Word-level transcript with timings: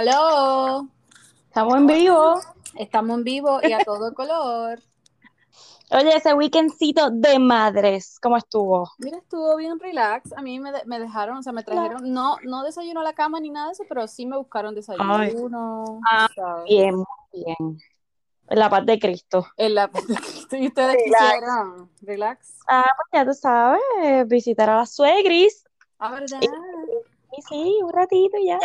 Aló, 0.00 0.86
Estamos 1.46 1.74
en 1.74 1.86
vivo. 1.86 2.38
estamos 2.74 3.16
en 3.16 3.24
vivo 3.24 3.60
y 3.62 3.72
a 3.72 3.78
todo 3.78 4.12
color. 4.12 4.78
Oye, 5.90 6.14
ese 6.14 6.34
weekendcito 6.34 7.08
de 7.10 7.38
madres, 7.38 8.18
¿cómo 8.20 8.36
estuvo? 8.36 8.90
Mira, 8.98 9.16
estuvo 9.16 9.56
bien 9.56 9.78
relax. 9.80 10.34
A 10.34 10.42
mí 10.42 10.60
me, 10.60 10.70
de- 10.70 10.84
me 10.84 10.98
dejaron, 11.00 11.38
o 11.38 11.42
sea, 11.42 11.54
me 11.54 11.62
trajeron, 11.62 12.12
no, 12.12 12.36
no 12.44 12.62
desayuno 12.62 13.00
a 13.00 13.04
la 13.04 13.14
cama 13.14 13.40
ni 13.40 13.48
nada 13.48 13.68
de 13.68 13.72
eso, 13.72 13.84
pero 13.88 14.06
sí 14.06 14.26
me 14.26 14.36
buscaron 14.36 14.74
desayuno. 14.74 16.00
Ah. 16.06 16.28
Bien, 16.66 17.02
bien. 17.32 17.78
La 18.50 18.68
paz 18.68 18.84
de 18.84 18.98
Cristo. 18.98 19.46
En 19.56 19.76
la 19.76 19.90
¿Y 20.50 20.66
ustedes 20.66 20.96
Relax. 21.06 21.22
quisieron? 21.32 21.90
Relax. 22.02 22.58
Ah, 22.68 22.84
pues 22.98 23.08
ya 23.14 23.24
tú 23.24 23.32
sabes, 23.32 24.28
visitar 24.28 24.68
a 24.68 24.76
las 24.76 24.90
suegris. 24.94 25.64
Ah, 25.98 26.10
¿verdad? 26.10 26.38
Y 26.42 27.42
sí, 27.48 27.78
un 27.82 27.92
ratito 27.94 28.36
y 28.36 28.48
ya. 28.48 28.58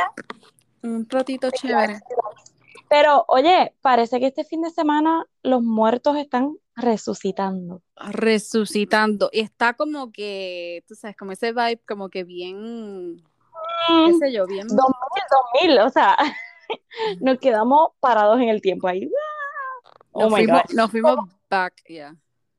Un 0.83 1.07
ratito 1.09 1.49
chévere. 1.51 1.99
Pero, 2.89 3.23
oye, 3.29 3.73
parece 3.81 4.19
que 4.19 4.27
este 4.27 4.43
fin 4.43 4.61
de 4.61 4.69
semana 4.69 5.25
los 5.43 5.61
muertos 5.63 6.17
están 6.17 6.57
resucitando. 6.75 7.81
Resucitando. 7.95 9.29
Y 9.31 9.39
está 9.41 9.73
como 9.75 10.11
que, 10.11 10.83
tú 10.87 10.95
sabes, 10.95 11.15
como 11.15 11.31
ese 11.31 11.53
vibe, 11.53 11.81
como 11.87 12.09
que 12.09 12.23
bien, 12.23 13.17
qué 13.87 14.13
Mm, 14.13 14.19
sé 14.19 14.31
yo, 14.33 14.45
bien. 14.45 14.67
2000, 14.67 14.77
2000, 15.63 15.79
o 15.79 15.89
sea, 15.89 16.17
nos 17.21 17.39
quedamos 17.39 17.91
parados 17.99 18.39
en 18.41 18.49
el 18.49 18.61
tiempo 18.61 18.87
ahí. 18.87 19.09
Oh 20.11 20.21
Nos 20.23 20.31
my 20.31 20.37
fuimos, 20.45 20.61
God. 20.67 20.75
nos 20.75 20.91
fuimos 20.91 21.17
back, 21.49 21.73
yeah. 21.87 22.15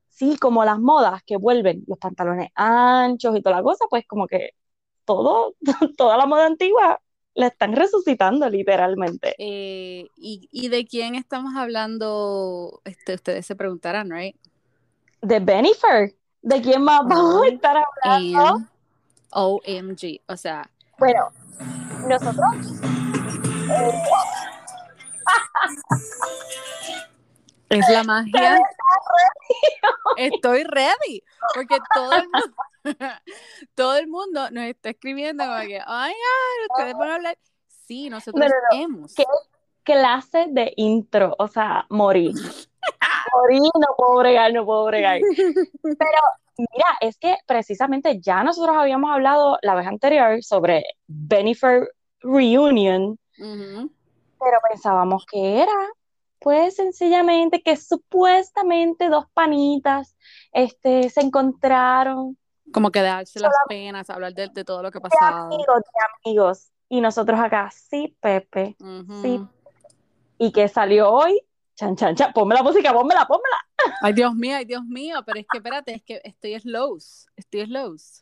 Sí, 0.09 0.37
como 0.39 0.65
las 0.65 0.79
modas 0.79 1.23
que 1.25 1.37
vuelven, 1.37 1.85
los 1.87 1.99
pantalones 1.99 2.49
anchos 2.55 3.37
y 3.37 3.43
toda 3.43 3.57
la 3.57 3.63
cosa, 3.63 3.85
pues 3.91 4.07
como 4.07 4.27
que 4.27 4.51
todo, 5.05 5.55
toda 5.99 6.17
la 6.17 6.27
moda 6.27 6.47
antigua 6.47 7.01
la 7.35 7.47
están 7.47 7.75
resucitando 7.75 8.49
literalmente. 8.49 9.35
Eh, 9.39 10.09
y, 10.17 10.49
¿Y 10.51 10.69
de 10.69 10.87
quién 10.87 11.15
estamos 11.15 11.55
hablando? 11.57 12.81
Este, 12.85 13.15
ustedes 13.15 13.47
se 13.47 13.57
preguntarán, 13.57 14.11
¿right? 14.11 14.37
De 15.21 15.41
Benifer, 15.41 16.15
¿de 16.43 16.61
quién 16.61 16.83
más 16.83 17.01
vamos 17.07 17.45
a 17.45 17.49
estar 17.49 17.77
hablando? 17.77 18.47
And 18.47 18.69
OMG, 19.33 20.21
o 20.27 20.37
sea, 20.37 20.69
Bueno, 20.99 21.31
nosotros 22.07 22.45
es 27.71 27.89
la 27.89 28.05
magia. 28.05 28.59
Estoy 30.17 30.65
ready, 30.65 31.23
porque 31.55 31.79
todo 31.95 32.13
el 32.13 32.29
mundo, 32.29 32.57
todo 33.75 33.97
el 33.97 34.07
mundo 34.09 34.51
nos 34.51 34.65
está 34.65 34.91
escribiendo 34.91 35.45
como 35.45 35.61
que, 35.61 35.81
ay, 35.85 36.15
ay, 36.15 36.67
ustedes 36.71 36.95
van 36.95 37.11
a 37.11 37.15
hablar. 37.17 37.39
Sí, 37.67 38.11
nosotros 38.11 38.41
No, 38.41 38.47
no, 38.49 38.83
hemos. 38.85 39.15
¿Qué? 39.15 39.25
clase 39.83 40.47
de 40.51 40.73
intro, 40.77 41.35
o 41.39 41.49
sea, 41.49 41.87
morí. 41.91 42.33
Morí, 43.35 43.61
no 43.61 43.95
puedo 43.97 44.17
bregar, 44.19 44.53
no 44.53 44.65
puedo 44.65 44.85
bregar. 44.85 45.21
Pero 45.83 46.21
mira, 46.59 46.87
es 47.01 47.17
que 47.17 47.37
precisamente 47.47 48.21
ya 48.21 48.43
nosotros 48.43 48.77
habíamos 48.77 49.11
hablado 49.11 49.59
la 49.63 49.75
vez 49.75 49.87
anterior 49.87 50.43
sobre 50.43 50.85
Benifer 51.07 51.89
Reunion, 52.21 53.19
pero 53.37 54.59
pensábamos 54.69 55.25
que 55.27 55.63
era, 55.63 55.73
pues 56.43 56.77
sencillamente 56.77 57.63
que 57.63 57.77
supuestamente 57.77 59.09
dos 59.09 59.27
panitas 59.33 60.17
este, 60.53 61.09
se 61.11 61.21
encontraron 61.21 62.37
Como 62.73 62.91
que 62.91 63.01
darse 63.03 63.41
las 63.41 63.53
penas, 63.69 64.11
hablar 64.11 64.35
de, 64.35 64.49
de 64.49 64.65
todo 64.65 64.83
lo 64.83 64.91
que 64.91 64.99
ha 64.99 65.01
pasado. 65.01 65.47
amigos 65.47 65.67
de 65.81 66.29
amigos. 66.31 66.69
Y 66.89 67.01
nosotros 67.01 67.39
acá, 67.41 67.71
sí, 67.73 68.17
Pepe, 68.21 68.77
Ujú. 68.81 69.23
sí. 69.23 69.41
¿Y 70.39 70.53
que 70.53 70.69
salió 70.69 71.11
hoy? 71.11 71.41
Chan, 71.75 71.97
chan, 71.97 72.15
chan, 72.15 72.33
ponme 72.33 72.55
la 72.55 72.63
música, 72.63 72.93
pónmela, 72.93 73.27
pónmela. 73.27 73.57
Ay, 74.03 74.13
Dios 74.13 74.35
mío, 74.35 74.57
ay, 74.57 74.65
Dios 74.67 74.85
mío, 74.85 75.23
pero 75.25 75.41
es 75.41 75.47
que 75.51 75.59
espérate, 75.59 75.95
es 75.95 76.03
que 76.03 76.21
estoy 76.25 76.59
slows, 76.61 77.27
estoy 77.37 77.65
slows. 77.67 78.21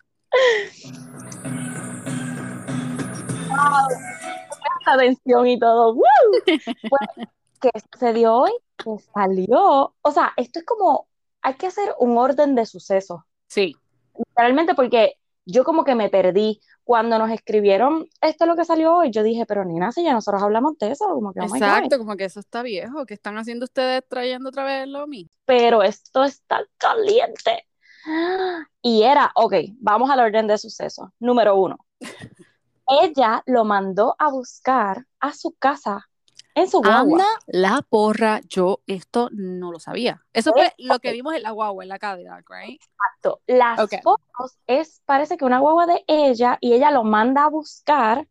Atención 4.87 5.47
y 5.47 5.59
todo. 5.59 5.95
¡Woo! 5.95 6.05
Bueno, 6.91 7.31
¿qué 7.61 7.71
sucedió 7.93 8.35
hoy? 8.35 8.53
Que 8.77 8.97
salió. 9.15 9.95
O 10.01 10.11
sea, 10.11 10.33
esto 10.37 10.61
es 10.61 10.65
como, 10.65 11.09
hay 11.43 11.55
que 11.55 11.67
hacer 11.67 11.95
un 11.99 12.17
orden 12.19 12.55
de 12.55 12.67
sucesos. 12.67 13.21
Sí, 13.47 13.77
Literalmente 14.17 14.75
porque 14.75 15.15
yo 15.45 15.65
como 15.65 15.85
que 15.85 15.95
me 15.95 16.09
perdí. 16.09 16.61
Cuando 16.83 17.21
nos 17.21 17.31
escribieron 17.31 18.09
esto 18.21 18.45
es 18.45 18.49
lo 18.49 18.57
que 18.57 18.65
salió 18.65 18.97
hoy, 18.97 19.13
yo 19.13 19.23
dije, 19.23 19.47
pero 19.47 19.65
nena, 19.65 19.93
si 19.93 20.03
ya 20.03 20.13
nosotros 20.13 20.43
hablamos 20.43 20.77
de 20.79 20.91
eso, 20.91 21.07
como 21.07 21.33
que, 21.33 21.39
oh 21.39 21.45
exacto, 21.45 21.99
como 21.99 22.17
que 22.17 22.25
eso 22.25 22.41
está 22.41 22.63
viejo. 22.63 23.07
¿Qué 23.07 23.15
están 23.15 23.39
haciendo 23.39 23.65
ustedes 23.65 24.03
trayendo 24.09 24.49
otra 24.49 24.65
vez 24.65 24.89
lo 24.89 25.07
mismo? 25.07 25.31
Pero 25.45 25.85
esto 25.85 26.25
está 26.25 26.65
caliente. 26.79 27.69
Y 28.83 29.03
era, 29.03 29.31
ok, 29.37 29.55
vamos 29.79 30.11
al 30.11 30.19
orden 30.19 30.49
de 30.49 30.59
sucesos. 30.59 31.11
Número 31.21 31.55
uno, 31.55 31.79
ella 32.89 33.45
lo 33.47 33.65
mandó 33.65 34.17
a 34.19 34.29
buscar 34.31 35.07
a 35.21 35.33
su 35.33 35.53
casa 35.53 36.10
en 36.55 36.69
su 36.69 36.79
guagua. 36.79 37.21
Anda 37.21 37.27
la 37.47 37.83
porra, 37.89 38.41
yo 38.49 38.81
esto 38.87 39.29
no 39.33 39.73
lo 39.73 39.79
sabía. 39.79 40.23
Eso 40.33 40.53
fue 40.53 40.73
lo 40.79 40.99
que 40.99 41.13
vimos 41.13 41.35
en 41.35 41.43
la 41.43 41.51
guagua, 41.51 41.85
en 41.85 41.89
la 41.89 41.99
Cadillac, 41.99 42.49
right? 42.51 42.81
Exacto. 42.81 43.41
Las 43.47 43.81
Ok. 43.81 43.95
fotos 44.03 44.59
es, 44.67 45.03
parece 45.05 45.37
que 45.37 45.45
una 45.45 45.59
guagua 45.59 45.87
de 45.87 46.05
ella 46.07 46.59
y 46.61 46.73
ella 46.73 46.91
lo 46.91 47.05
manda 47.05 47.45
a 47.45 47.49
buscar 47.49 48.27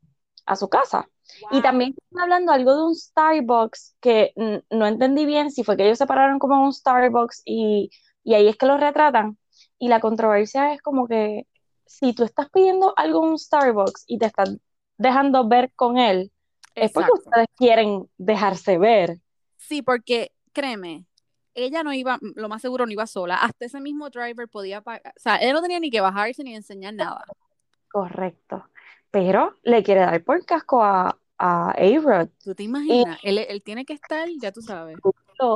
a 0.45 0.55
su 0.55 0.69
casa. 0.69 1.07
Y 1.51 1.61
también 1.61 1.93
están 1.95 2.23
hablando 2.23 2.51
algo 2.51 2.75
de 2.75 2.83
un 2.85 2.95
Starbucks 2.95 3.95
que 3.99 4.33
no 4.71 4.87
entendí 4.87 5.25
bien 5.25 5.51
si 5.51 5.63
fue 5.63 5.77
que 5.77 5.85
ellos 5.85 5.99
se 5.99 6.07
pararon 6.07 6.39
como 6.39 6.55
en 6.55 6.61
un 6.61 6.73
Starbucks 6.73 7.43
y, 7.45 7.91
y 8.23 8.33
ahí 8.33 8.47
es 8.47 8.57
que 8.57 8.65
lo 8.65 8.77
retratan. 8.77 9.37
Y 9.77 9.89
la 9.89 9.99
controversia 9.99 10.73
es 10.73 10.81
como 10.81 11.07
que 11.07 11.47
si 11.85 12.13
tú 12.13 12.23
estás 12.23 12.49
pidiendo 12.49 12.93
algo 12.97 13.23
en 13.23 13.31
un 13.31 13.39
Starbucks 13.39 14.05
y 14.07 14.17
te 14.17 14.25
están 14.25 14.59
dejando 14.97 15.47
ver 15.47 15.71
con 15.75 15.97
él, 15.97 16.31
es 16.75 16.91
porque 16.91 17.11
ustedes 17.13 17.47
quieren 17.57 18.09
dejarse 18.17 18.77
ver. 18.77 19.17
Sí, 19.57 19.81
porque 19.81 20.31
créeme, 20.53 21.05
ella 21.53 21.83
no 21.83 21.93
iba, 21.93 22.17
lo 22.21 22.49
más 22.49 22.61
seguro 22.61 22.85
no 22.85 22.91
iba 22.91 23.07
sola. 23.07 23.35
Hasta 23.35 23.65
ese 23.65 23.81
mismo 23.81 24.09
driver 24.09 24.47
podía 24.47 24.81
pagar. 24.81 25.13
O 25.15 25.19
sea, 25.19 25.35
él 25.37 25.53
no 25.53 25.61
tenía 25.61 25.79
ni 25.79 25.89
que 25.89 26.01
bajarse 26.01 26.43
ni 26.43 26.55
enseñar 26.55 26.93
nada. 26.93 27.23
Correcto. 27.91 28.65
Pero 29.11 29.55
le 29.63 29.83
quiere 29.83 30.01
dar 30.01 30.23
por 30.23 30.45
casco 30.45 30.83
a, 30.83 31.17
a 31.37 31.71
A-Rod. 31.71 32.29
¿Tú 32.43 32.53
te 32.53 32.63
imaginas? 32.63 33.19
Él, 33.23 33.39
él 33.39 33.63
tiene 33.63 33.85
que 33.85 33.93
estar, 33.93 34.27
ya 34.39 34.51
tú 34.51 34.61
sabes. 34.61 34.97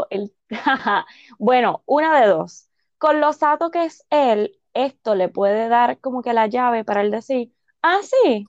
El- 0.09 0.33
Bueno, 1.37 1.83
una 1.85 2.19
de 2.21 2.27
dos. 2.27 2.69
Con 2.97 3.19
lo 3.19 3.33
sato 3.33 3.69
que 3.69 3.85
es 3.85 4.05
él, 4.09 4.59
esto 4.73 5.13
le 5.15 5.29
puede 5.29 5.67
dar 5.67 5.99
como 5.99 6.21
que 6.21 6.33
la 6.33 6.47
llave 6.47 6.83
para 6.85 7.01
él 7.01 7.11
decir, 7.11 7.51
ah, 7.81 7.99
sí, 8.01 8.45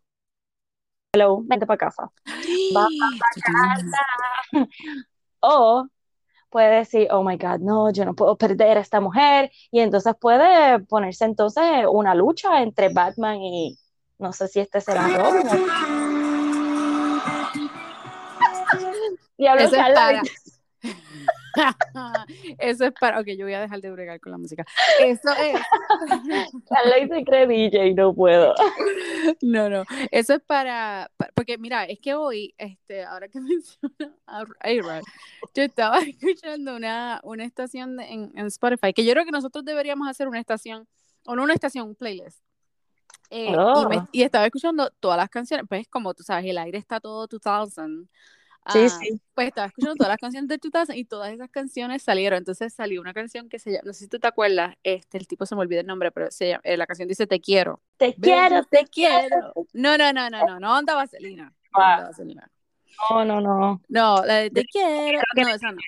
hello, 1.13 1.43
vente 1.45 1.67
para 1.67 1.79
casa. 1.79 2.11
Va 2.77 2.87
¿Tú 3.35 3.41
te 3.41 3.51
imaginas? 3.51 4.01
O 5.47 5.87
puede 6.49 6.77
decir, 6.77 7.09
oh 7.11 7.23
my 7.23 7.37
God, 7.37 7.59
no, 7.59 7.91
yo 7.91 8.05
no 8.05 8.15
puedo 8.15 8.39
perder 8.39 8.79
a 8.79 8.81
esta 8.81 9.01
mujer. 9.01 9.51
Y 9.71 9.81
entonces 9.81 10.15
puede 10.19 10.79
ponerse 10.79 11.25
entonces 11.25 11.85
una 11.91 12.15
lucha 12.15 12.63
entre 12.63 12.91
Batman 12.91 13.43
y 13.43 13.77
no 14.19 14.33
sé 14.33 14.49
si 14.49 14.61
este 14.61 14.81
será 14.81 15.09
Robin. 15.09 15.47
Diablo, 19.37 19.65
Eso 19.65 19.75
es 19.75 19.83
Carla, 19.83 20.01
para. 20.01 20.23
Eso 22.59 22.85
es 22.87 22.93
para. 23.01 23.21
Ok, 23.21 23.27
yo 23.39 23.45
voy 23.47 23.55
a 23.55 23.61
dejar 23.61 23.81
de 23.81 23.91
bregar 23.91 24.21
con 24.21 24.33
la 24.33 24.39
música. 24.39 24.65
Eso 25.01 25.31
es. 25.33 25.61
Carla 26.69 27.09
se 27.09 27.25
cree 27.25 27.47
DJ, 27.47 27.95
no 27.95 28.15
puedo. 28.15 28.55
No, 29.41 29.71
no. 29.71 29.85
Eso 30.11 30.35
es 30.35 30.43
para. 30.43 31.11
pa- 31.17 31.31
Porque 31.35 31.57
mira, 31.57 31.85
es 31.85 31.99
que 31.99 32.15
hoy, 32.15 32.55
este, 32.59 33.05
ahora 33.05 33.29
que 33.29 33.41
menciona 33.41 34.15
a 34.27 34.41
A-Rod, 34.41 35.03
yo 35.55 35.63
estaba 35.63 35.99
escuchando 36.01 36.77
una, 36.77 37.21
una 37.25 37.45
estación 37.45 37.97
de- 37.97 38.05
en, 38.05 38.33
en 38.37 38.47
Spotify, 38.47 38.93
que 38.93 39.05
yo 39.05 39.13
creo 39.13 39.25
que 39.25 39.31
nosotros 39.31 39.65
deberíamos 39.65 40.09
hacer 40.09 40.29
una 40.29 40.41
estación, 40.41 40.87
o 41.25 41.35
no 41.37 41.43
una 41.43 41.55
estación, 41.55 41.89
un 41.89 41.95
playlist. 41.95 42.41
Eh, 43.31 43.47
y, 43.49 43.51
me- 43.53 43.57
Oh. 43.99 44.09
y 44.13 44.23
estaba 44.23 44.45
escuchando 44.45 44.91
todas 45.01 45.17
las 45.17 45.31
canciones, 45.31 45.65
pues 45.69 45.89
como 45.89 46.13
tú 46.13 46.23
sabes, 46.23 46.45
el 46.45 46.59
aire 46.59 46.77
está 46.77 47.01
todo 47.01 47.27
2000. 47.27 48.09
Sí, 48.73 48.79
Ah, 48.85 48.89
sí. 48.89 49.21
Pues 49.35 49.49
estaba 49.49 49.67
escuchando 49.67 49.95
todas 49.97 50.09
las 50.11 50.19
canciones 50.19 50.49
de 50.49 50.59
2000 50.59 50.97
y 50.97 51.05
todas 51.05 51.33
esas 51.33 51.51
canciones 51.51 52.03
salieron. 52.03 52.39
Entonces 52.39 52.73
salió 52.73 53.01
una 53.01 53.13
canción 53.13 53.49
que 53.49 53.59
se 53.59 53.73
llama, 53.73 53.83
no 53.87 53.93
sé 53.93 54.01
si 54.05 54.09
tú 54.09 54.19
te 54.19 54.27
acuerdas, 54.27 54.75
este, 54.83 55.19
el 55.19 55.27
tipo 55.27 55.45
se 55.45 55.55
me 55.55 55.61
olvida 55.61 55.81
el 55.81 55.87
nombre, 55.87 56.11
pero 56.13 56.31
se 56.31 56.49
llama- 56.49 56.63
eh, 56.65 56.77
la 56.79 56.87
canción 56.87 57.07
dice 57.09 57.27
Te 57.27 57.41
quiero. 57.41 57.83
Te 57.99 58.15
quiero, 58.15 58.65
te 58.65 58.87
quiero. 58.87 59.53
No, 59.75 59.99
no, 59.99 60.13
no, 60.13 60.31
no, 60.31 60.47
no, 60.47 60.61
no 60.61 60.79
onda 60.79 60.95
vaselina. 60.95 61.45
No 61.77 61.83
Ah. 61.83 61.95
onda 61.97 62.09
vaselina. 62.09 62.51
No, 63.11 63.25
no, 63.25 63.41
no. 63.41 63.83
No, 63.89 64.25
la 64.25 64.35
de 64.37 64.51
te 64.51 64.65
quiero. 64.65 65.21
No, 65.37 65.49
esa 65.49 65.73
no. 65.73 65.79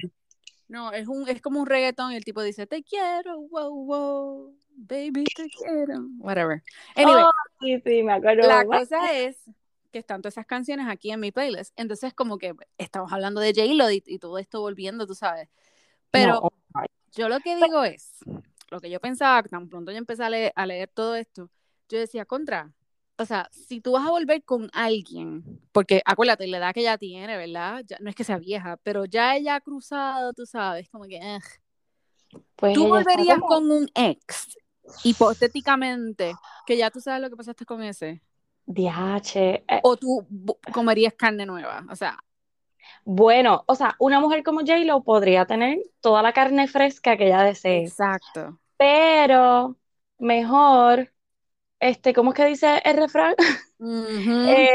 No, 0.68 0.92
es 0.92 1.06
un, 1.06 1.28
es 1.28 1.40
como 1.40 1.60
un 1.60 1.66
reggaetón 1.66 2.12
y 2.12 2.16
el 2.16 2.24
tipo 2.24 2.42
dice, 2.42 2.66
te 2.66 2.82
quiero, 2.82 3.38
wow, 3.48 3.72
wow, 3.86 4.54
baby, 4.74 5.24
te 5.34 5.46
quiero. 5.48 6.06
Whatever. 6.18 6.62
Anyway, 6.96 7.22
Oh, 7.22 7.30
sí, 7.60 7.80
sí, 7.84 8.02
me 8.02 8.14
acuerdo. 8.14 8.46
la 8.48 8.64
cosa 8.66 9.12
es 9.12 9.36
que 9.90 9.98
están 9.98 10.22
todas 10.22 10.34
esas 10.34 10.46
canciones 10.46 10.86
aquí 10.88 11.10
en 11.10 11.20
mi 11.20 11.32
playlist. 11.32 11.72
Entonces, 11.76 12.14
como 12.14 12.38
que 12.38 12.54
estamos 12.78 13.12
hablando 13.12 13.40
de 13.40 13.52
J-Lo 13.54 13.90
y, 13.90 14.02
y, 14.06 14.18
todo 14.18 14.38
esto 14.38 14.60
volviendo, 14.60 15.06
tú 15.06 15.14
sabes. 15.14 15.48
Pero 16.10 16.32
No, 16.32 16.38
oh 16.42 16.52
yo 17.16 17.28
lo 17.28 17.40
que 17.40 17.56
digo 17.56 17.82
es, 17.82 18.18
lo 18.70 18.80
que 18.80 18.90
yo 18.90 19.00
pensaba, 19.00 19.42
tan 19.42 19.68
pronto 19.68 19.90
yo 19.90 19.98
empecé 19.98 20.22
a 20.22 20.30
leer, 20.30 20.52
a 20.54 20.66
leer 20.66 20.90
todo 20.92 21.14
esto, 21.14 21.50
yo 21.88 21.98
decía, 21.98 22.26
contra, 22.26 22.72
o 23.16 23.24
sea, 23.24 23.48
si 23.50 23.80
tú 23.80 23.92
vas 23.92 24.06
a 24.06 24.10
volver 24.10 24.44
con 24.44 24.68
alguien, 24.74 25.60
porque 25.72 26.02
acuérdate, 26.04 26.46
la 26.46 26.58
edad 26.58 26.74
que 26.74 26.80
ella 26.80 26.98
tiene, 26.98 27.36
¿verdad? 27.36 27.82
Ya, 27.86 27.96
no 28.00 28.10
es 28.10 28.16
que 28.16 28.24
sea 28.24 28.38
vieja, 28.38 28.76
pero 28.82 29.06
ya 29.06 29.34
ella 29.36 29.56
ha 29.56 29.60
cruzado, 29.60 30.32
tú 30.34 30.44
sabes, 30.44 30.88
como 30.90 31.04
que, 31.04 31.16
eh. 31.16 31.38
Pues 32.54 32.74
tú 32.74 32.88
volverías 32.88 33.38
como- 33.38 33.46
con 33.46 33.70
un 33.70 33.88
ex, 33.94 34.58
hipotéticamente, 35.04 36.34
que 36.66 36.76
ya 36.76 36.90
tú 36.90 37.00
sabes 37.00 37.22
lo 37.22 37.30
que 37.30 37.36
pasaste 37.36 37.64
con 37.64 37.82
ese, 37.82 38.22
Diache. 38.66 39.64
Eh, 39.68 39.80
o 39.82 39.96
tú 39.96 40.26
comerías 40.72 41.14
carne 41.14 41.46
nueva, 41.46 41.84
o 41.90 41.96
sea, 41.96 42.18
bueno, 43.04 43.62
o 43.66 43.74
sea, 43.76 43.94
una 44.00 44.18
mujer 44.18 44.42
como 44.42 44.60
J-Lo 44.60 45.04
podría 45.04 45.46
tener 45.46 45.78
toda 46.00 46.22
la 46.22 46.32
carne 46.32 46.66
fresca 46.66 47.16
que 47.16 47.26
ella 47.26 47.42
desee, 47.42 47.84
exacto. 47.84 48.58
pero 48.76 49.76
mejor, 50.18 51.12
este, 51.78 52.12
¿cómo 52.12 52.30
es 52.30 52.36
que 52.36 52.46
dice 52.46 52.82
el 52.84 52.96
refrán? 52.96 53.34
Eh, 53.78 54.70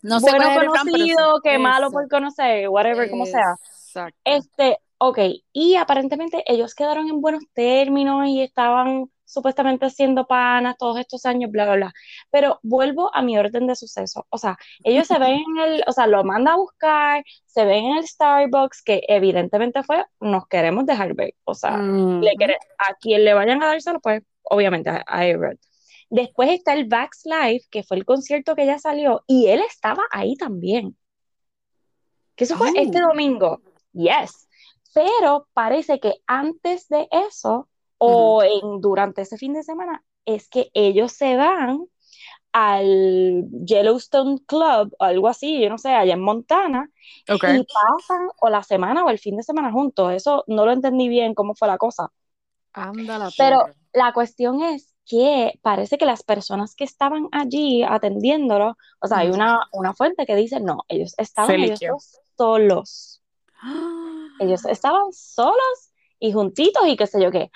no 0.00 0.20
sé 0.20 0.30
bueno 0.30 0.48
refrán, 0.48 0.68
conocido 0.68 1.42
que 1.42 1.58
malo 1.58 1.90
por 1.90 2.08
conocer, 2.08 2.66
whatever, 2.70 3.10
como 3.10 3.26
sea. 3.26 3.56
Exacto. 3.60 4.18
Este, 4.24 4.78
ok, 4.96 5.18
y 5.52 5.74
aparentemente 5.74 6.42
ellos 6.46 6.74
quedaron 6.74 7.10
en 7.10 7.20
buenos 7.20 7.44
términos 7.52 8.26
y 8.26 8.40
estaban 8.40 9.10
supuestamente 9.28 9.90
siendo 9.90 10.26
panas 10.26 10.76
todos 10.78 10.98
estos 10.98 11.24
años, 11.26 11.50
bla, 11.52 11.64
bla, 11.66 11.76
bla. 11.76 11.92
Pero 12.30 12.58
vuelvo 12.62 13.14
a 13.14 13.22
mi 13.22 13.38
orden 13.38 13.66
de 13.68 13.76
suceso. 13.76 14.26
O 14.30 14.38
sea, 14.38 14.56
ellos 14.82 15.06
se 15.06 15.18
ven 15.18 15.40
en 15.56 15.58
el, 15.58 15.84
o 15.86 15.92
sea, 15.92 16.06
lo 16.06 16.24
manda 16.24 16.54
a 16.54 16.56
buscar, 16.56 17.22
se 17.46 17.64
ven 17.64 17.84
en 17.84 17.96
el 17.98 18.08
Starbucks, 18.08 18.82
que 18.82 19.02
evidentemente 19.06 19.82
fue, 19.84 20.04
nos 20.20 20.48
queremos 20.48 20.86
dejar 20.86 21.14
ver. 21.14 21.34
O 21.44 21.54
sea, 21.54 21.76
le 21.76 22.32
quere- 22.36 22.58
a 22.78 22.94
quien 22.94 23.24
le 23.24 23.34
vayan 23.34 23.62
a 23.62 23.66
dárselo, 23.66 24.00
pues, 24.00 24.22
obviamente, 24.42 24.90
a, 24.90 25.04
a 25.06 25.20
A-Rod. 25.20 25.56
Después 26.10 26.48
está 26.50 26.72
el 26.72 26.86
Vax 26.86 27.22
Live, 27.26 27.62
que 27.70 27.82
fue 27.82 27.98
el 27.98 28.06
concierto 28.06 28.56
que 28.56 28.62
ella 28.62 28.78
salió, 28.78 29.22
y 29.26 29.48
él 29.48 29.60
estaba 29.60 30.02
ahí 30.10 30.36
también. 30.36 30.96
Que 32.34 32.44
eso 32.44 32.56
fue 32.56 32.70
Oh. 32.70 32.72
este 32.76 33.00
domingo. 33.00 33.60
Yes. 33.92 34.48
Pero 34.94 35.46
parece 35.52 36.00
que 36.00 36.14
antes 36.26 36.88
de 36.88 37.08
eso, 37.10 37.68
o 37.98 38.42
en, 38.42 38.80
durante 38.80 39.22
ese 39.22 39.36
fin 39.36 39.52
de 39.52 39.62
semana, 39.62 40.02
es 40.24 40.48
que 40.48 40.70
ellos 40.74 41.12
se 41.12 41.36
van 41.36 41.86
al 42.52 43.44
Yellowstone 43.64 44.38
Club, 44.46 44.94
o 44.98 45.04
algo 45.04 45.28
así, 45.28 45.60
yo 45.60 45.68
no 45.68 45.78
sé, 45.78 45.90
allá 45.90 46.14
en 46.14 46.22
Montana, 46.22 46.90
y 47.26 47.38
pasan 47.38 48.28
o 48.40 48.48
la 48.48 48.62
semana 48.62 49.04
o 49.04 49.10
el 49.10 49.18
fin 49.18 49.36
de 49.36 49.42
semana 49.42 49.70
juntos. 49.70 50.12
Eso 50.12 50.44
no 50.46 50.64
lo 50.64 50.72
entendí 50.72 51.08
bien 51.08 51.34
cómo 51.34 51.54
fue 51.54 51.68
la 51.68 51.78
cosa. 51.78 52.10
Anda 52.72 53.18
la 53.18 53.30
Pero 53.36 53.66
la 53.92 54.12
cuestión 54.12 54.62
es 54.62 54.94
que 55.04 55.58
parece 55.62 55.98
que 55.98 56.06
las 56.06 56.22
personas 56.22 56.74
que 56.74 56.84
estaban 56.84 57.28
allí 57.32 57.82
atendiéndolo, 57.82 58.76
o 59.00 59.06
sea, 59.06 59.18
hay 59.18 59.30
una, 59.30 59.60
una 59.72 59.94
fuente 59.94 60.26
que 60.26 60.36
dice, 60.36 60.60
no, 60.60 60.84
ellos 60.88 61.14
estaban 61.16 61.60
ellos 61.60 62.20
solos. 62.36 63.22
Ellos 64.40 64.64
estaban 64.66 65.12
solos 65.12 65.87
y 66.20 66.32
juntitos 66.32 66.86
y 66.86 66.96
qué 66.96 67.06
sé 67.06 67.22
yo 67.22 67.30
qué. 67.30 67.50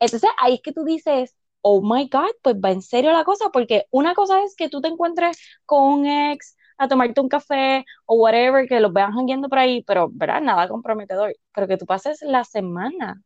Entonces 0.00 0.30
ahí 0.40 0.54
es 0.54 0.60
que 0.62 0.72
tú 0.72 0.84
dices, 0.84 1.34
oh 1.62 1.80
my 1.82 2.08
God, 2.10 2.30
pues 2.42 2.56
va 2.56 2.70
en 2.72 2.82
serio 2.82 3.12
la 3.12 3.24
cosa, 3.24 3.50
porque 3.52 3.86
una 3.90 4.14
cosa 4.14 4.42
es 4.44 4.54
que 4.56 4.68
tú 4.68 4.80
te 4.80 4.88
encuentres 4.88 5.38
con 5.66 5.82
un 5.84 6.06
ex 6.06 6.56
a 6.78 6.88
tomarte 6.88 7.20
un 7.20 7.28
café 7.28 7.84
o 8.04 8.16
whatever, 8.16 8.68
que 8.68 8.80
los 8.80 8.92
vean 8.92 9.12
jangueando 9.12 9.48
por 9.48 9.58
ahí, 9.58 9.82
pero, 9.84 10.08
¿verdad? 10.12 10.42
Nada 10.42 10.68
comprometedor. 10.68 11.34
Pero 11.54 11.66
que 11.68 11.78
tú 11.78 11.86
pases 11.86 12.20
la 12.22 12.44
semana 12.44 13.22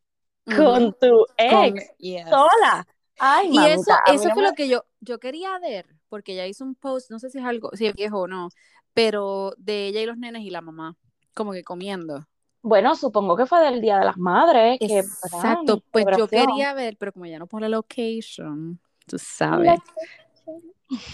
con 0.56 0.94
tu 1.00 1.26
Con- 1.46 1.74
ex 1.74 1.92
yes. 1.98 2.26
sola. 2.28 2.86
Ay, 3.18 3.50
Y 3.50 3.66
eso, 3.66 4.00
eso 4.04 4.30
no 4.30 4.34
fue 4.34 4.42
me- 4.42 4.48
lo 4.48 4.54
que 4.54 4.68
yo, 4.68 4.84
yo 5.00 5.18
quería 5.20 5.58
ver, 5.60 5.86
porque 6.08 6.32
ella 6.34 6.46
hizo 6.46 6.64
un 6.64 6.74
post, 6.76 7.10
no 7.10 7.18
sé 7.18 7.30
si 7.30 7.38
es 7.38 7.44
algo, 7.44 7.70
si 7.74 7.86
es 7.86 7.94
viejo 7.94 8.20
o 8.22 8.28
no, 8.28 8.50
pero 8.94 9.54
de 9.58 9.88
ella 9.88 10.02
y 10.02 10.06
los 10.06 10.18
nenes 10.18 10.42
y 10.44 10.50
la 10.50 10.60
mamá, 10.62 10.96
como 11.34 11.52
que 11.52 11.64
comiendo. 11.64 12.26
Bueno, 12.62 12.94
supongo 12.94 13.36
que 13.36 13.46
fue 13.46 13.60
del 13.60 13.80
Día 13.80 13.98
de 13.98 14.04
las 14.04 14.18
Madres. 14.18 14.78
Exacto, 14.80 15.82
pues 15.90 16.04
yo 16.16 16.28
quería 16.28 16.74
ver, 16.74 16.96
pero 16.98 17.12
como 17.12 17.26
ya 17.26 17.38
no 17.38 17.46
pone 17.46 17.68
location, 17.68 18.78
tú 19.06 19.18
sabes. 19.18 19.80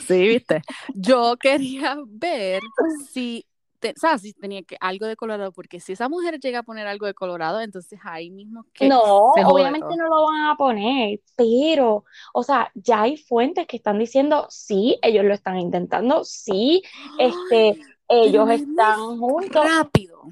Sí, 0.06 0.26
viste. 0.26 0.62
Yo 0.94 1.36
quería 1.36 1.98
ver 2.06 2.62
si, 3.10 3.44
te-. 3.78 3.94
Si 4.18 4.32
tenía 4.32 4.62
que 4.62 4.76
algo 4.80 5.06
de 5.06 5.16
Colorado, 5.16 5.52
porque 5.52 5.80
si 5.80 5.92
esa 5.92 6.08
mujer 6.08 6.40
llega 6.40 6.60
a 6.60 6.62
poner 6.62 6.86
algo 6.86 7.06
de 7.06 7.12
Colorado, 7.14 7.60
entonces 7.60 8.00
ahí 8.02 8.30
mismo 8.30 8.64
que 8.72 8.88
No, 8.88 9.32
se 9.34 9.44
obviamente 9.44 9.86
todo. 9.86 9.96
no 9.96 10.08
lo 10.08 10.26
van 10.26 10.44
a 10.46 10.56
poner, 10.56 11.20
pero, 11.36 12.04
o 12.32 12.42
sea, 12.42 12.70
ya 12.74 13.02
hay 13.02 13.18
fuentes 13.18 13.66
que 13.66 13.76
están 13.76 13.98
diciendo, 13.98 14.46
sí, 14.48 14.98
ellos 15.02 15.24
lo 15.24 15.34
están 15.34 15.58
intentando, 15.58 16.24
sí, 16.24 16.82
este, 17.20 17.78
ellos 18.08 18.48
están 18.50 19.18
juntos. 19.18 19.64
rápido. 19.64 20.22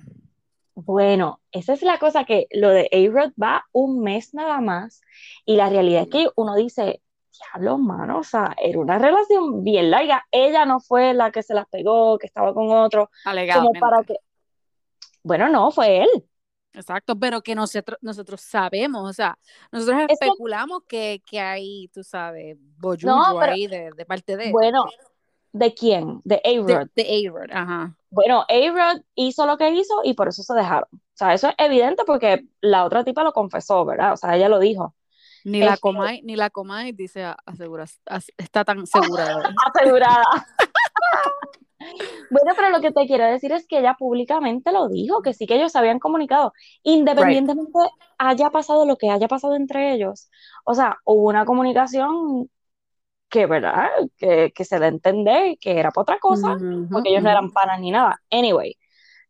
Bueno, 0.75 1.41
esa 1.53 1.73
es 1.73 1.83
la 1.83 1.99
cosa 1.99 2.25
que 2.25 2.47
lo 2.51 2.71
de 2.71 2.89
A-Rod 2.93 3.33
va 3.41 3.65
un 3.73 4.01
mes 4.01 4.35
nada 4.35 4.61
más 4.61 5.03
y 5.45 5.57
la 5.57 5.69
realidad 5.69 6.03
es 6.03 6.09
que 6.09 6.29
uno 6.35 6.57
dice, 6.57 7.01
diablo, 7.33 7.79
mano, 7.79 8.19
o 8.19 8.25
sea, 8.25 8.55
era 8.61 8.79
una 8.81 8.99
relación 8.99 9.63
bien 9.63 9.91
larga. 9.91 10.27
Ella 10.33 10.67
no 10.67 10.81
fue 10.81 11.15
la 11.15 11.31
que 11.31 11.43
se 11.43 11.55
las 11.55 11.67
pegó, 11.69 12.19
que 12.19 12.27
estaba 12.27 12.53
con 12.53 12.71
otro, 12.71 13.11
como 13.23 13.31
Alegadamente. 13.33 13.81
para 13.81 14.03
que, 14.03 14.15
bueno, 15.23 15.49
no, 15.49 15.71
fue 15.71 16.03
él. 16.03 16.09
Exacto, 16.73 17.17
pero 17.17 17.41
que 17.41 17.55
nosotros, 17.55 17.99
nosotros 18.03 18.41
sabemos, 18.41 19.09
o 19.09 19.13
sea, 19.13 19.39
nosotros 19.71 20.07
especulamos 20.09 20.83
que, 20.89 21.23
que 21.25 21.39
hay, 21.39 21.89
tú 21.95 22.03
sabes, 22.03 22.57
boyullo 22.79 23.15
No, 23.15 23.39
pero- 23.39 23.53
ahí 23.53 23.69
de, 23.69 23.91
de 23.97 24.05
parte 24.05 24.37
de, 24.37 24.51
Bueno, 24.51 24.85
¿de 25.55 25.73
quién? 25.73 26.21
De 26.25 26.43
A-Rod. 26.45 26.89
de, 26.95 27.05
de 27.05 27.29
A-Rod, 27.29 27.51
ajá. 27.53 27.97
Bueno, 28.11 28.45
A-Rod 28.49 29.03
hizo 29.15 29.47
lo 29.47 29.57
que 29.57 29.71
hizo 29.71 30.01
y 30.05 30.15
por 30.15 30.29
eso 30.29 30.43
se 30.43 30.53
dejaron. 30.55 30.89
O 30.93 30.99
sea, 31.17 31.33
eso 31.33 31.49
es 31.49 31.55
evidente 31.59 32.03
porque 32.05 32.45
la 32.61 32.85
otra 32.85 33.05
tipa 33.05 33.23
lo 33.23 33.33
confesó, 33.33 33.85
¿verdad? 33.85 34.13
O 34.13 34.17
sea, 34.17 34.37
ella 34.37 34.49
lo 34.49 34.59
dijo. 34.59 34.95
Ni 35.45 35.61
la 35.61 35.77
Comay, 35.77 36.23
ni 36.23 36.37
la 36.37 36.51
Comay 36.51 36.93
dice 36.93 37.25
asegura, 37.47 37.85
as- 38.07 38.33
está 38.37 38.65
tan 38.65 38.87
segura 38.87 39.25
Asegurada. 39.75 40.25
Bueno, 42.31 42.53
pero 42.57 42.71
lo 42.71 42.81
que 42.81 42.93
te 42.93 43.07
quiero 43.07 43.27
decir 43.27 43.53
es 43.53 43.67
que 43.67 43.79
ella 43.79 43.95
públicamente 43.99 44.73
lo 44.73 44.89
dijo, 44.89 45.21
que 45.21 45.35
sí 45.35 45.47
que 45.47 45.57
ellos 45.57 45.71
se 45.71 45.79
habían 45.79 45.99
comunicado, 45.99 46.53
independientemente 46.83 47.79
haya 48.17 48.49
pasado 48.51 48.87
lo 48.87 48.97
que 48.97 49.11
haya 49.11 49.29
pasado 49.29 49.55
entre 49.55 49.93
ellos. 49.93 50.31
O 50.65 50.75
sea, 50.75 50.97
hubo 51.05 51.29
una 51.29 51.45
comunicación 51.45 52.49
que, 53.29 53.47
¿verdad? 53.47 53.89
Que, 54.17 54.53
que 54.55 54.65
se 54.65 54.79
da 54.79 54.87
a 54.87 54.89
entender 54.89 55.59
que 55.59 55.79
era 55.79 55.91
para 55.91 56.03
otra 56.03 56.19
cosa, 56.21 56.57
porque 56.91 57.11
ellos 57.11 57.23
no 57.23 57.31
eran 57.31 57.51
panas 57.53 57.81
ni 57.81 57.91
nada. 57.91 58.21
Anyway, 58.31 58.77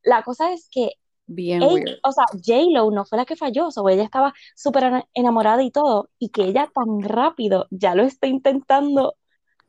la 0.02 0.22
cosa 0.22 0.52
es 0.52 0.68
que 0.70 0.92
Bien 1.26 1.62
ella- 1.62 1.72
weird. 1.72 1.98
o 2.02 2.12
sea, 2.12 2.24
J-Lo 2.32 2.90
no 2.90 3.06
fue 3.06 3.16
la 3.16 3.24
que 3.24 3.34
falló, 3.36 3.68
o 3.68 3.70
sea, 3.70 3.82
ella 3.90 4.02
estaba 4.02 4.34
súper 4.54 4.84
ena- 4.84 5.08
enamorada 5.14 5.62
y 5.62 5.70
todo, 5.70 6.10
y 6.18 6.28
que 6.28 6.42
ella 6.44 6.70
tan 6.74 7.00
rápido 7.02 7.66
ya 7.70 7.94
lo 7.94 8.02
está 8.02 8.26
intentando 8.26 9.14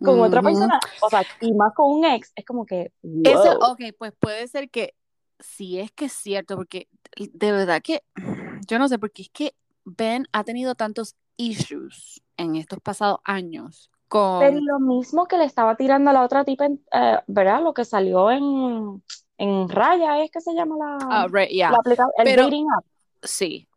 con 0.04 0.20
otra 0.20 0.42
persona, 0.42 0.78
o 1.02 1.10
sea, 1.10 1.24
y 1.40 1.54
más 1.54 1.74
con 1.74 1.90
un 1.90 2.04
ex, 2.04 2.34
es 2.36 2.44
como 2.44 2.66
que, 2.66 2.92
Eso, 3.24 3.58
ok, 3.72 3.80
pues 3.98 4.12
puede 4.20 4.46
ser 4.50 4.70
que 4.70 4.94
si 5.40 5.80
es 5.80 5.92
que 5.94 6.06
es 6.06 6.12
cierto, 6.14 6.58
porque 6.58 6.90
de 7.18 7.52
verdad 7.54 7.82
que 7.82 8.02
yo 8.68 8.78
no 8.78 8.90
sé, 8.90 9.00
porque 9.00 9.22
es 9.22 9.30
que 9.30 9.56
Ben 9.86 10.28
ha 10.34 10.44
tenido 10.44 10.76
tantos 10.76 11.16
issues 11.38 12.22
en 12.36 12.56
estos 12.58 12.80
pasados 12.82 13.20
años 13.24 13.90
con 14.08 14.40
Pero 14.40 14.60
lo 14.62 14.80
mismo 14.80 15.26
que 15.28 15.38
le 15.38 15.46
estaba 15.46 15.76
tirando 15.76 16.10
a 16.10 16.14
la 16.14 16.24
otra 16.24 16.44
tipa, 16.46 16.66
eh, 16.68 17.20
¿verdad? 17.28 17.62
Lo 17.64 17.74
que 17.74 17.86
salió 17.86 18.30
en, 18.32 19.04
en 19.38 19.70
Raya, 19.70 20.24
es 20.24 20.32
que 20.32 20.42
se 20.42 20.54
llama 20.54 20.76
la, 20.78 21.28
right, 21.28 21.50
yeah. 21.50 21.72
la 21.72 21.78
aplica- 21.78 22.08
el 22.18 22.24
Pero- 22.26 22.44
dating 22.44 22.68
app. 22.78 22.86
Sí. 23.24 23.68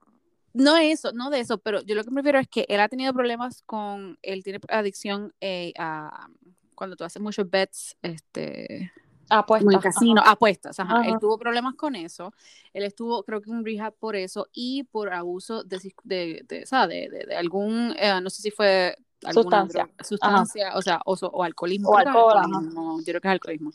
No 0.54 0.76
eso, 0.76 1.12
no 1.12 1.30
de 1.30 1.40
eso, 1.40 1.58
pero 1.58 1.82
yo 1.82 1.94
lo 1.94 2.02
que 2.04 2.10
me 2.10 2.20
refiero 2.20 2.38
es 2.38 2.48
que 2.48 2.66
él 2.68 2.80
ha 2.80 2.88
tenido 2.88 3.12
problemas 3.12 3.62
con, 3.64 4.18
él 4.22 4.42
tiene 4.42 4.58
adicción 4.68 5.32
eh, 5.40 5.72
a 5.78 6.28
cuando 6.74 6.96
tú 6.96 7.04
haces 7.04 7.20
muchos 7.22 7.48
bets, 7.48 7.96
este, 8.02 8.90
como 9.28 9.56
en 9.56 9.62
Apuestas. 9.68 9.82
casino, 9.82 10.22
apuestas, 10.24 10.80
ajá. 10.80 11.02
Él 11.06 11.16
tuvo 11.20 11.38
problemas 11.38 11.74
con 11.74 11.94
eso. 11.96 12.32
Él 12.72 12.82
estuvo, 12.84 13.22
creo 13.24 13.40
que 13.42 13.50
en 13.50 13.56
un 13.58 13.64
rehab 13.64 13.92
por 13.94 14.16
eso 14.16 14.48
y 14.52 14.84
por 14.84 15.12
abuso 15.12 15.64
de, 15.64 15.78
de, 16.04 16.44
de, 16.48 16.64
de, 16.70 17.08
de- 17.10 17.26
de 17.26 17.36
algún, 17.36 17.94
eh, 17.98 18.18
no 18.22 18.30
sé 18.30 18.42
si 18.42 18.50
fue 18.50 18.96
Sustancia. 19.32 19.84
droga- 19.84 20.04
sustancia, 20.04 20.72
o 20.76 20.82
sea, 20.82 21.00
o, 21.04 21.14
o 21.14 21.42
alcoholismo. 21.42 21.90
O 21.90 21.96
alcohol, 21.96 22.38
alcoholismo, 22.38 22.98
yo 23.00 23.04
creo 23.04 23.20
que 23.20 23.28
es 23.28 23.32
alcoholismo. 23.32 23.70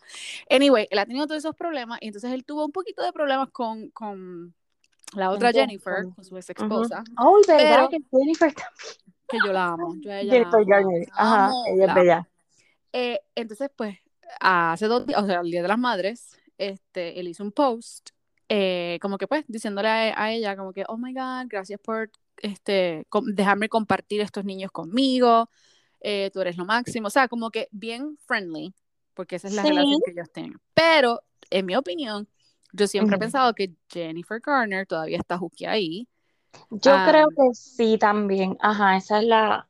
Anyway, 0.49 0.87
él 0.89 0.99
ha 0.99 1.05
tenido 1.05 1.27
todos 1.27 1.39
esos 1.39 1.55
problemas 1.55 1.99
y 2.01 2.07
entonces 2.07 2.31
él 2.31 2.45
tuvo 2.45 2.65
un 2.65 2.71
poquito 2.71 3.03
de 3.03 3.11
problemas 3.11 3.49
con, 3.51 3.89
con 3.89 4.53
la 5.15 5.29
otra. 5.31 5.51
Jennifer, 5.51 6.05
con 6.15 6.23
su 6.23 6.37
ex 6.37 6.49
esposa, 6.49 7.03
Ujú. 7.17 7.35
Ay, 7.47 7.57
¿verdad? 7.57 7.75
Pero- 7.75 7.89
que 7.89 7.97
Jennifer 8.17 8.53
también. 8.53 8.97
que 9.27 9.37
yo 9.45 9.53
la 9.53 9.65
amo. 9.67 9.95
Yo 9.99 10.11
a 10.11 10.19
ella 10.19 10.33
la 10.49 10.77
amo, 10.77 10.89
Ajá, 11.13 11.45
amo, 11.45 11.63
ella 11.67 11.81
es 11.83 11.87
la 11.87 11.93
bella. 11.93 12.29
Eh, 12.93 13.19
entonces, 13.35 13.69
pues, 13.75 13.97
hace 14.39 14.87
dos 14.87 15.05
días, 15.05 15.21
o 15.21 15.25
sea, 15.25 15.41
el 15.41 15.51
Día 15.51 15.61
de 15.61 15.67
las 15.67 15.79
Madres, 15.79 16.37
este, 16.57 17.19
él 17.19 17.27
hizo 17.27 17.43
un 17.43 17.51
post, 17.51 18.11
eh, 18.49 18.99
como 19.01 19.17
que 19.17 19.27
pues, 19.27 19.43
diciéndole 19.47 19.87
a, 19.89 20.21
a, 20.23 20.31
ella, 20.31 20.55
como 20.55 20.71
que, 20.73 20.83
oh 20.87 20.97
my 20.97 21.13
God, 21.13 21.47
gracias 21.47 21.79
por 21.81 22.11
este, 22.37 23.05
dejarme 23.33 23.69
compartir 23.69 24.21
estos 24.21 24.45
niños 24.45 24.71
conmigo, 24.71 25.49
eh, 26.01 26.29
tú 26.33 26.41
eres 26.41 26.57
lo 26.57 26.65
máximo, 26.65 27.07
o 27.07 27.09
sea, 27.11 27.27
como 27.27 27.49
que 27.49 27.69
bien 27.71 28.17
friendly, 28.25 28.73
porque 29.13 29.37
esa 29.37 29.47
es 29.47 29.55
la 29.55 29.63
relación 29.63 29.99
que 30.05 30.11
ellos 30.11 30.31
tienen. 30.31 30.59
Pero, 30.73 31.21
en 31.49 31.65
mi 31.65 31.75
opinión, 31.75 32.27
yo 32.73 32.87
siempre 32.87 33.15
he 33.15 33.19
pensado 33.19 33.53
que 33.53 33.73
Jennifer 33.89 34.41
Garner 34.43 34.85
todavía 34.85 35.17
está 35.17 35.37
juki 35.37 35.65
ahí. 35.65 36.07
Yo 36.69 36.95
creo 37.07 37.29
que 37.29 37.53
sí 37.53 37.97
también. 37.97 38.57
Ajá, 38.59 38.97
esa 38.97 39.19
es 39.19 39.25
la 39.25 39.67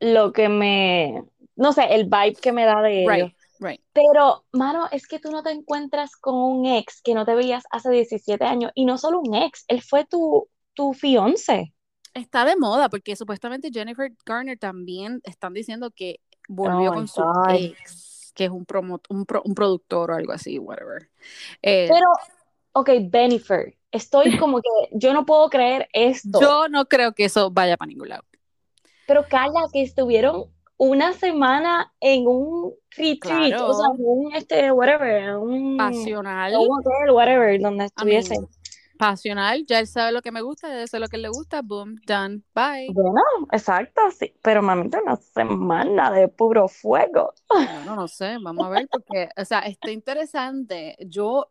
lo 0.00 0.32
que 0.32 0.48
me 0.48 1.24
no 1.56 1.72
sé, 1.72 1.94
el 1.94 2.04
vibe 2.04 2.36
que 2.40 2.52
me 2.52 2.64
da 2.64 2.82
de 2.82 3.04
ellos. 3.04 3.32
Right. 3.60 3.80
Pero, 3.92 4.44
mano, 4.52 4.88
es 4.90 5.06
que 5.06 5.20
tú 5.20 5.30
no 5.30 5.42
te 5.42 5.50
encuentras 5.50 6.16
con 6.16 6.34
un 6.34 6.66
ex 6.66 7.00
que 7.00 7.14
no 7.14 7.24
te 7.24 7.34
veías 7.34 7.64
hace 7.70 7.90
17 7.90 8.44
años 8.44 8.72
y 8.74 8.84
no 8.84 8.98
solo 8.98 9.20
un 9.20 9.34
ex, 9.34 9.64
él 9.68 9.80
fue 9.80 10.04
tu 10.04 10.48
tu 10.74 10.92
fiance. 10.92 11.72
Está 12.14 12.44
de 12.44 12.56
moda 12.56 12.88
porque 12.88 13.16
supuestamente 13.16 13.70
Jennifer 13.72 14.12
Garner 14.24 14.58
también 14.58 15.20
están 15.24 15.52
diciendo 15.52 15.90
que 15.90 16.20
volvió 16.48 16.90
Oh 16.90 16.94
con 16.94 17.08
su 17.08 17.22
God. 17.22 17.50
ex, 17.50 18.32
que 18.34 18.44
es 18.44 18.50
un, 18.50 18.64
promo, 18.64 19.00
un, 19.08 19.26
pro- 19.26 19.42
un 19.44 19.54
productor 19.54 20.10
o 20.12 20.14
algo 20.14 20.32
así, 20.32 20.58
whatever. 20.58 21.10
Eh, 21.62 21.88
Pero, 21.90 22.06
ok, 22.72 22.90
Bennifer, 23.10 23.76
estoy 23.90 24.36
como 24.38 24.58
que 24.60 24.68
yo 24.92 25.12
no 25.12 25.26
puedo 25.26 25.48
creer 25.50 25.88
esto. 25.92 26.40
yo 26.40 26.68
no 26.68 26.86
creo 26.86 27.12
que 27.12 27.24
eso 27.24 27.50
vaya 27.50 27.76
para 27.76 27.88
ningún 27.88 28.08
lado. 28.08 28.22
Pero 29.06 29.24
Carla, 29.28 29.62
que 29.72 29.82
estuvieron 29.82 30.46
una 30.76 31.12
semana 31.12 31.92
en 32.00 32.26
un 32.26 32.74
retreat, 32.90 33.50
Claro. 33.50 33.68
o 33.68 33.74
sea, 33.74 33.90
un 33.96 34.34
este, 34.34 34.72
whatever, 34.72 35.36
un, 35.36 35.76
Pasional, 35.76 36.54
un 36.56 36.68
hotel, 36.78 37.10
whatever, 37.14 37.60
donde 37.60 37.84
I 37.84 37.86
estuviese. 37.86 38.36
Pasional, 38.96 39.64
ya 39.66 39.80
él 39.80 39.86
sabe 39.86 40.12
lo 40.12 40.22
que 40.22 40.32
me 40.32 40.40
gusta, 40.40 40.68
ya 40.68 40.86
sé 40.86 40.98
lo 40.98 41.08
que 41.08 41.18
le 41.18 41.28
gusta, 41.28 41.62
boom, 41.62 41.96
done, 42.06 42.42
bye. 42.54 42.88
Bueno, 42.92 43.22
exacto, 43.52 44.02
sí. 44.10 44.34
Pero 44.42 44.62
mamita, 44.62 45.00
una 45.02 45.16
semana 45.16 46.10
de 46.10 46.28
puro 46.28 46.68
fuego. 46.68 47.34
Bueno, 47.48 47.96
no 47.96 48.08
sé, 48.08 48.36
vamos 48.40 48.66
a 48.66 48.70
ver, 48.70 48.88
porque, 48.90 49.28
o 49.36 49.44
sea, 49.44 49.60
está 49.60 49.90
interesante. 49.90 50.96
Yo, 51.00 51.50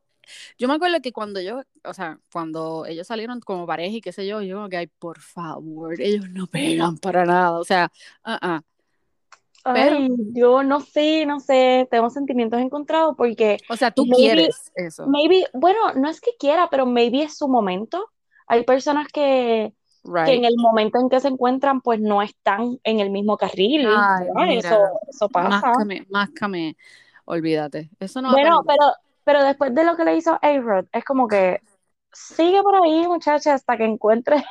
yo 0.58 0.68
me 0.68 0.76
acuerdo 0.76 1.02
que 1.02 1.12
cuando 1.12 1.42
yo, 1.42 1.62
o 1.84 1.94
sea, 1.94 2.20
cuando 2.32 2.86
ellos 2.86 3.08
salieron 3.08 3.40
como 3.42 3.68
pareja 3.68 3.98
y 3.98 4.02
qué 4.02 4.12
sé 4.12 4.26
yo, 4.26 4.42
yo 4.42 4.56
como 4.58 4.70
que, 4.70 4.78
ay, 4.78 4.88
por 4.88 5.20
favor, 5.20 6.00
ellos 6.00 6.30
no 6.30 6.48
pegan 6.48 6.98
para 6.98 7.26
nada, 7.26 7.60
o 7.60 7.64
sea, 7.64 7.92
ah, 8.24 8.40
ah. 8.42 8.62
Pero- 9.64 9.96
Ay, 9.98 10.10
yo 10.34 10.62
no 10.64 10.82
sé, 10.82 11.26
no 11.26 11.40
sé, 11.40 11.88
tengo 11.90 12.10
sentimientos 12.10 12.60
encontrados 12.60 13.16
porque 13.18 13.58
O 13.70 13.78
sea, 13.78 13.92
tú 13.92 14.06
Maybe- 14.06 14.16
quieres 14.18 14.72
eso, 14.76 15.08
maybe, 15.08 15.46
bueno, 15.54 15.94
no 15.96 16.10
es 16.10 16.20
que 16.20 16.32
quiera, 16.38 16.68
pero 16.70 16.86
maybe 16.86 17.24
es 17.24 17.38
su 17.38 17.48
momento. 17.48 18.10
Hay 18.48 18.64
personas 18.66 19.08
que, 19.08 19.74
que 20.26 20.34
en 20.34 20.44
el 20.44 20.56
momento 20.58 21.00
en 21.00 21.08
que 21.10 21.22
se 21.22 21.30
encuentran, 21.30 21.80
pues 21.80 22.02
no 22.02 22.22
están 22.22 22.78
en 22.84 23.00
el 23.00 23.10
mismo 23.10 23.38
carril, 23.38 23.88
Ay, 23.88 24.26
¿verdad? 24.26 24.48
mira, 24.48 24.70
Eso, 24.70 24.80
eso 25.10 25.30
pasa. 25.30 25.50
Máscame, 25.50 26.06
máscame, 26.10 26.76
olvídate, 27.24 27.90
eso 28.02 28.22
no 28.22 28.28
va 28.28 28.34
Bueno, 28.34 28.64
pero, 28.68 28.92
pero 29.24 29.44
después 29.46 29.74
de 29.74 29.86
lo 29.86 29.96
que 29.96 30.04
le 30.04 30.18
hizo 30.18 30.38
A-Rod, 30.42 30.88
es 30.92 31.06
como 31.06 31.30
que 31.30 31.62
sigue 32.12 32.62
por 32.62 32.76
ahí, 32.76 33.08
muchacha, 33.08 33.54
hasta 33.54 33.78
que 33.78 33.86
encuentre. 33.86 34.44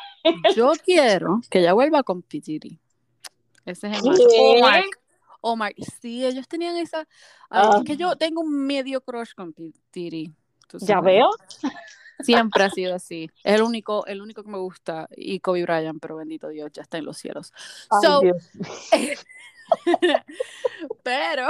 Yo 0.57 0.73
quiero 0.83 1.41
que 1.51 1.59
ella 1.59 1.75
vuelva 1.75 2.03
con 2.03 2.23
Pitiri. 2.23 2.79
Ese 3.67 3.89
es 3.89 3.99
el 4.03 4.17
¿Qué? 4.17 4.83
Macho. 5.43 5.45
O 5.45 5.57
Mark. 5.57 5.75
O 5.77 5.81
Mark. 5.85 5.93
Sí, 6.01 6.25
ellos 6.25 6.49
tenían 6.49 6.77
esa. 6.77 7.01
Ay, 7.51 7.53
Ah. 7.71 7.77
Es 7.79 7.85
que 7.85 7.97
yo 7.97 8.17
tengo 8.17 8.41
un 8.41 8.67
medio 8.67 9.01
crush 9.03 9.35
con 9.35 9.53
Pitiri. 9.53 10.33
tú 10.69 10.79
Ya 10.81 11.01
veo. 11.01 11.29
Siempre 12.21 12.63
ha 12.65 12.71
sido 12.71 12.95
así. 12.95 13.29
Es 13.43 13.55
el 13.57 13.63
único, 13.63 14.07
el 14.07 14.23
único 14.23 14.45
que 14.45 14.51
me 14.51 14.59
gusta. 14.59 15.09
Y 15.17 15.41
Kobe 15.41 15.63
Bryant, 15.65 16.01
pero 16.01 16.17
bendito 16.17 16.49
Dios, 16.49 16.71
ya 16.73 16.83
está 16.83 16.99
en 16.99 17.05
los 17.07 17.17
cielos. 17.19 17.53
Ay, 17.91 17.99
So, 18.03 18.21
Dios. 18.21 18.51
pero 21.03 21.49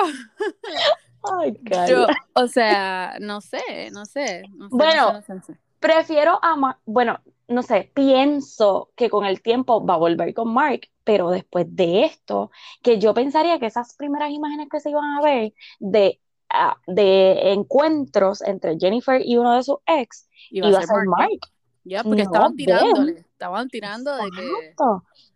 Ay, 1.38 1.56
yo, 1.88 2.06
o 2.34 2.46
sea, 2.48 3.16
no 3.20 3.40
sé, 3.40 3.90
no 3.92 4.04
sé. 4.06 4.42
no 4.54 4.68
sé, 4.68 4.76
Bueno. 4.76 5.12
no 5.12 5.22
sé, 5.22 5.34
no 5.34 5.42
sé, 5.42 5.52
no 5.52 5.56
sé. 5.56 5.60
Prefiero 5.82 6.38
a 6.40 6.54
Mark, 6.54 6.78
bueno, 6.86 7.18
no 7.48 7.62
sé, 7.62 7.90
pienso 7.92 8.90
que 8.94 9.10
con 9.10 9.26
el 9.26 9.42
tiempo 9.42 9.84
va 9.84 9.94
a 9.94 9.98
volver 9.98 10.32
con 10.32 10.54
Mark, 10.54 10.82
pero 11.02 11.30
después 11.30 11.66
de 11.68 12.04
esto, 12.04 12.52
que 12.82 13.00
yo 13.00 13.12
pensaría 13.14 13.58
que 13.58 13.66
esas 13.66 13.94
primeras 13.96 14.30
imágenes 14.30 14.68
que 14.70 14.78
se 14.78 14.90
iban 14.90 15.18
a 15.18 15.20
ver 15.20 15.52
de, 15.80 16.20
ah, 16.48 16.76
de 16.86 17.52
encuentros 17.52 18.42
entre 18.42 18.78
Jennifer 18.78 19.20
y 19.24 19.36
uno 19.36 19.56
de 19.56 19.64
sus 19.64 19.78
ex, 19.86 20.28
Iba 20.50 20.68
iba 20.68 20.78
a 20.78 20.82
ser 20.82 21.04
Mark. 21.06 21.30
Mark. 21.30 21.40
Ya, 21.84 22.04
porque 22.04 22.22
No, 22.22 22.30
estaban 22.30 22.54
tirándole, 22.54 23.12
estaban 23.18 23.68
tirando 23.68 24.14
de 24.14 24.30
que. 24.30 24.52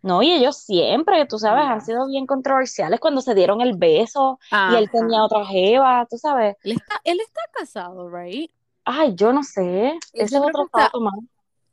No, 0.01 0.23
y 0.23 0.31
ellos 0.31 0.55
siempre, 0.55 1.25
tú 1.25 1.39
sabes, 1.39 1.65
han 1.65 1.81
sido 1.81 2.07
bien 2.07 2.25
controversiales 2.25 3.01
cuando 3.01 3.19
se 3.19 3.35
dieron 3.35 3.59
el 3.59 3.75
beso 3.75 4.39
y 4.49 4.75
él 4.75 4.89
tenía 4.89 5.25
otra 5.25 5.45
jeva, 5.45 6.07
tú 6.09 6.17
sabes. 6.17 6.55
Él 6.63 6.71
está, 6.71 7.01
él 7.03 7.19
está 7.19 7.41
casado, 7.51 8.09
right? 8.09 8.49
Ay, 8.89 9.13
yo 9.15 9.33
no 9.33 9.43
sé, 9.43 9.99
ese 10.13 10.37
es 10.37 10.41
otro 10.41 10.69
dato 10.73 11.01
más. 11.01 11.13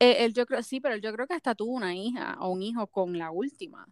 Eh, 0.00 0.24
él, 0.24 0.34
yo 0.34 0.44
creo, 0.46 0.62
sí, 0.62 0.80
pero 0.80 0.96
yo 0.96 1.12
creo 1.12 1.26
que 1.26 1.34
hasta 1.34 1.54
tuvo 1.54 1.72
una 1.72 1.94
hija 1.94 2.36
o 2.40 2.48
un 2.50 2.62
hijo 2.62 2.86
con 2.88 3.16
la 3.16 3.30
última, 3.30 3.86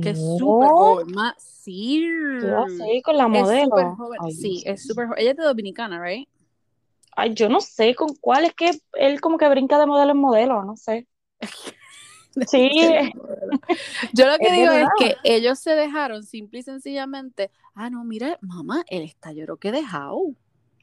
que 0.00 0.10
es 0.10 0.18
No, 0.18 0.36
súper 0.38 0.68
joven, 0.72 1.14
más, 1.14 1.34
sí, 1.38 2.04
¿qué 2.40 2.46
va 2.48 2.62
a 2.62 2.64
hacer 2.64 3.02
con 3.04 3.16
la 3.16 3.28
es 3.28 3.30
modelo? 3.38 3.76
joven, 3.96 4.18
Ay, 4.18 4.32
sí, 4.32 4.62
Dios 4.64 4.64
es 4.66 4.82
súper 4.86 5.06
joven, 5.06 5.20
ella 5.20 5.30
es 5.30 5.36
de 5.36 5.44
Dominicana, 5.44 6.02
right? 6.02 6.28
Ay, 7.16 7.32
yo 7.34 7.48
no 7.48 7.60
sé 7.60 7.94
con 7.94 8.14
cuál, 8.16 8.44
es 8.44 8.54
que 8.54 8.72
él 8.94 9.20
como 9.20 9.38
que 9.38 9.48
brinca 9.48 9.78
de 9.78 9.86
modelo 9.86 10.12
en 10.12 10.18
modelo, 10.18 10.64
no 10.64 10.76
sé. 10.76 11.06
Sí, 12.46 12.68
Yo 14.12 14.26
lo 14.26 14.38
que 14.38 14.46
es 14.48 14.52
digo 14.52 14.72
es 14.72 14.88
que 14.98 15.14
ellos 15.22 15.58
se 15.58 15.70
dejaron 15.72 16.24
simple 16.24 16.60
y 16.60 16.62
sencillamente, 16.62 17.50
ah, 17.74 17.90
no, 17.90 18.04
mira, 18.04 18.38
mamá, 18.40 18.84
él 18.88 19.02
está, 19.04 19.32
yo 19.32 19.44
creo 19.44 19.56
que 19.56 19.72
dejado. 19.72 20.34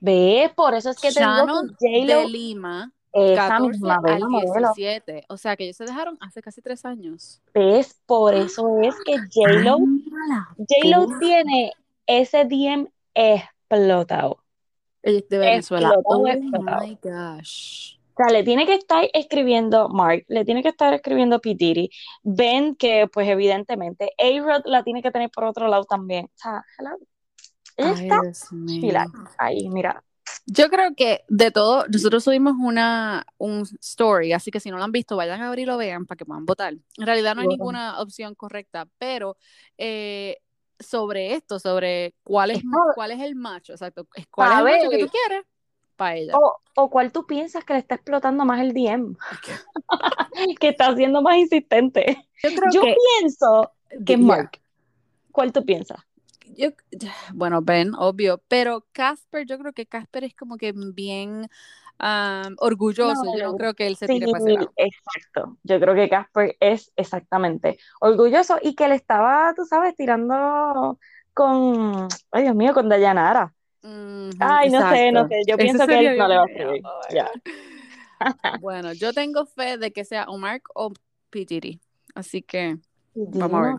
Ve, 0.01 0.51
por 0.55 0.73
eso 0.73 0.89
es 0.89 0.99
que 0.99 1.11
te 1.11 1.19
digo 1.19 1.31
Shannon 1.31 1.77
que 1.79 2.05
de 2.05 2.27
Lima, 2.27 2.91
esa 3.13 3.47
14 3.49 3.69
misma, 3.69 4.01
al 4.03 4.19
la 4.19 4.27
modelo. 4.27 4.73
17, 4.75 5.25
o 5.29 5.37
sea 5.37 5.55
que 5.55 5.65
ellos 5.65 5.77
se 5.77 5.85
dejaron 5.85 6.17
hace 6.21 6.41
casi 6.41 6.61
tres 6.61 6.83
años. 6.85 7.41
¿Ves? 7.53 8.01
Por 8.05 8.33
eso 8.33 8.79
es 8.81 8.95
que 9.05 9.15
J-Lo, 9.33 9.77
J-Lo 10.57 11.19
tiene 11.19 11.71
ese 12.07 12.45
DM 12.45 12.89
explotado. 13.13 14.39
Es 15.03 15.29
de 15.29 15.37
Venezuela. 15.37 15.89
Explotado, 15.89 16.23
Oh 16.23 16.27
explotado. 16.27 16.87
my 16.87 16.97
gosh. 17.01 17.95
O 18.13 18.23
sea, 18.23 18.33
le 18.33 18.43
tiene 18.43 18.65
que 18.65 18.73
estar 18.73 19.07
escribiendo 19.13 19.87
Mark, 19.89 20.25
le 20.27 20.43
tiene 20.45 20.61
que 20.61 20.69
estar 20.69 20.93
escribiendo 20.93 21.39
P. 21.39 21.55
Diddy, 21.55 21.89
Ben, 22.23 22.75
que 22.75 23.07
pues 23.07 23.27
evidentemente, 23.27 24.11
A-Rod 24.19 24.63
la 24.65 24.83
tiene 24.83 25.01
que 25.01 25.11
tener 25.11 25.29
por 25.29 25.45
otro 25.45 25.67
lado 25.67 25.85
también. 25.85 26.25
O 26.25 26.37
sea, 26.37 26.63
hello. 26.77 26.97
Ay, 27.77 28.09
chila. 28.67 29.05
Ahí, 29.37 29.69
mira. 29.69 30.03
Yo 30.45 30.69
creo 30.69 30.95
que 30.95 31.23
de 31.27 31.51
todo, 31.51 31.85
nosotros 31.87 32.23
subimos 32.23 32.53
una 32.59 33.25
un 33.37 33.63
story, 33.79 34.33
así 34.33 34.49
que 34.49 34.59
si 34.59 34.69
no 34.69 34.77
lo 34.77 34.83
han 34.83 34.91
visto, 34.91 35.15
vayan 35.15 35.41
a 35.41 35.47
abrir 35.47 35.63
y 35.63 35.65
lo 35.65 35.77
vean 35.77 36.05
para 36.05 36.17
que 36.17 36.25
puedan 36.25 36.45
votar. 36.45 36.73
En 36.73 37.05
realidad 37.05 37.35
no 37.35 37.41
hay 37.41 37.47
ninguna 37.47 37.99
opción 38.01 38.35
correcta, 38.35 38.87
pero 38.97 39.37
eh, 39.77 40.37
sobre 40.79 41.33
esto, 41.35 41.59
sobre 41.59 42.15
cuál 42.23 42.51
es, 42.51 42.61
cuál 42.95 43.11
es 43.11 43.19
el 43.21 43.35
macho, 43.35 43.73
exacto, 43.73 44.07
cuál 44.31 44.51
es 44.51 44.57
el 44.57 44.63
macho 44.63 44.89
que 44.89 45.05
tú 45.05 45.11
quieres 45.11 45.45
para 45.95 46.15
ella. 46.15 46.33
O, 46.35 46.57
o 46.75 46.89
cuál 46.89 47.11
tú 47.11 47.25
piensas 47.25 47.63
que 47.63 47.73
le 47.73 47.79
está 47.79 47.95
explotando 47.95 48.45
más 48.45 48.61
el 48.61 48.73
DM, 48.73 49.15
que 50.59 50.69
está 50.69 50.95
siendo 50.95 51.21
más 51.21 51.37
insistente. 51.37 52.27
Yo 52.43 52.49
creo 52.49 52.71
Yo 52.73 52.81
que 52.81 52.95
pienso 53.19 53.71
que 54.05 54.13
es. 54.13 54.19
Mark. 54.19 54.59
¿Cuál 55.31 55.53
tú 55.53 55.63
piensas? 55.63 55.99
Yo, 56.57 56.69
bueno, 57.33 57.61
Ben, 57.61 57.93
obvio, 57.95 58.41
pero 58.47 58.85
Casper, 58.91 59.45
yo 59.45 59.57
creo 59.59 59.73
que 59.73 59.85
Casper 59.85 60.23
es 60.23 60.35
como 60.35 60.57
que 60.57 60.73
bien 60.73 61.47
am, 61.97 62.55
orgulloso. 62.59 63.23
No, 63.23 63.37
yo 63.37 63.45
no 63.45 63.55
creo 63.55 63.73
que 63.73 63.87
él 63.87 63.95
se 63.97 64.07
Sí, 64.07 64.13
tire 64.13 64.27
para 64.27 64.39
ese 64.39 64.51
lado. 64.51 64.73
exacto. 64.75 65.57
Yo 65.63 65.79
creo 65.79 65.95
que 65.95 66.09
Casper 66.09 66.57
es 66.59 66.91
exactamente 66.95 67.77
orgulloso 67.99 68.57
y 68.61 68.75
que 68.75 68.87
le 68.87 68.95
estaba, 68.95 69.53
tú 69.55 69.65
sabes, 69.65 69.95
tirando 69.95 70.99
con, 71.33 72.07
ay 72.31 72.43
Dios 72.43 72.55
mío, 72.55 72.73
con 72.73 72.89
Dayanara. 72.89 73.53
Ay, 74.39 74.69
no 74.69 74.89
sé, 74.89 75.11
no 75.11 75.27
sé. 75.27 75.41
Yo 75.47 75.57
pienso 75.57 75.87
que 75.87 75.99
él 75.99 76.17
no 76.17 76.27
le 76.27 76.35
va 76.37 76.43
a 76.43 76.45
escribir. 76.45 76.81
Oh. 76.85 77.01
Bueno, 78.61 78.93
yo 78.93 79.13
tengo 79.13 79.45
fe 79.45 79.77
de 79.77 79.91
que 79.91 80.05
sea 80.05 80.25
o 80.25 80.37
Mark 80.37 80.63
o 80.75 80.93
P. 81.29 81.45
Diddy. 81.45 81.79
Así 82.13 82.41
que 82.41 82.77
Vamos 83.15 83.53
a 83.53 83.61
ver. 83.61 83.75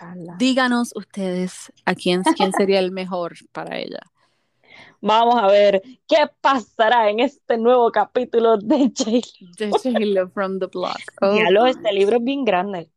Carla. 0.00 0.36
díganos 0.38 0.92
ustedes 0.96 1.72
a 1.84 1.94
quién, 1.94 2.22
quién 2.22 2.52
sería 2.52 2.78
el 2.78 2.90
mejor 2.90 3.34
para 3.52 3.78
ella. 3.78 4.00
Vamos 5.02 5.36
a 5.42 5.46
ver 5.46 5.82
qué 6.08 6.28
pasará 6.40 7.08
en 7.10 7.20
este 7.20 7.56
nuevo 7.56 7.90
capítulo 7.90 8.56
de 8.58 8.92
J. 8.96 9.20
De 9.58 9.70
J-Lo 9.70 10.28
from 10.30 10.58
the 10.58 10.66
block. 10.66 10.98
Oh 11.22 11.32
Diablo, 11.34 11.64
my. 11.64 11.70
este 11.70 11.92
libro 11.92 12.16
es 12.16 12.24
bien 12.24 12.44
grande. 12.44 12.90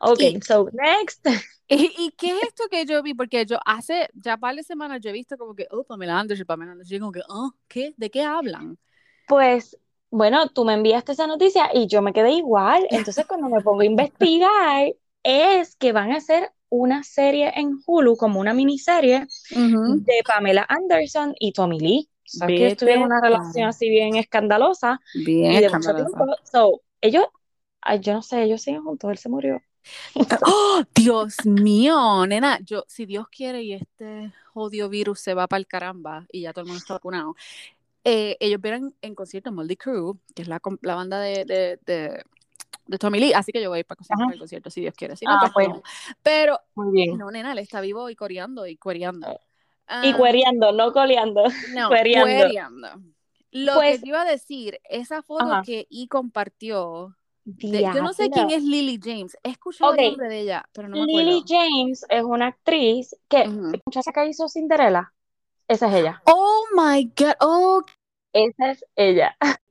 Ok, 0.00 0.20
Y- 0.20 0.40
so 0.42 0.68
next. 0.72 1.26
¿Y, 1.68 1.90
y 1.96 2.10
qué 2.18 2.28
es 2.36 2.42
esto 2.48 2.64
que 2.70 2.84
yo 2.84 3.02
vi, 3.02 3.14
porque 3.14 3.46
yo 3.46 3.58
hace 3.64 4.10
ya 4.14 4.36
de 4.36 4.62
semanas 4.62 5.00
yo 5.00 5.08
he 5.08 5.12
visto 5.12 5.38
como 5.38 5.54
que, 5.54 5.66
oh, 5.70 5.84
Pamela 5.84 6.18
Anderson, 6.18 6.44
Pamela 6.46 6.72
Anderson, 6.72 6.96
y 6.96 7.00
como 7.00 7.12
que, 7.12 7.22
oh, 7.28 7.52
¿qué? 7.66 7.94
¿De 7.96 8.10
qué 8.10 8.22
hablan? 8.22 8.76
Pues, 9.26 9.78
bueno, 10.10 10.48
tú 10.48 10.66
me 10.66 10.74
enviaste 10.74 11.12
esa 11.12 11.26
noticia 11.26 11.70
y 11.72 11.86
yo 11.86 12.02
me 12.02 12.12
quedé 12.12 12.32
igual. 12.32 12.86
Entonces, 12.90 13.24
cuando 13.26 13.48
me 13.48 13.62
pongo 13.62 13.80
a 13.80 13.86
investigar, 13.86 14.92
es 15.22 15.76
que 15.76 15.92
van 15.92 16.12
a 16.12 16.16
hacer 16.16 16.50
una 16.68 17.02
serie 17.02 17.52
en 17.54 17.78
Hulu, 17.84 18.16
como 18.16 18.40
una 18.40 18.54
miniserie, 18.54 19.26
de 19.50 20.22
Pamela 20.26 20.66
Anderson 20.68 21.34
y 21.38 21.52
Tommy 21.52 21.78
Lee. 21.78 22.08
O 22.40 22.46
que 22.46 22.66
ellos 22.66 22.78
tuvieron 22.78 23.04
una 23.04 23.20
relación 23.20 23.68
así 23.68 23.90
bien 23.90 24.16
escandalosa. 24.16 24.98
Bien 25.14 25.52
y 25.52 25.58
de 25.58 25.66
escandalosa. 25.66 26.04
mucho 26.04 26.16
tiempo. 26.16 26.36
So, 26.50 26.80
ellos, 27.00 27.26
ay, 27.82 28.00
yo 28.00 28.14
no 28.14 28.22
sé, 28.22 28.42
ellos 28.42 28.62
siguen 28.62 28.82
juntos, 28.82 29.10
él 29.10 29.18
se 29.18 29.28
murió. 29.28 29.60
¡Oh, 30.46 30.82
Dios 30.94 31.44
mío, 31.44 32.26
nena! 32.26 32.58
Yo, 32.64 32.84
si 32.88 33.04
Dios 33.04 33.28
quiere 33.28 33.62
y 33.62 33.74
este 33.74 34.32
odio 34.54 34.88
virus 34.88 35.20
se 35.20 35.34
va 35.34 35.46
para 35.48 35.58
el 35.58 35.66
caramba 35.66 36.26
y 36.30 36.42
ya 36.42 36.52
todo 36.52 36.62
el 36.62 36.68
mundo 36.68 36.78
está 36.78 36.94
vacunado, 36.94 37.34
eh, 38.04 38.36
ellos 38.40 38.60
vieron 38.60 38.94
en 39.00 39.14
concierto 39.14 39.52
Moldy 39.52 39.76
Crew, 39.76 40.18
que 40.34 40.42
es 40.42 40.48
la, 40.48 40.60
la 40.80 40.94
banda 40.94 41.20
de, 41.20 41.44
de, 41.44 41.78
de, 41.84 42.24
de 42.92 42.98
Tommy 42.98 43.18
Lee, 43.18 43.32
así 43.32 43.50
que 43.52 43.60
yo 43.60 43.68
voy 43.70 43.78
a 43.78 43.80
ir 43.80 43.86
para 43.86 43.94
el 43.94 43.98
concierto, 43.98 44.22
Ajá. 44.22 44.26
para 44.28 44.34
el 44.34 44.38
concierto, 44.40 44.70
si 44.70 44.80
Dios 44.82 44.94
quiere. 44.94 45.16
Si 45.16 45.24
no, 45.24 45.32
Ah, 45.32 45.50
pues 45.52 45.68
no. 45.68 45.82
Pero, 46.22 46.60
Muy 46.74 46.92
bien. 46.92 47.18
no, 47.18 47.30
nena, 47.30 47.52
él 47.52 47.58
está 47.58 47.80
vivo 47.80 48.08
y 48.10 48.14
coreando 48.16 48.66
y 48.66 48.76
coreando. 48.76 49.28
Y 50.02 50.10
Ah, 50.12 50.14
cuereando, 50.16 50.72
no 50.72 50.92
coleando. 50.92 51.42
no, 51.76 51.88
cuereando. 51.88 52.26
cuereando. 52.44 52.88
Lo 53.50 53.74
Pues- 53.74 53.96
que 53.96 54.02
te 54.02 54.08
iba 54.08 54.22
a 54.22 54.24
decir, 54.24 54.78
esa 54.88 55.22
foto 55.22 55.44
Ajá. 55.44 55.62
que 55.64 55.86
I 55.90 56.06
compartió, 56.08 57.16
de- 57.44 57.82
yo 57.82 58.02
no 58.02 58.12
sé 58.12 58.30
quién 58.30 58.50
es 58.50 58.62
Lily 58.62 58.98
James, 59.02 59.36
he 59.42 59.50
escuchado 59.50 59.90
Ok. 59.92 59.98
el 59.98 60.08
nombre 60.10 60.28
de 60.28 60.40
ella, 60.40 60.64
pero 60.72 60.88
no 60.88 60.96
me 60.96 61.02
acuerdo. 61.02 61.18
Lily 61.30 61.44
James 61.46 62.06
es 62.08 62.22
una 62.22 62.46
actriz 62.46 63.16
que, 63.28 63.48
Ujú. 63.48 63.72
muchacha 63.84 64.12
que 64.12 64.26
hizo 64.26 64.48
Cinderella, 64.48 65.12
esa 65.68 65.88
es 65.88 65.94
ella. 65.94 66.22
Oh 66.26 66.64
my 66.74 67.04
God, 67.16 67.34
oh, 67.40 67.82
Esa 68.32 68.70
es 68.70 68.84
ella. 68.96 69.36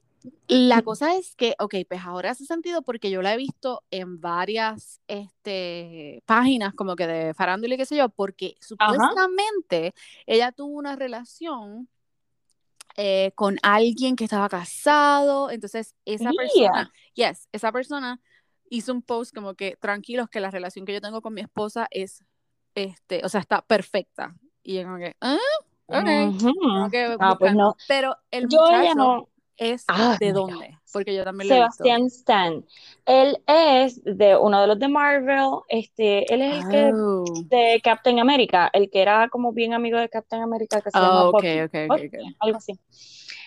La 0.47 0.81
cosa 0.81 1.15
es 1.15 1.35
que, 1.35 1.55
ok, 1.59 1.75
pues 1.87 2.01
ahora 2.03 2.31
hace 2.31 2.45
sentido 2.45 2.81
porque 2.81 3.09
yo 3.09 3.21
la 3.21 3.33
he 3.33 3.37
visto 3.37 3.83
en 3.89 4.19
varias 4.19 4.99
este, 5.07 6.23
páginas 6.25 6.73
como 6.73 6.95
que 6.95 7.07
de 7.07 7.33
farándula 7.33 7.75
y 7.75 7.77
qué 7.77 7.85
sé 7.85 7.95
yo, 7.95 8.09
porque 8.09 8.55
supuestamente 8.59 9.93
ella 10.25 10.51
tuvo 10.51 10.77
una 10.77 10.95
relación 10.95 11.87
eh, 12.97 13.31
con 13.35 13.57
alguien 13.63 14.15
que 14.15 14.25
estaba 14.25 14.49
casado, 14.49 15.49
entonces 15.49 15.95
esa 16.05 16.31
Yeah. 16.31 16.35
persona, 16.37 16.91
yes, 17.13 17.47
esa 17.51 17.71
persona 17.71 18.19
hizo 18.69 18.93
un 18.93 19.01
post 19.01 19.33
como 19.33 19.55
que 19.55 19.77
tranquilos 19.79 20.29
que 20.29 20.39
la 20.39 20.51
relación 20.51 20.85
que 20.85 20.93
yo 20.93 21.01
tengo 21.01 21.21
con 21.21 21.33
mi 21.33 21.41
esposa 21.41 21.87
es, 21.91 22.23
este, 22.75 23.21
o 23.23 23.29
sea, 23.29 23.39
está 23.39 23.61
perfecta. 23.61 24.35
Y 24.63 24.75
yo 24.75 24.83
como 24.83 24.97
que, 24.97 25.15
ah, 25.21 25.37
ok, 25.87 26.07
Ujú. 26.27 26.51
tengo 26.59 26.89
que 26.89 27.17
Ah, 27.19 27.35
pues 27.39 27.55
no. 27.55 27.75
Pero 27.87 28.15
el 28.29 28.47
Yo 28.49 28.59
muchacho 28.59 28.81
ella 28.81 28.95
no. 28.95 29.30
Es 29.61 29.85
Ah, 29.87 30.17
de 30.19 30.33
dónde, 30.33 30.77
porque 30.91 31.15
yo 31.15 31.23
también 31.23 31.49
lo 31.49 31.55
he 31.55 31.61
visto. 31.61 31.83
Sebastián 31.83 32.05
Stan. 32.07 32.65
Él 33.05 33.37
es 33.47 34.01
de 34.03 34.35
uno 34.37 34.61
de 34.61 34.67
los 34.67 34.79
de 34.79 34.87
Marvel. 34.87 35.49
Este, 35.69 36.33
él 36.33 36.41
es 36.41 36.53
el 36.65 36.67
que 36.69 36.91
Oh, 36.93 37.43
de 37.49 37.81
Captain 37.83 38.19
America, 38.19 38.69
el 38.73 38.89
que 38.89 39.01
era 39.01 39.29
como 39.29 39.53
bien 39.53 39.73
amigo 39.73 39.97
de 39.99 40.09
Captain 40.09 40.41
America 40.41 40.81
que 40.81 40.91
se 40.91 40.97
Oh, 40.99 41.01
llama 41.01 41.25
ok, 41.29 41.33
Bucky. 41.33 41.61
ok, 41.61 41.75
ok, 41.91 42.01
Bucky, 42.01 42.07
ok. 42.07 42.35
algo 42.39 42.57
así. 42.57 42.79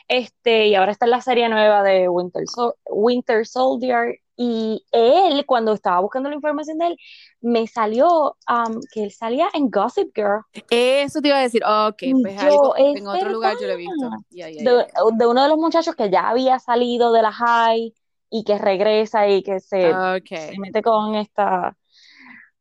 Este, 0.08 0.68
y 0.68 0.74
ahora 0.74 0.92
está 0.92 1.06
en 1.06 1.10
la 1.12 1.20
serie 1.22 1.48
nueva 1.48 1.82
de 1.82 2.08
Winter 2.08 3.46
Soldier. 3.46 4.20
Y 4.36 4.84
él, 4.90 5.44
cuando 5.46 5.72
estaba 5.72 6.00
buscando 6.00 6.28
la 6.28 6.34
información 6.34 6.78
de 6.78 6.88
él, 6.88 6.96
me 7.40 7.66
salió 7.66 8.36
um, 8.48 8.80
que 8.92 9.04
él 9.04 9.12
salía 9.12 9.48
en 9.54 9.70
Gossip 9.70 10.10
Girl, 10.14 10.42
Eso 10.70 11.20
te 11.20 11.28
iba 11.28 11.38
a 11.38 11.42
decir, 11.42 11.62
ok, 11.64 11.96
Y 12.00 12.14
pues 12.22 12.34
yo, 12.40 12.46
algo 12.46 12.76
en 12.76 13.06
otro 13.06 13.28
lugar 13.30 13.56
yo 13.60 13.66
lo 13.66 13.72
he 13.74 13.76
visto. 13.76 14.06
verdad. 14.06 14.18
Ya, 14.30 14.50
ya, 14.50 14.64
de, 14.64 15.26
uno 15.26 15.42
de 15.42 15.48
los 15.48 15.58
muchachos 15.58 15.94
que 15.94 16.10
ya 16.10 16.28
había 16.28 16.58
salido 16.58 17.12
de 17.12 17.22
la 17.22 17.32
high 17.32 17.94
y 18.30 18.44
que 18.44 18.58
regresa 18.58 19.28
y 19.28 19.42
que 19.42 19.60
se, 19.60 19.78
se 19.78 20.18
Ok. 20.18 20.58
mete 20.58 20.82
con 20.82 21.14
esta. 21.14 21.76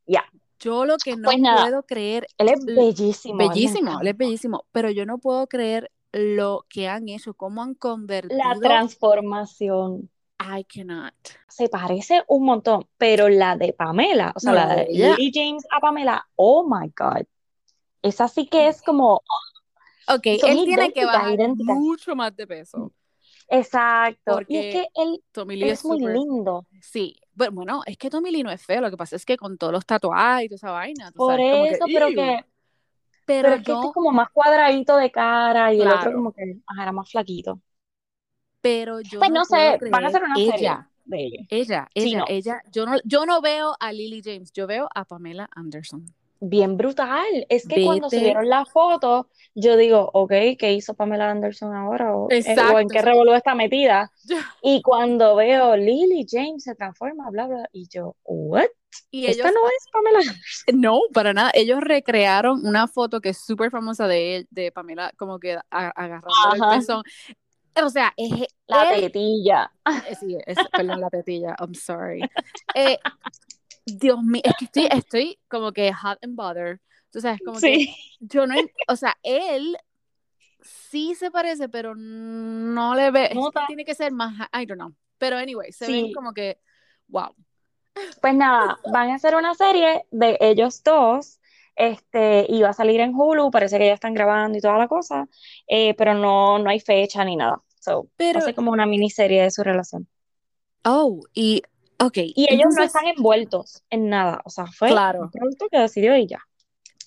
Ya, 0.06 0.26
Yo 0.60 0.86
lo 0.86 0.98
que 0.98 1.16
no 1.16 1.30
Pues 1.30 1.38
puedo 1.42 1.84
creer, 1.84 2.28
él 2.38 2.50
es 2.50 2.66
bellísimo. 2.66 3.38
bellísimo, 3.38 4.00
él 4.00 4.08
es 4.08 4.18
bellísimo, 4.18 4.66
pero 4.72 4.92
yo 4.92 5.06
no 5.06 5.18
puedo 5.18 5.48
creer 5.48 5.92
lo 6.12 6.66
que 6.70 6.88
han 6.88 7.10
hecho, 7.10 7.34
cómo 7.34 7.62
han 7.64 7.74
La 7.74 7.80
convertido. 7.80 8.62
transformación. 8.62 10.10
I 10.60 10.64
cannot. 10.66 11.14
se 11.48 11.70
parece 11.70 12.24
un 12.28 12.46
montón, 12.46 12.88
pero 12.98 13.30
la 13.30 13.56
de 13.56 13.74
Pamela, 13.74 14.34
o 14.36 14.40
sea, 14.40 14.52
No, 14.52 14.58
la 14.58 14.76
de 14.76 14.88
ella. 14.90 15.16
Lily 15.16 15.32
James 15.34 15.64
a 15.72 15.80
Pamela, 15.80 16.28
oh 16.36 16.64
my 16.68 16.92
God. 16.98 17.26
Esa 18.02 18.28
sí 18.28 18.48
que 18.48 18.68
es 18.68 18.82
como, 18.82 19.22
Ok, 20.08 20.26
él 20.26 20.66
tiene 20.66 20.92
que 20.92 21.06
bajar 21.06 21.34
idénticas. 21.34 21.76
mucho 21.78 22.16
más 22.16 22.36
de 22.36 22.46
peso, 22.48 22.92
Exacto. 23.50 24.42
Y 24.48 24.58
es 24.58 24.66
porque 24.66 24.72
que 24.72 24.88
él 25.02 25.24
Tommy 25.32 25.56
Lee 25.58 25.70
es 25.70 25.80
es 25.80 25.86
muy 25.86 26.00
lindo. 26.00 26.66
Sí, 26.82 27.20
pero 27.38 27.52
bueno, 27.52 27.82
es 27.86 27.98
que 27.98 28.10
Tommy 28.10 28.32
Lee 28.32 28.44
no 28.44 28.52
es 28.52 28.66
feo, 28.66 28.82
lo 28.82 28.90
que 28.90 28.98
pasa 28.98 29.16
es 29.16 29.26
que 29.26 29.38
con 29.38 29.58
todos 29.58 29.72
los 29.72 29.86
tatuajes 29.86 30.46
y 30.46 30.50
toda 30.50 30.56
esa 30.56 30.72
vaina, 30.72 31.12
tú 31.12 31.18
Por 31.18 31.32
sabes, 31.38 31.52
como 31.52 31.64
que, 31.64 31.70
eso, 31.72 31.86
pero 31.86 32.08
que, 32.08 32.16
Pero 32.16 32.46
pero 33.26 33.48
es 33.50 33.64
que 33.64 33.72
este 33.72 33.88
es 33.88 33.94
como 33.94 34.12
más 34.12 34.30
cuadradito 34.32 34.98
de 34.98 35.12
cara 35.12 35.74
y 35.74 35.82
el 35.82 35.88
otro 35.88 36.14
como 36.14 36.32
que 36.34 36.58
ajá, 36.66 36.84
era 36.84 36.92
más 36.92 37.10
flaquito. 37.10 37.60
Pero 38.64 39.02
yo 39.02 39.20
Pues 39.20 39.32
no 39.32 39.46
no 39.50 39.78
sé, 39.78 39.84
van 39.90 40.06
a 40.06 40.08
hacer 40.10 40.24
una 40.24 40.42
serie 40.42 40.78
ella, 40.78 40.90
de 41.06 41.18
ella. 41.26 41.44
ella, 41.50 41.90
Sí, 41.98 42.16
ella, 42.16 42.18
no, 42.18 42.28
ella, 42.28 42.62
yo 42.72 42.86
no, 42.86 42.98
yo 43.06 43.26
no 43.28 43.42
veo 43.42 43.76
a 43.80 43.94
Lily 43.94 44.22
James, 44.24 44.52
yo 44.54 44.68
veo 44.68 44.90
a 44.96 45.06
Pamela 45.06 45.50
Anderson. 45.56 46.16
bien 46.40 46.78
brutal. 46.78 47.26
Es 47.50 47.68
que 47.68 47.80
cuando 47.82 48.10
Vete, 48.10 48.10
subieron 48.10 48.50
la 48.50 48.66
foto, 48.66 49.30
yo 49.56 49.78
digo, 49.78 50.10
ok, 50.14 50.32
¿qué 50.60 50.74
hizo 50.74 50.94
Pamela 50.96 51.30
Anderson 51.32 51.74
ahora? 51.76 52.16
¿O, 52.16 52.36
eh, 52.44 52.60
o 52.62 52.80
en 52.80 52.90
exacto, 52.90 52.92
qué 52.92 53.02
revolú 53.02 53.34
está 53.34 53.56
metida? 53.56 54.12
Y 54.62 54.82
cuando 54.82 55.36
veo 55.36 55.76
Lily 55.76 56.26
James 56.30 56.64
se 56.64 56.76
transforma, 56.76 57.30
bla, 57.32 57.48
bla, 57.48 57.70
y 57.74 57.88
yo, 57.90 58.16
¿what? 58.24 58.68
y 59.12 59.28
Esta 59.28 59.28
ellos, 59.28 59.52
no 59.52 59.60
es 59.78 59.90
Pamela 59.92 60.20
Anderson. 60.22 60.44
no, 60.74 61.00
para 61.14 61.34
nada, 61.34 61.52
ellos 61.54 61.82
recrearon 61.82 62.66
una 62.66 62.88
foto 62.88 63.22
que 63.22 63.30
es 63.30 63.38
súper 63.38 63.72
famosa 63.72 64.08
de, 64.08 64.38
él- 64.38 64.48
de 64.52 64.72
Pamela, 64.72 65.12
como 65.18 65.40
que 65.40 65.54
a- 65.56 65.64
agarrándole 65.72 66.58
el 66.58 66.66
pezón, 66.66 67.04
o 67.82 67.90
sea, 67.90 68.14
es 68.18 68.32
la 68.68 68.94
él, 68.96 69.02
tetilla. 69.12 69.72
eh, 70.10 70.16
sí, 70.16 70.38
es, 70.46 70.58
perdón, 70.72 71.02
la 71.02 71.10
tetilla, 71.10 71.56
I'm 71.60 71.74
sorry, 71.76 72.30
Eh, 72.76 72.98
Dios 73.86 74.22
mío, 74.24 74.42
es 74.46 74.54
que 74.58 74.66
estoy, 74.66 74.88
estoy 74.92 75.40
como 75.50 75.72
que 75.72 75.92
hot 75.94 76.18
and 76.24 76.36
bothered. 76.36 76.80
Tú 77.12 77.20
sabes, 77.22 77.40
como 77.46 77.60
que 77.60 77.76
Sí. 77.76 77.96
yo 78.20 78.48
no, 78.48 78.56
o 78.88 78.96
sea, 78.96 79.18
él 79.24 79.78
sí 80.62 81.14
se 81.16 81.30
parece, 81.32 81.70
pero 81.70 81.94
no 81.96 82.96
le 82.96 83.12
ve, 83.12 83.30
que 83.30 83.36
Nota. 83.36 83.66
tiene 83.68 83.86
que 83.86 83.94
ser 83.96 84.12
más, 84.12 84.34
I 84.54 84.66
don't 84.66 84.80
know. 84.80 84.94
Pero 85.18 85.38
anyway, 85.38 85.72
se 85.72 85.86
ven 85.88 86.06
Sí. 86.08 86.14
como 86.14 86.34
que, 86.34 86.60
wow. 87.08 87.36
Pues 88.22 88.34
nada, 88.34 88.80
van 88.92 89.12
a 89.12 89.16
hacer 89.16 89.36
una 89.36 89.54
serie 89.54 90.06
de 90.12 90.38
ellos 90.40 90.82
dos, 90.84 91.40
este, 91.76 92.46
y 92.50 92.62
va 92.62 92.70
a 92.70 92.74
salir 92.74 93.00
en 93.00 93.14
Hulu, 93.16 93.52
parece 93.52 93.78
que 93.78 93.88
ya 93.88 93.94
están 93.94 94.14
grabando 94.14 94.58
y 94.58 94.62
toda 94.62 94.78
la 94.78 94.88
cosa, 94.88 95.28
eh, 95.68 95.94
pero 95.96 96.14
no, 96.14 96.60
no 96.60 96.70
hay 96.70 96.80
fecha 96.80 97.24
ni 97.26 97.36
nada. 97.36 97.62
So, 97.80 98.08
Pero, 98.16 98.42
ser 98.42 98.56
como 98.56 98.72
una 98.72 98.86
miniserie 98.86 99.44
de 99.44 99.52
su 99.52 99.64
relación. 99.64 100.08
oh, 100.86 101.22
y, 101.34 101.62
ok, 102.00 102.18
Y 102.18 102.46
ellos 102.50 102.74
no 102.76 102.84
entonces, 102.84 102.86
están 102.86 103.08
envueltos 103.08 103.84
en 103.90 104.10
nada, 104.10 104.42
o 104.46 104.50
sea, 104.50 104.68
fue 104.68 104.90
claro. 104.90 105.30
producto 105.32 105.68
que 105.70 105.80
decidió 105.80 106.14
ella. 106.14 106.40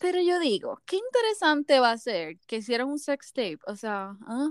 Pero 0.01 0.21
yo 0.21 0.39
digo, 0.39 0.81
qué 0.85 0.97
interesante 0.97 1.81
va 1.81 1.93
a 1.93 1.99
ser 1.99 2.39
que 2.47 2.57
hicieran 2.57 2.89
un 2.89 2.99
sex 2.99 3.33
tape, 3.33 3.59
o 3.67 3.77
sea, 3.77 4.17
¿ah? 4.27 4.51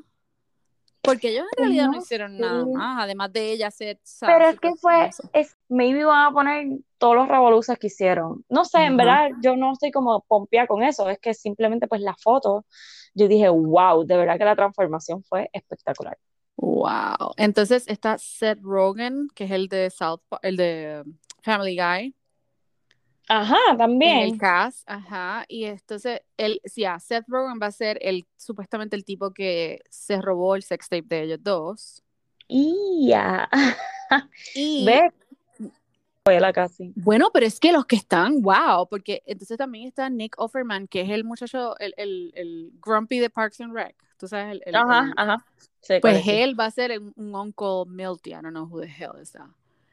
Porque 1.05 1.29
ellos 1.29 1.45
en 1.57 1.63
realidad 1.63 1.85
no 1.85 1.91
no 1.93 1.97
hicieron 1.99 2.37
nada 2.37 2.65
más, 2.65 3.03
además 3.03 3.31
de 3.33 3.51
ella 3.51 3.71
ser. 3.71 3.99
Pero 4.21 4.47
es 4.49 4.59
que 4.59 4.75
fue, 4.75 5.09
es, 5.33 5.55
maybe 5.69 6.03
van 6.05 6.27
a 6.27 6.31
poner 6.31 6.67
todos 6.97 7.15
los 7.15 7.27
revoluces 7.27 7.77
que 7.77 7.87
hicieron. 7.87 8.43
No 8.49 8.65
sé, 8.65 8.79
en 8.79 8.99
Ajá. 8.99 9.27
verdad, 9.29 9.37
yo 9.41 9.55
no 9.55 9.73
estoy 9.73 9.91
como 9.91 10.21
pompía 10.27 10.67
con 10.67 10.83
eso, 10.83 11.09
es 11.09 11.19
que 11.19 11.33
simplemente 11.33 11.87
pues 11.87 12.01
la 12.01 12.15
foto, 12.15 12.65
yo 13.13 13.27
dije, 13.27 13.49
wow, 13.49 14.05
de 14.05 14.17
verdad 14.17 14.37
que 14.37 14.45
la 14.45 14.55
transformación 14.55 15.23
fue 15.23 15.49
espectacular. 15.53 16.17
Wow. 16.57 17.33
Entonces 17.37 17.85
está 17.87 18.17
Seth 18.17 18.59
Rogen, 18.61 19.27
que 19.35 19.45
es 19.45 19.51
el 19.51 19.67
de 19.67 19.89
South 19.89 20.21
el 20.41 20.57
de 20.57 21.03
Family 21.43 21.77
Guy, 21.77 22.15
Ajá, 23.27 23.55
en 23.67 23.71
el 23.71 23.77
también. 23.77 24.37
cast, 24.37 24.83
ajá, 24.89 25.45
y 25.47 25.65
entonces 25.65 26.21
él, 26.37 26.61
sí, 26.65 26.85
ah, 26.85 26.99
Seth 26.99 27.25
Rogen 27.27 27.59
va 27.61 27.67
a 27.67 27.71
ser 27.71 27.97
el 28.01 28.25
supuestamente 28.37 28.95
el 28.95 29.03
tipo 29.03 29.31
que 29.31 29.81
se 29.89 30.21
robó 30.21 30.55
el 30.55 30.63
sex 30.63 30.87
tape 30.89 31.05
de 31.07 31.21
ellos 31.23 31.39
dos. 31.41 32.03
Y 32.47 33.07
ya. 33.07 33.49
Y 34.53 34.85
Ve, 34.85 35.11
casi. 36.53 36.91
bueno, 36.95 37.29
pero 37.33 37.45
es 37.45 37.59
que 37.59 37.71
los 37.71 37.85
que 37.85 37.95
están, 37.95 38.41
wow, 38.41 38.87
porque 38.89 39.21
entonces 39.25 39.57
también 39.57 39.87
está 39.87 40.09
Nick 40.09 40.35
Offerman, 40.39 40.87
que 40.87 41.01
es 41.01 41.09
el 41.09 41.23
muchacho, 41.23 41.77
el, 41.79 41.93
el, 41.97 42.31
el 42.35 42.71
grumpy 42.81 43.19
de 43.19 43.29
Parks 43.29 43.61
and 43.61 43.73
Rec, 43.73 43.95
tú 44.17 44.27
sabes, 44.27 44.53
el, 44.53 44.63
el- 44.65 44.75
Ajá, 44.75 45.11
ajá. 45.15 45.45
Pues 46.01 46.17
es, 46.17 46.23
sí. 46.23 46.31
él 46.31 46.59
va 46.59 46.65
a 46.65 46.71
ser 46.71 46.99
un, 46.99 47.13
un 47.15 47.35
Uncle 47.35 47.85
Milty, 47.87 48.31
I 48.31 48.33
don't 48.35 48.49
know 48.51 48.65
who 48.65 48.81
the 48.81 48.87
hell 48.87 49.13
is 49.21 49.31
that. 49.33 49.47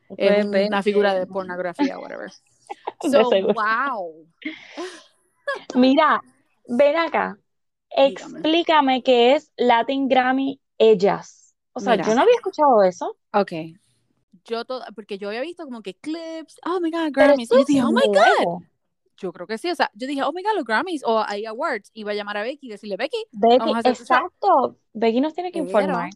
Pues 0.09 0.47
Es 0.47 0.69
una 0.69 0.83
figura 0.83 1.15
de 1.15 1.27
pornografía, 1.27 1.99
whatever. 1.99 2.31
So, 3.11 3.29
wow. 3.53 4.27
Mira, 5.75 6.21
ven 6.69 6.97
acá. 6.97 7.37
Explícame 7.91 9.03
qué 9.03 9.35
es 9.35 9.53
Latin 9.57 10.09
Grammy 10.09 10.61
Ellas. 10.79 11.55
O 11.73 11.81
sea, 11.81 11.93
Mira. 11.93 12.07
yo 12.07 12.15
no 12.15 12.23
había 12.23 12.35
escuchado 12.37 12.83
eso. 12.85 13.17
Ok. 13.33 13.53
Yo 14.45 14.65
todo, 14.65 14.85
porque 14.95 15.19
yo 15.19 15.29
había 15.29 15.41
visto 15.41 15.65
como 15.65 15.83
que 15.83 15.95
clips, 15.95 16.61
oh 16.65 16.81
my 16.81 16.91
god, 16.91 17.11
Grammys. 17.13 17.51
Y 17.51 17.55
yo 17.57 17.65
dije, 17.65 17.83
oh 17.83 17.93
my 17.93 18.07
god. 18.07 18.63
Yo 19.19 19.33
creo 19.33 19.47
que 19.47 19.59
sí. 19.59 19.71
O 19.71 19.75
sea, 19.75 19.91
yo 19.95 20.07
dije, 20.07 20.23
oh 20.23 20.33
my 20.33 20.43
god, 20.43 20.55
los 20.57 20.65
Grammys 20.65 21.03
o 21.05 21.23
hay 21.27 21.45
awards. 21.47 21.91
Iba 21.95 22.13
a 22.13 22.15
llamar 22.15 22.37
a 22.39 22.43
Becky 22.43 22.67
y 22.67 22.71
decirle, 22.71 22.97
Becky. 22.97 23.25
Becky, 23.33 23.59
Vamos 23.59 23.77
a 23.77 23.79
hacer- 23.81 23.93
exacto. 23.93 24.79
Becky 24.93 25.21
nos 25.21 25.35
tiene 25.35 25.53
que 25.53 25.59
informar. 25.61 26.11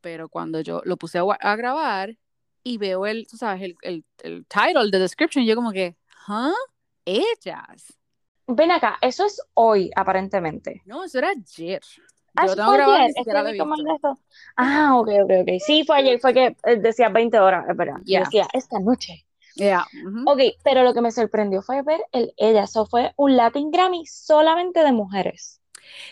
Pero 0.00 0.28
cuando 0.28 0.60
yo 0.60 0.82
lo 0.84 0.96
puse 0.96 1.18
a 1.18 1.56
grabar 1.56 2.16
y 2.64 2.78
veo 2.78 3.06
el, 3.06 3.26
tú 3.28 3.36
sabes, 3.36 3.62
el, 3.62 3.76
el, 3.82 4.04
el 4.22 4.46
title, 4.46 4.90
the 4.90 4.98
description, 4.98 5.44
yo 5.44 5.54
como 5.54 5.70
que, 5.70 5.96
¿huh? 6.26 6.52
Ellas. 7.04 7.96
Ven 8.46 8.70
acá, 8.70 8.98
eso 9.00 9.24
es 9.26 9.40
hoy, 9.54 9.90
aparentemente. 9.94 10.82
No, 10.86 11.04
eso 11.04 11.18
era 11.18 11.28
ayer. 11.30 11.80
Ah, 12.34 12.46
Yo 12.46 12.56
tengo 12.56 12.72
grabado, 12.72 12.98
ayer, 12.98 13.44
ni 13.44 13.52
visto. 13.52 14.18
Ah, 14.56 14.96
ok, 14.96 15.08
ok, 15.22 15.30
ok. 15.42 15.48
Sí, 15.64 15.84
fue 15.84 15.98
ayer, 15.98 16.18
fue 16.20 16.34
que 16.34 16.56
eh, 16.64 16.76
decía 16.76 17.08
20 17.08 17.38
horas, 17.38 17.64
es 17.68 17.76
verdad. 17.76 17.96
Yeah. 18.04 18.20
Decía 18.24 18.48
esta 18.52 18.80
noche. 18.80 19.26
Yeah, 19.54 19.86
ujú. 20.04 20.28
Ok, 20.28 20.40
pero 20.64 20.82
lo 20.82 20.92
que 20.94 21.00
me 21.00 21.12
sorprendió 21.12 21.62
fue 21.62 21.82
ver 21.82 22.00
el 22.12 22.34
ella. 22.36 22.64
Eso 22.64 22.86
fue 22.86 23.12
un 23.16 23.36
Latin 23.36 23.70
Grammy 23.70 24.04
solamente 24.06 24.80
de 24.80 24.90
mujeres. 24.92 25.60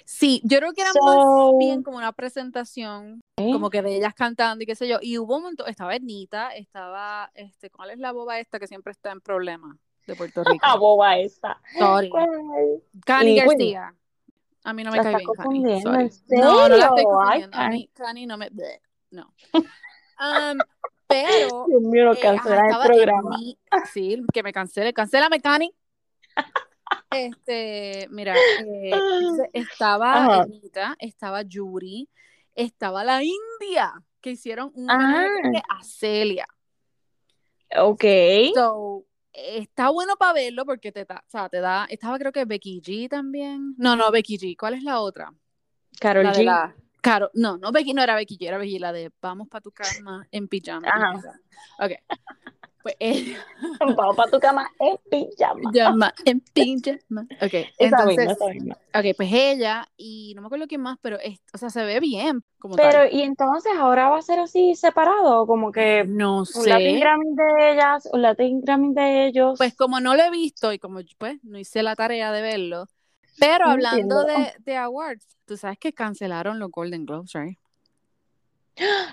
Sí, 0.04 0.40
yo 0.44 0.58
creo 0.58 0.72
que 0.72 0.82
era 0.82 0.92
So- 0.92 1.00
más 1.04 1.58
bien 1.58 1.82
como 1.82 1.98
una 1.98 2.12
presentación, 2.12 3.20
¿Eh? 3.36 3.50
como 3.52 3.70
que 3.70 3.82
de 3.82 3.96
ellas 3.96 4.14
cantando 4.14 4.62
y 4.62 4.66
qué 4.66 4.74
sé 4.74 4.88
yo. 4.88 4.98
Y 5.00 5.18
hubo 5.18 5.36
un 5.36 5.42
montón, 5.42 5.68
estaba 5.68 5.94
Ernita, 5.94 6.54
estaba, 6.54 7.30
este, 7.34 7.70
¿cuál 7.70 7.90
es 7.90 7.98
la 7.98 8.12
boba 8.12 8.38
esta 8.38 8.58
que 8.58 8.66
siempre 8.66 8.92
está 8.92 9.10
en 9.12 9.20
problemas 9.20 9.76
de 10.06 10.14
Puerto 10.16 10.42
Rico? 10.44 10.64
Ah, 10.66 10.76
boba 10.76 11.18
esta. 11.18 11.60
Sorry. 11.78 12.10
Cani. 13.04 13.36
García. 13.36 13.94
A 14.64 14.72
mí 14.72 14.84
no 14.84 14.90
me 14.92 14.98
La 14.98 15.02
cae 15.02 15.16
bien, 15.16 15.26
Cani. 15.26 15.36
confundiendo, 15.36 15.90
sorry. 15.92 16.10
¿en 16.30 16.40
No, 16.40 16.68
no 16.68 16.76
la 16.76 16.84
estoy? 16.84 16.98
Ay, 16.98 17.04
confundiendo. 17.04 17.56
A 17.58 17.68
mí, 17.68 17.90
Cani 17.94 18.26
no 18.26 18.36
me. 18.36 18.48
No. 19.10 19.34
Um, 19.54 20.58
pero. 21.08 21.66
Dios 21.68 21.82
mío, 21.82 22.12
eh, 22.12 22.18
cancela 22.22 22.62
el 22.68 22.86
programa. 22.86 23.36
Sí, 23.92 24.22
que 24.32 24.42
me 24.42 24.52
cancele. 24.52 24.92
Cancélame, 24.92 25.40
Cani. 25.40 25.74
Este, 27.10 28.06
mira, 28.10 28.34
eh, 28.34 28.90
estaba 29.52 30.24
Ajá. 30.24 30.42
Ernita, 30.42 30.96
estaba 30.98 31.42
Yuri, 31.42 32.08
estaba 32.54 33.04
la 33.04 33.22
India, 33.22 33.92
que 34.20 34.30
hicieron 34.30 34.72
un 34.74 34.90
Ah. 34.90 35.26
a 35.68 35.84
Celia. 35.84 36.46
Ok. 37.76 38.04
So, 38.54 39.04
está 39.32 39.90
bueno 39.90 40.16
para 40.16 40.34
verlo 40.34 40.64
porque 40.64 40.92
te 40.92 41.04
da, 41.04 41.16
o 41.26 41.30
sea, 41.30 41.48
te 41.48 41.60
da, 41.60 41.86
estaba 41.88 42.18
creo 42.18 42.32
que 42.32 42.44
Becky 42.44 42.80
G 42.80 43.08
también. 43.08 43.74
No, 43.76 43.96
no, 43.96 44.10
Becky 44.10 44.38
G. 44.38 44.56
¿Cuál 44.58 44.74
es 44.74 44.82
la 44.82 45.00
otra? 45.00 45.32
Carol 46.00 46.24
La 46.24 46.32
G. 46.34 46.44
la, 46.44 46.74
Caro, 47.02 47.30
no, 47.34 47.58
no 47.58 47.72
Becky, 47.72 47.94
no 47.94 48.02
era 48.02 48.14
Becky 48.14 48.36
G, 48.38 48.46
era 48.46 48.58
Becky, 48.58 48.78
la 48.78 48.92
de 48.92 49.10
vamos 49.20 49.48
para 49.48 49.60
tu 49.60 49.72
cama 49.72 50.26
en 50.30 50.46
pijama. 50.48 50.88
Ajá. 50.88 51.40
Ok. 51.80 51.92
Pues 52.82 52.96
ella, 53.00 53.38
Vamos 53.78 54.16
para 54.16 54.30
tu 54.30 54.40
cama 54.40 54.68
en 54.80 54.96
pijama. 55.10 55.70
llama 55.72 56.12
en 56.24 56.40
pijama. 56.52 57.26
Ok, 57.40 57.52
Esa 57.52 57.66
entonces, 57.78 58.18
misma, 58.18 58.32
esa 58.32 58.46
misma. 58.48 58.74
ok, 58.94 59.16
pues 59.16 59.28
ella, 59.32 59.88
y 59.96 60.32
no 60.34 60.42
me 60.42 60.46
acuerdo 60.46 60.66
quién 60.66 60.80
más, 60.80 60.98
pero, 61.00 61.18
es, 61.20 61.40
o 61.54 61.58
sea, 61.58 61.70
se 61.70 61.84
ve 61.84 62.00
bien 62.00 62.42
como 62.58 62.76
tal. 62.76 62.90
Pero, 62.90 63.06
y 63.10 63.22
entonces 63.22 63.72
ahora 63.78 64.08
va 64.08 64.18
a 64.18 64.22
ser 64.22 64.40
así 64.40 64.74
separado, 64.74 65.46
como 65.46 65.70
que 65.70 66.04
No 66.04 66.40
un 66.40 66.68
Latin 66.68 66.94
sé. 66.94 67.00
Grammy 67.00 67.26
de 67.36 67.72
ellas, 67.72 68.08
un 68.12 68.22
Latin 68.22 68.60
Grammy 68.62 68.94
de 68.94 69.26
ellos. 69.26 69.58
Pues 69.58 69.74
como 69.74 70.00
no 70.00 70.16
lo 70.16 70.22
he 70.24 70.30
visto 70.30 70.72
y 70.72 70.78
como 70.78 71.00
pues 71.18 71.38
no 71.44 71.58
hice 71.58 71.82
la 71.82 71.94
tarea 71.94 72.32
de 72.32 72.42
verlo, 72.42 72.86
pero 73.38 73.66
No 73.66 73.72
hablando 73.72 74.24
de, 74.24 74.52
de 74.58 74.76
awards, 74.76 75.26
tú 75.46 75.56
sabes 75.56 75.78
que 75.78 75.92
cancelaron 75.92 76.58
los 76.58 76.70
Golden 76.70 77.06
Globes, 77.06 77.32
right? 77.34 77.58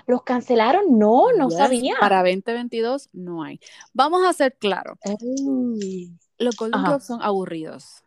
¿Los 0.06 0.22
cancelaron? 0.22 0.98
No, 0.98 1.32
no 1.36 1.48
Yes, 1.48 1.58
sabía. 1.58 1.94
Para 2.00 2.18
2022 2.22 3.08
no 3.12 3.42
hay. 3.42 3.60
Vamos 3.92 4.24
a 4.26 4.32
ser 4.32 4.56
claros, 4.56 4.98
Ay, 5.04 6.10
los 6.38 6.56
Golden. 6.56 6.82
Globes 6.82 7.04
son 7.04 7.22
aburridos. 7.22 8.02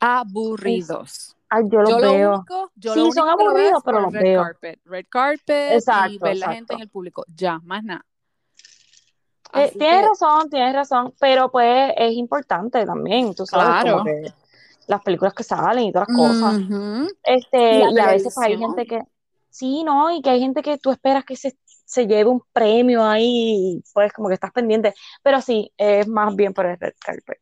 Aburridos. 0.00 1.36
ay, 1.48 1.64
yo 1.70 1.80
los 1.80 1.90
Yo 1.90 1.98
lo 2.00 2.12
veo. 2.12 2.34
único, 2.34 2.70
yo 2.74 2.94
Sí, 2.94 3.00
lo 3.00 3.12
son 3.12 3.26
lo 3.26 3.32
aburridos, 3.32 3.82
pero 3.84 4.00
los 4.00 4.12
red 4.12 4.22
veo. 4.22 4.42
carpet. 4.42 4.80
Red 4.84 5.06
carpet 5.08 5.72
y 5.72 5.74
Exacto, 5.76 6.18
ver 6.20 6.36
la 6.38 6.52
gente 6.52 6.74
en 6.74 6.80
el 6.80 6.88
público. 6.88 7.24
Ya, 7.34 7.60
más 7.64 7.84
nada. 7.84 8.04
Eh, 9.54 9.72
tienes 9.78 10.02
que- 10.02 10.08
razón, 10.08 10.50
tienes 10.50 10.74
razón, 10.74 11.14
pero 11.20 11.50
pues 11.50 11.92
es 11.96 12.12
importante 12.12 12.84
también, 12.84 13.34
tú 13.34 13.46
sabes, 13.46 13.82
Claro. 13.84 14.04
que 14.04 14.32
las 14.88 15.00
películas 15.02 15.32
que 15.34 15.44
salen 15.44 15.84
y 15.84 15.92
todas 15.92 16.08
las 16.08 16.16
cosas. 16.16 16.60
Este, 17.22 17.78
y 17.78 17.98
a 17.98 18.06
veces 18.08 18.36
hay 18.38 18.52
televisión. 18.56 18.74
gente 18.76 18.86
que, 18.86 19.02
sí, 19.56 19.84
¿no? 19.84 20.10
Y 20.10 20.20
que 20.22 20.30
hay 20.30 20.40
gente 20.40 20.62
que 20.62 20.78
tú 20.78 20.90
esperas 20.90 21.24
que 21.24 21.36
se, 21.36 21.56
se 21.84 22.06
lleve 22.06 22.30
un 22.30 22.42
premio 22.52 23.04
ahí, 23.04 23.82
pues 23.94 24.12
como 24.12 24.28
que 24.28 24.34
estás 24.34 24.52
pendiente. 24.52 24.94
Pero 25.22 25.40
sí, 25.40 25.72
es 25.76 26.06
más 26.08 26.34
bien 26.36 26.52
por 26.52 26.66
el 26.66 26.78
red 26.78 26.92
carpet. 27.04 27.38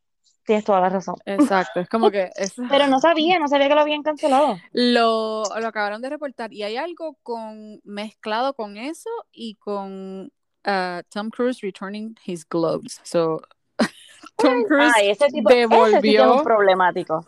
Tienes 0.47 0.65
toda 0.65 0.81
la 0.81 0.91
razón. 0.91 1.15
Exacto, 1.25 1.81
es 1.81 1.89
como 1.89 2.11
que 2.11 2.31
es- 2.37 2.55
Pero 2.71 2.87
no 2.87 3.01
sabía, 3.01 3.39
no 3.39 3.49
sabía 3.49 3.69
que 3.69 3.75
lo 3.75 3.81
habían 3.81 4.03
cancelado. 4.03 4.59
Lo, 4.73 5.43
lo 5.59 5.67
acabaron 5.69 6.03
de 6.03 6.11
reportar 6.11 6.53
y 6.53 6.63
hay 6.63 6.77
algo 6.77 7.17
con 7.23 7.81
mezclado 7.83 8.53
con 8.55 8.77
eso 8.77 9.09
y 9.33 9.55
con 9.57 10.31
uh, 10.67 11.03
Tom 11.09 11.31
Cruise 11.31 11.61
returning 11.63 12.15
his 12.27 12.47
globes. 12.47 13.01
So, 13.05 13.41
Tom 14.37 14.65
Cruise 14.65 14.93
Ay, 14.97 15.11
ese 15.11 15.29
tipo, 15.29 15.49
ese 15.49 15.59
sí 15.59 15.61
que 15.61 15.63
es 15.63 15.71
devolvió. 15.71 16.35
un 16.35 16.43
problemático. 16.45 17.27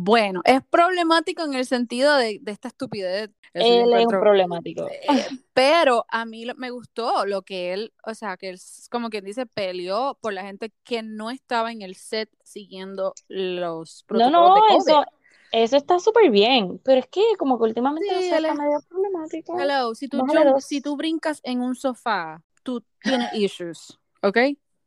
Bueno, 0.00 0.42
es 0.44 0.60
problemático 0.70 1.42
en 1.42 1.54
el 1.54 1.66
sentido 1.66 2.14
de, 2.16 2.38
de 2.40 2.52
esta 2.52 2.68
estupidez. 2.68 3.30
Yo 3.52 3.60
Él 3.62 3.92
es 3.92 4.06
un 4.06 4.10
problemático. 4.12 4.86
Eh, 4.86 5.08
pero 5.54 6.04
a 6.08 6.24
mí 6.24 6.44
lo- 6.44 6.54
me 6.54 6.70
gustó 6.70 7.26
lo 7.26 7.42
que 7.42 7.72
él, 7.72 7.92
o 8.04 8.14
sea, 8.14 8.36
que 8.36 8.50
él, 8.50 8.60
como 8.92 9.10
quien 9.10 9.24
dice, 9.24 9.44
peleó 9.46 10.16
por 10.20 10.32
la 10.32 10.44
gente 10.44 10.72
que 10.84 11.02
no 11.02 11.30
estaba 11.30 11.72
en 11.72 11.82
el 11.82 11.96
set 11.96 12.30
siguiendo 12.44 13.12
los 13.26 14.04
No, 14.08 14.18
protocolos 14.30 14.32
no, 14.32 14.54
de 14.54 14.60
COVID. 14.60 14.92
eso, 14.92 15.04
eso 15.50 15.76
está 15.76 15.98
súper 15.98 16.30
bien, 16.30 16.80
pero 16.84 17.00
es 17.00 17.08
que 17.08 17.22
como 17.36 17.58
que 17.58 17.64
últimamente 17.64 18.06
no 18.12 18.20
Sí, 18.20 18.26
está 18.26 18.52
es- 18.52 18.54
medio 18.58 18.78
problemático. 18.88 19.58
Hello, 19.58 19.94
si 19.96 20.06
tú, 20.06 20.18
dos. 20.18 20.64
si 20.64 20.80
tú 20.80 20.96
brincas 20.96 21.40
en 21.42 21.60
un 21.60 21.74
sofá, 21.74 22.40
tú 22.62 22.84
tienes 23.02 23.34
issues, 23.34 23.98
¿ok? 24.22 24.38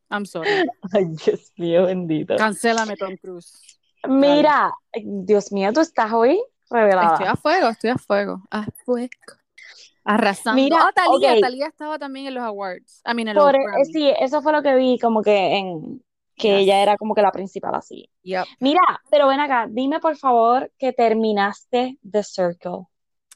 I'm 0.09 0.25
sorry. 0.25 0.49
Ay, 0.93 1.05
Dios 1.25 1.51
mío, 1.57 1.85
bendito. 1.85 2.37
Cancélame, 2.37 2.95
Tom 2.95 3.17
Cruise. 3.17 3.80
Mira, 4.07 4.71
Dios 5.03 5.51
mío, 5.51 5.71
tú 5.73 5.79
estás 5.81 6.11
hoy 6.11 6.41
revelada. 6.69 7.13
Estoy 7.13 7.27
a 7.27 7.35
fuego, 7.35 7.67
estoy 7.69 7.89
a 7.91 7.97
fuego. 7.97 8.41
A 8.49 8.65
fuego. 8.85 9.09
Arrasando. 10.03 10.61
Mira, 10.61 10.77
Ah, 10.81 10.91
Talía. 10.93 11.39
Talía 11.39 11.67
estaba 11.67 11.99
también 11.99 12.27
en 12.27 12.33
los 12.35 12.43
awards. 12.43 13.01
I 13.05 13.13
mean, 13.13 13.27
en 13.27 13.35
los 13.35 13.53
eh, 13.53 13.85
sí, 13.93 14.11
eso 14.19 14.41
fue 14.41 14.51
lo 14.51 14.63
que 14.63 14.75
vi, 14.75 14.97
como 14.99 15.21
que 15.21 15.57
en 15.57 16.03
que 16.35 16.47
Yes. 16.47 16.59
ella 16.63 16.81
era 16.81 16.97
como 16.97 17.13
que 17.13 17.21
la 17.21 17.31
principal 17.31 17.75
así. 17.75 18.09
Yep. 18.23 18.45
Mira, 18.59 18.81
pero 19.11 19.27
ven 19.27 19.39
acá, 19.39 19.67
dime 19.69 19.99
por 19.99 20.17
favor 20.17 20.71
que 20.79 20.91
terminaste 20.91 21.99
The 22.09 22.23
Circle. 22.23 22.87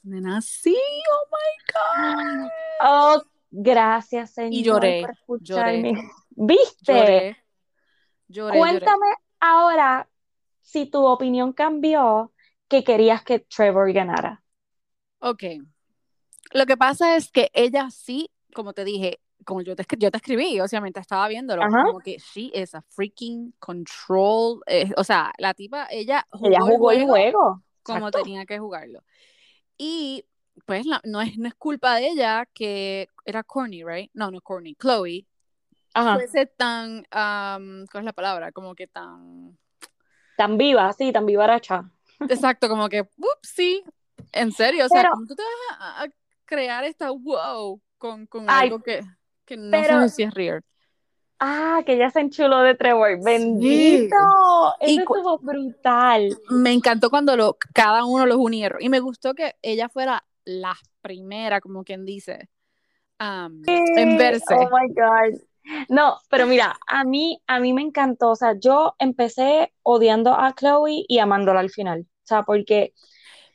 Nena, 0.01 0.41
sí, 0.41 0.75
oh 1.11 1.27
my 1.31 2.41
God. 2.43 2.49
Oh, 2.81 3.21
gracias, 3.51 4.31
Señor, 4.33 4.53
Y 4.53 4.63
lloré, 4.63 5.01
por 5.01 5.11
escucharme. 5.11 5.93
lloré. 5.93 6.09
¿Viste? 6.31 6.93
Lloré. 6.93 7.37
Lloré, 8.27 8.57
lloré. 8.57 8.57
Cuéntame 8.59 9.05
ahora 9.39 10.07
si 10.65 10.87
tu 10.87 11.05
opinión 11.05 11.53
cambió 11.53 12.33
que 12.67 12.83
querías 12.83 13.23
que 13.23 13.39
Trevor 13.39 13.93
ganara. 13.93 14.43
Ok. 15.19 15.43
Lo 16.53 16.65
que 16.65 16.75
pasa 16.75 17.15
es 17.15 17.31
que 17.31 17.51
ella 17.53 17.89
sí, 17.91 18.31
como 18.53 18.73
te 18.73 18.83
dije, 18.83 19.19
como 19.45 19.61
yo 19.61 19.75
te, 19.75 19.85
yo 19.99 20.09
te 20.09 20.17
escribí, 20.17 20.59
o 20.59 20.67
sea, 20.67 20.81
mientras 20.81 21.03
estaba 21.03 21.27
viéndolo, 21.27 21.61
Ajá. 21.61 21.83
como 21.85 21.99
que 21.99 22.17
she 22.17 22.51
is 22.53 22.73
a 22.73 22.81
freaking 22.89 23.53
control. 23.59 24.61
eh, 24.65 24.91
o 24.97 25.03
sea, 25.03 25.31
la 25.37 25.53
tipa, 25.53 25.87
ella 25.91 26.25
jugó, 26.31 26.47
Ella 26.47 26.59
jugó 26.61 26.91
el 26.91 26.97
el 27.01 27.05
juego 27.05 27.31
juego. 27.31 27.63
como 27.83 28.07
Exacto. 28.07 28.23
tenía 28.23 28.45
que 28.47 28.57
jugarlo. 28.57 29.03
Y 29.77 30.25
pues 30.65 30.85
la- 30.87 31.01
no, 31.03 31.21
es, 31.21 31.37
no 31.37 31.47
es 31.47 31.55
culpa 31.55 31.95
de 31.97 32.07
ella 32.07 32.47
que 32.53 33.07
era 33.23 33.43
corny, 33.43 33.83
right? 33.83 34.09
No, 34.15 34.31
no 34.31 34.41
corny, 34.41 34.73
Chloe, 34.75 35.27
Ajá. 35.93 36.15
fuese 36.15 36.47
tan, 36.47 36.97
um, 36.97 37.85
¿cuál 37.85 38.01
es 38.01 38.05
la 38.05 38.13
palabra? 38.13 38.51
Como 38.51 38.73
que 38.73 38.87
tan, 38.87 39.57
Tan 40.37 40.57
viva, 40.57 40.91
sí, 40.93 41.11
tan 41.11 41.25
vivaracha. 41.25 41.89
exacto, 42.29 42.67
como 42.69 42.89
que, 42.89 43.07
sí, 43.41 43.83
en 44.31 44.51
serio, 44.51 44.85
o 44.85 44.89
sea, 44.89 45.01
Pero- 45.01 45.13
¿cómo 45.13 45.27
tú 45.27 45.35
te 45.35 45.43
vas 45.43 45.79
a, 45.79 46.03
a 46.03 46.07
crear 46.45 46.83
esta 46.83 47.11
wow 47.11 47.81
con, 47.97 48.25
con 48.27 48.45
Ay, 48.49 48.67
algo 48.67 48.81
que, 48.83 49.01
que 49.45 49.57
no 49.57 49.71
pero- 49.71 50.01
sé 50.03 50.09
si 50.09 50.23
es 50.23 50.33
real? 50.33 50.61
Ah, 51.37 51.81
que 51.85 51.93
ella 51.95 52.09
se 52.11 52.21
enchuló 52.21 52.61
de 52.61 52.75
Trevor. 52.75 53.21
Bendito. 53.21 54.15
Eso 54.79 55.01
estuvo 55.01 55.37
brutal. 55.39 56.29
Me 56.49 56.71
encantó 56.71 57.09
cuando 57.09 57.35
lo, 57.35 57.57
cada 57.73 58.05
uno 58.05 58.25
los 58.25 58.37
unieron 58.37 58.81
y 58.81 58.87
me 58.87 59.01
gustó 59.01 59.33
que 59.35 59.53
ella 59.61 59.89
fuera 59.89 60.23
la 60.45 60.73
primera, 61.01 61.59
como 61.59 61.83
quien 61.83 62.05
dice, 62.05 62.49
um, 63.19 63.61
en 63.67 64.17
verse. 64.17 64.45
Oh 64.55 64.69
my 64.71 64.87
God. 64.93 65.37
No, 65.89 66.19
pero 66.29 66.45
mira, 66.47 66.77
a 66.87 67.03
mí, 67.03 67.41
a 67.47 67.59
mí 67.59 67.73
me 67.73 67.81
encantó, 67.81 68.31
o 68.31 68.35
sea, 68.35 68.53
yo 68.59 68.95
empecé 68.99 69.73
odiando 69.83 70.33
a 70.33 70.53
Chloe 70.55 71.05
y 71.07 71.19
amándola 71.19 71.59
al 71.61 71.69
final, 71.71 72.01
o 72.01 72.27
sea, 72.27 72.43
porque 72.43 72.93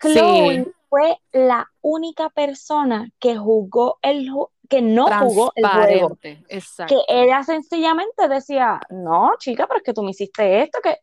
Chloe 0.00 0.12
Sí, 0.12 0.72
fue 0.88 1.18
la 1.32 1.70
única 1.82 2.30
persona 2.30 3.10
que 3.20 3.36
jugó 3.36 3.98
el 4.02 4.28
ju- 4.30 4.50
que 4.68 4.82
no 4.82 5.12
jugó 5.12 5.52
el 5.56 5.70
juego, 5.70 6.18
transparente, 6.18 6.44
que 6.86 6.96
exacto. 6.96 7.06
ella 7.08 7.42
sencillamente 7.44 8.28
decía, 8.28 8.80
no, 8.90 9.32
chica, 9.38 9.66
pero 9.66 9.78
es 9.78 9.84
que 9.84 9.94
tú 9.94 10.02
me 10.02 10.10
hiciste 10.12 10.62
esto, 10.64 10.80
que... 10.82 10.98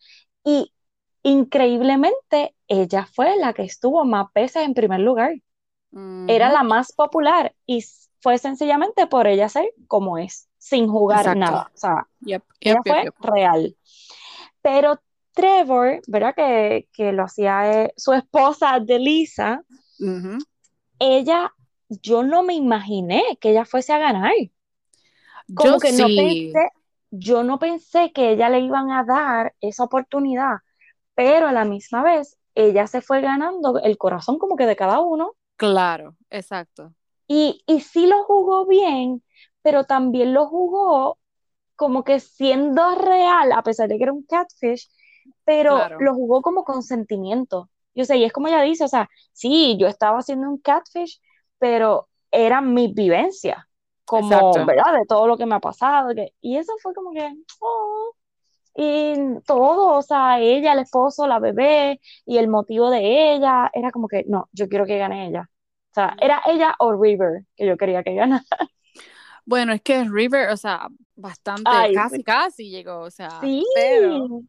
Y 0.45 0.73
increíblemente, 1.23 2.55
ella 2.67 3.07
fue 3.13 3.37
la 3.37 3.53
que 3.53 3.63
estuvo 3.63 4.05
más 4.05 4.27
veces 4.35 4.63
en 4.65 4.73
primer 4.75 5.01
lugar. 5.01 5.35
Era 6.27 6.49
la 6.51 6.63
más 6.63 6.91
popular 6.93 7.55
y 7.65 7.83
fue 8.21 8.37
sencillamente 8.37 9.07
por 9.07 9.27
ella 9.27 9.49
ser 9.49 9.71
como 9.87 10.17
es, 10.17 10.46
sin 10.69 10.87
jugar 10.87 11.27
Exacto. 11.27 11.39
nada. 11.39 11.71
O 11.73 11.77
sea, 11.77 12.07
Yep, 12.21 12.43
ella 12.61 12.81
yep, 12.83 12.85
yep, 12.85 12.85
fue 12.85 13.03
yep. 13.03 13.15
real. 13.19 13.77
Pero 14.61 15.01
Trevor, 15.33 16.01
¿verdad? 16.07 16.33
Que, 16.35 16.89
que 16.93 17.11
lo 17.13 17.23
hacía 17.23 17.83
eh, 17.85 17.93
su 17.95 18.13
esposa 18.13 18.79
de 18.79 18.99
Lisa, 18.99 19.63
ella, 20.99 21.53
yo 21.89 22.23
no 22.23 22.43
me 22.43 22.55
imaginé 22.55 23.37
que 23.39 23.51
ella 23.51 23.65
fuese 23.65 23.93
a 23.93 23.99
ganar. 23.99 24.31
Yo 25.47 25.55
Como 25.55 25.79
que 25.79 25.91
no 25.93 26.07
sí, 26.07 26.51
pensé, 26.53 26.69
yo 27.11 27.43
no 27.43 27.59
pensé 27.59 28.11
que 28.13 28.31
ella 28.31 28.49
le 28.49 28.59
iban 28.61 28.91
a 28.91 29.03
dar 29.03 29.55
esa 29.61 29.83
oportunidad, 29.83 30.57
pero 31.15 31.47
a 31.47 31.53
la 31.53 31.65
misma 31.65 32.03
vez 32.03 32.37
ella 32.55 32.87
se 32.87 33.01
fue 33.01 33.21
ganando 33.21 33.79
el 33.79 33.97
corazón 33.97 34.39
como 34.39 34.55
que 34.55 34.65
de 34.65 34.75
cada 34.75 34.99
uno 35.01 35.35
claro, 35.55 36.15
exacto. 36.29 36.93
y, 37.27 37.63
y 37.67 37.81
sí 37.81 38.07
lo 38.07 38.23
jugó 38.23 38.65
bien, 38.65 39.23
pero 39.67 39.83
también 39.85 40.33
lo 40.33 40.47
jugó 40.47 41.19
como 41.75 42.03
que 42.05 42.19
siendo 42.21 42.95
real, 42.95 43.51
a 43.53 43.63
pesar 43.63 43.89
de 43.89 43.97
que 43.97 44.03
era 44.03 44.13
un 44.13 44.23
catfish, 44.25 44.89
pero 45.45 45.85
Claro, 45.85 45.99
lo 45.99 46.13
jugó 46.15 46.41
como 46.41 46.63
con 46.63 46.83
sentimiento. 46.83 47.69
Yo 47.95 48.05
sé, 48.05 48.17
y 48.17 48.23
es 48.25 48.33
como 48.33 48.47
ella 48.47 48.61
dice, 48.61 48.85
o 48.85 48.87
sea, 48.87 49.09
sí, 49.33 49.77
yo 49.79 49.87
estaba 49.87 50.19
haciendo 50.19 50.49
un 50.49 50.59
catfish, 50.59 51.19
pero 51.59 52.09
era 52.31 52.61
mi 52.61 52.93
vivencia, 52.93 53.69
como, 54.05 54.63
exacto. 54.63 54.65
¿verdad? 54.65 54.93
De 54.99 55.05
todo 55.07 55.27
lo 55.27 55.37
que 55.37 55.45
me 55.47 55.55
ha 55.55 55.59
pasado. 55.59 56.15
que- 56.15 56.33
y 56.41 56.57
eso 56.57 56.73
fue 56.83 56.93
como 56.95 57.11
que, 57.13 57.29
oh, 57.61 58.11
y 58.75 59.15
todo, 59.45 59.97
o 59.97 60.01
sea, 60.03 60.39
ella, 60.39 60.73
el 60.73 60.79
esposo, 60.79 61.27
la 61.27 61.39
bebé, 61.39 61.99
y 62.25 62.37
el 62.37 62.47
motivo 62.47 62.89
de 62.91 63.33
ella, 63.35 63.69
era 63.73 63.91
como 63.91 64.07
que, 64.07 64.23
no, 64.27 64.49
yo 64.53 64.67
quiero 64.69 64.85
que 64.85 64.97
gane 64.99 65.27
ella. 65.27 65.49
O 65.91 65.93
sea, 65.95 66.15
era 66.21 66.41
ella 66.47 66.75
o 66.79 66.93
River 66.93 67.43
que 67.55 67.65
yo 67.67 67.77
quería 67.77 68.03
que 68.03 68.13
ganara. 68.15 68.43
Bueno, 69.47 69.71
es 69.71 69.81
que 69.81 70.03
River, 70.03 70.49
o 70.49 70.57
sea, 70.57 70.87
bastante, 71.15 71.63
Ay, 71.73 71.93
casi, 71.93 72.21
casi 72.21 72.69
llegó, 72.69 72.99
o 72.99 73.09
sea, 73.09 73.39
Sí. 73.41 73.63
pero, 73.73 74.41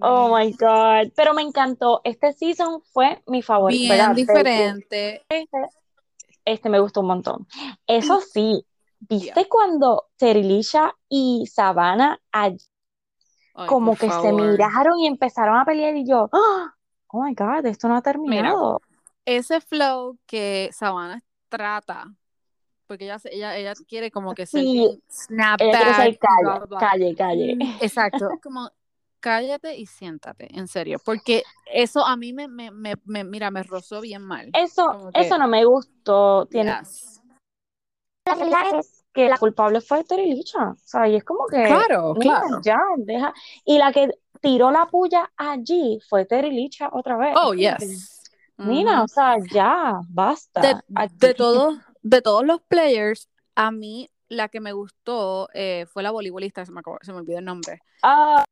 Oh 0.00 0.36
my 0.36 0.50
God. 0.52 1.12
Pero 1.14 1.32
me 1.32 1.42
encantó. 1.42 2.00
Este 2.02 2.32
season 2.32 2.82
fue 2.92 3.22
mi 3.28 3.40
favorito, 3.40 3.80
bien 3.80 3.98
¿verdad? 3.98 4.14
Diferente. 4.16 5.24
este 6.44 6.68
me 6.68 6.80
gustó 6.80 7.02
un 7.02 7.06
montón. 7.06 7.46
Eso 7.86 8.18
Y, 8.18 8.22
sí, 8.32 8.66
¿viste 8.98 9.46
cuando 9.48 10.08
Terilisha 10.16 10.96
y 11.08 11.46
Savannah 11.46 12.20
ay, 12.32 12.56
como 13.66 13.94
que 13.94 14.10
se 14.10 14.32
miraron 14.32 14.98
y 14.98 15.06
empezaron 15.06 15.56
a 15.56 15.64
pelear 15.64 15.96
y 15.96 16.04
yo, 16.04 16.28
¡Ah! 16.32 16.74
oh 17.08 17.22
my 17.22 17.34
God, 17.34 17.66
esto 17.66 17.86
no 17.86 17.94
ha 17.94 17.98
Mira, 17.98 18.12
terminado. 18.12 18.80
ese 19.24 19.60
flow 19.60 20.18
que 20.26 20.70
Savannah 20.72 21.22
trata, 21.48 22.12
porque 22.90 23.04
ella, 23.04 23.20
ella, 23.30 23.56
ella 23.56 23.72
quiere 23.86 24.10
como 24.10 24.34
que 24.34 24.46
ser 24.46 24.62
Sí, 24.62 25.00
snapback 25.08 26.18
calle, 26.18 26.18
calle, 26.80 27.14
calle. 27.14 27.58
Exacto, 27.80 28.30
como 28.42 28.68
cállate 29.20 29.76
y 29.76 29.86
siéntate, 29.86 30.48
en 30.58 30.66
serio, 30.66 30.98
porque 31.04 31.44
eso 31.72 32.04
a 32.04 32.16
mí 32.16 32.32
me, 32.32 32.48
me, 32.48 32.72
me, 32.72 32.94
me- 33.04 33.22
mira, 33.22 33.52
me 33.52 33.62
rozó 33.62 34.00
bien 34.00 34.22
mal, 34.22 34.50
Eso, 34.54 35.08
eso 35.14 35.38
no 35.38 35.46
me 35.46 35.64
gustó. 35.64 36.46
Tiene 36.46 36.80
yes. 36.80 37.20
que 39.12 39.28
la 39.28 39.38
culpable 39.38 39.80
fue 39.80 40.02
Terilisha. 40.02 40.70
O 40.70 40.76
sea, 40.84 41.06
y 41.06 41.14
es 41.14 41.22
como 41.22 41.46
que, 41.46 41.62
Claro, 41.62 42.14
mira, 42.18 42.40
claro. 42.40 42.60
ya, 42.64 42.80
deja. 42.96 43.32
Y 43.64 43.78
la 43.78 43.92
que 43.92 44.10
tiró 44.40 44.72
la 44.72 44.86
puya 44.86 45.30
allí 45.36 46.00
fue 46.08 46.24
Terilisha 46.24 46.90
otra 46.92 47.16
vez. 47.16 47.36
Oh, 47.40 47.54
yes. 47.54 48.32
mira, 48.56 49.04
o 49.04 49.06
sea, 49.06 49.36
ya, 49.52 50.00
basta. 50.08 50.82
De 51.12 51.34
todos, 51.34 51.78
de 52.02 52.22
todos 52.22 52.44
los 52.44 52.60
players, 52.62 53.28
a 53.54 53.70
mí 53.70 54.08
la 54.28 54.48
que 54.48 54.60
me 54.60 54.72
gustó 54.72 55.48
eh, 55.54 55.86
fue 55.92 56.02
la 56.02 56.10
voleibolista, 56.10 56.64
se 56.64 56.72
me, 56.72 56.80
acabó- 56.80 56.98
se 57.02 57.12
me 57.12 57.18
olvidó 57.18 57.38
el 57.38 57.44
nombre. 57.44 57.80
Ah, 58.02 58.44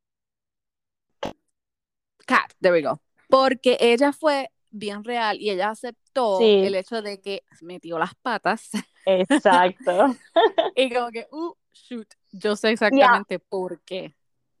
Kat, 2.25 2.51
there 2.61 2.73
we 2.73 2.81
go. 2.81 2.99
Porque 3.29 3.77
ella 3.79 4.11
fue 4.11 4.49
bien 4.71 5.03
real 5.03 5.39
y 5.39 5.49
ella 5.49 5.69
aceptó 5.69 6.37
sí, 6.37 6.61
el 6.63 6.75
hecho 6.75 7.01
de 7.01 7.19
que 7.21 7.43
metió 7.61 7.97
las 7.97 8.13
patas 8.15 8.69
exacto. 9.05 10.15
y 10.75 10.93
como 10.93 11.09
que, 11.09 11.27
uh, 11.31 11.53
shoot, 11.73 12.07
yo 12.31 12.55
sé 12.55 12.71
exactamente 12.71 13.39
por 13.39 13.81
qué. 13.81 14.15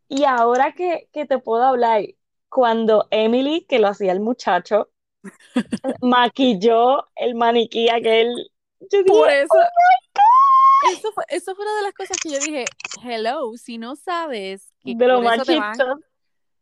y 0.07 0.23
ahora 0.23 0.73
que, 0.73 1.09
que 1.11 1.25
te 1.25 1.37
puedo 1.37 1.63
hablar, 1.63 2.03
cuando 2.49 3.07
Emily, 3.11 3.65
que 3.69 3.77
lo 3.79 3.89
hacía 3.89 4.11
el 4.11 4.19
muchacho, 4.19 4.89
maquilló 6.01 7.07
el 7.15 7.35
maniquí 7.35 7.89
aquel, 7.89 8.51
yo 8.79 9.03
dije, 9.03 9.03
Por 9.07 9.29
eso, 9.29 9.47
oh 9.53 9.57
my 9.57 10.91
God. 10.91 10.97
eso 10.97 11.11
fue, 11.13 11.23
eso 11.29 11.55
fue 11.55 11.65
una 11.65 11.75
de 11.75 11.81
las 11.83 11.93
cosas 11.93 12.17
que 12.21 12.29
yo 12.29 12.39
dije, 12.39 12.65
hello, 13.03 13.51
si 13.57 13.77
no 13.77 13.95
sabes 13.95 14.71
que 14.81 14.95
De 14.95 15.07
lo 15.07 15.21
eso 15.21 15.43
te 15.43 15.57
van, 15.57 15.69
machito. 15.77 15.99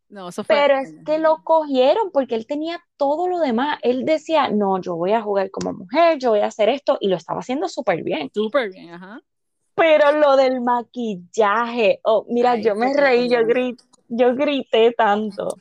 no, 0.10 0.30
eso 0.30 0.44
fue, 0.44 0.56
Pero 0.56 0.78
es 0.80 0.94
que 1.06 1.20
lo 1.20 1.44
cogieron 1.44 2.12
porque 2.12 2.36
él 2.36 2.48
tenía 2.48 2.84
todo 2.98 3.28
lo 3.28 3.40
demás. 3.40 3.80
Él 3.84 4.06
decía, 4.06 4.50
no, 4.50 4.82
yo 4.82 4.96
voy 4.96 5.14
a 5.14 5.22
jugar 5.22 5.52
como 5.52 5.74
mujer, 5.74 6.18
yo 6.18 6.32
voy 6.32 6.40
a 6.40 6.48
hacer 6.48 6.70
esto, 6.70 6.98
y 7.00 7.08
lo 7.10 7.16
estaba 7.18 7.40
haciendo 7.42 7.68
súper 7.70 8.04
bien. 8.04 8.32
súper 8.34 8.72
bien, 8.72 8.94
ajá. 8.94 9.22
Pero 9.76 10.12
lo 10.14 10.36
del 10.38 10.60
maquillaje, 10.62 12.00
oh, 12.04 12.26
mira, 12.30 12.56
yo 12.56 12.74
me 12.74 12.92
reí, 12.96 13.30
yo 13.30 13.46
grité, 13.46 13.84
yo 14.08 14.36
grité 14.36 14.94
tanto. 14.94 15.58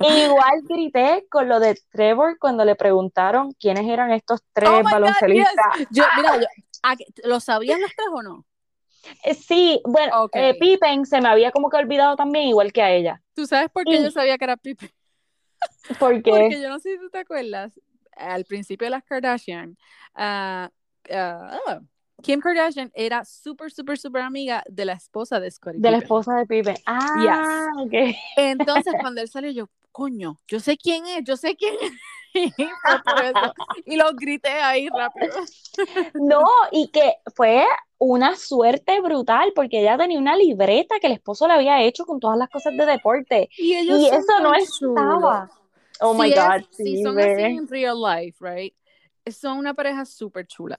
Igual 0.00 0.62
grité 0.68 1.26
con 1.30 1.48
lo 1.48 1.60
de 1.60 1.76
Trevor 1.90 2.38
cuando 2.38 2.64
le 2.64 2.74
preguntaron 2.74 3.52
quiénes 3.52 3.86
eran 3.88 4.10
estos 4.10 4.40
Oh 4.40 4.50
tres 4.52 4.82
God, 4.82 4.90
baloncelistas. 4.90 5.78
yes. 5.78 5.88
Yo, 5.90 6.04
mira, 6.16 6.36
yo, 6.36 6.46
¿a 6.82 6.96
qué- 6.96 7.06
¿lo 7.24 7.40
sabían 7.40 7.80
los 7.80 7.90
tres 7.94 8.08
o 8.12 8.22
no? 8.22 8.44
Eh, 9.24 9.34
Sí, 9.34 9.80
bueno, 9.84 10.28
eh, 10.32 10.54
Pippen 10.58 11.06
se 11.06 11.20
me 11.20 11.28
había 11.28 11.50
como 11.50 11.68
que 11.70 11.76
olvidado 11.76 12.16
también, 12.16 12.48
igual 12.48 12.72
que 12.72 12.82
a 12.82 12.90
ella. 12.90 13.22
¿Tú 13.34 13.46
sabes 13.46 13.70
por 13.70 13.84
qué 13.84 14.02
yo 14.02 14.10
sabía 14.10 14.36
que 14.38 14.44
era 14.44 14.56
Pipe? 14.56 14.90
porque, 15.98 16.30
Porque 16.30 16.60
yo 16.60 16.68
no 16.68 16.78
sé 16.78 16.92
si 16.92 16.98
tú 16.98 17.10
te 17.10 17.18
acuerdas, 17.18 17.78
al 18.16 18.44
principio 18.44 18.86
de 18.86 18.90
las 18.90 19.04
Kardashian, 19.04 19.76
ah, 20.14 20.70
ah, 21.10 21.80
Kim 22.24 22.40
Kardashian 22.40 22.90
era 22.94 23.24
súper, 23.24 23.70
súper, 23.70 23.98
súper 23.98 24.22
amiga 24.22 24.64
de 24.68 24.84
la 24.86 24.94
esposa 24.94 25.40
de 25.40 25.50
Scottie 25.50 25.80
de 25.80 25.90
la 25.90 25.98
esposa 25.98 26.34
de 26.36 26.46
Pippen. 26.46 26.76
Ah, 26.86 27.02
Yes. 27.20 27.84
ok. 27.84 28.16
Entonces, 28.38 28.94
cuando 29.00 29.20
él 29.20 29.28
salió, 29.28 29.50
yo, 29.50 29.68
coño, 29.92 30.38
yo 30.48 30.58
sé 30.58 30.76
quién 30.76 31.06
es, 31.06 31.22
yo 31.24 31.36
sé 31.36 31.54
quién 31.54 31.74
es. 31.82 31.92
Y 33.86 33.96
lo 33.96 34.12
grité 34.14 34.48
ahí 34.48 34.88
rápido. 34.88 35.34
No, 36.14 36.44
y 36.72 36.88
que 36.88 37.14
fue 37.36 37.64
una 37.98 38.34
suerte 38.36 39.00
brutal 39.00 39.52
porque 39.54 39.80
ella 39.80 39.96
tenía 39.96 40.18
una 40.18 40.36
libreta 40.36 40.98
que 41.00 41.06
el 41.06 41.12
esposo 41.12 41.46
le 41.46 41.54
había 41.54 41.80
hecho 41.82 42.04
con 42.06 42.18
todas 42.18 42.36
las 42.38 42.48
cosas 42.48 42.76
de 42.76 42.86
deporte 42.86 43.48
Y 43.56 43.74
eso 44.08 44.40
no 44.42 44.54
estaba. 44.54 45.48
Oh 46.00 46.12
Si 46.12 46.22
my 46.22 46.30
es- 46.30 46.34
God, 46.34 46.62
si 46.72 46.84
sí, 46.96 47.02
son 47.02 47.18
así 47.20 47.42
en 47.42 47.68
real 47.68 47.96
life, 48.02 48.36
right? 48.40 48.74
Son 49.30 49.58
una 49.58 49.74
pareja 49.74 50.04
súper 50.04 50.46
chula. 50.46 50.76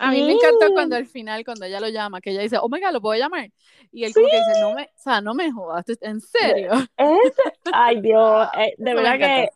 A 0.00 0.12
mí 0.12 0.22
me 0.24 0.32
encantó 0.32 0.72
cuando 0.72 0.96
al 0.96 1.06
final, 1.06 1.44
cuando 1.44 1.66
ella 1.66 1.80
lo 1.80 1.88
llama, 1.88 2.20
que 2.20 2.30
ella 2.30 2.42
dice, 2.42 2.56
oh 2.60 2.68
my 2.70 2.80
God, 2.80 2.92
¿lo 2.92 3.00
puedo 3.02 3.18
llamar? 3.20 3.50
Y 3.92 4.04
él 4.04 4.14
como 4.14 4.28
que 4.30 4.38
dice, 4.38 4.56
no 4.56 4.72
me, 4.72 4.84
o 4.84 4.88
sea, 4.96 5.20
no 5.20 5.34
me 5.34 5.52
jodas, 5.52 5.84
¿tú- 5.84 5.96
¿en 6.00 6.20
serio? 6.20 6.72
Ay, 7.70 8.00
Dios, 8.00 8.48
eh, 8.54 8.74
de 8.78 8.94
verdad 8.94 9.18
que 9.18 9.50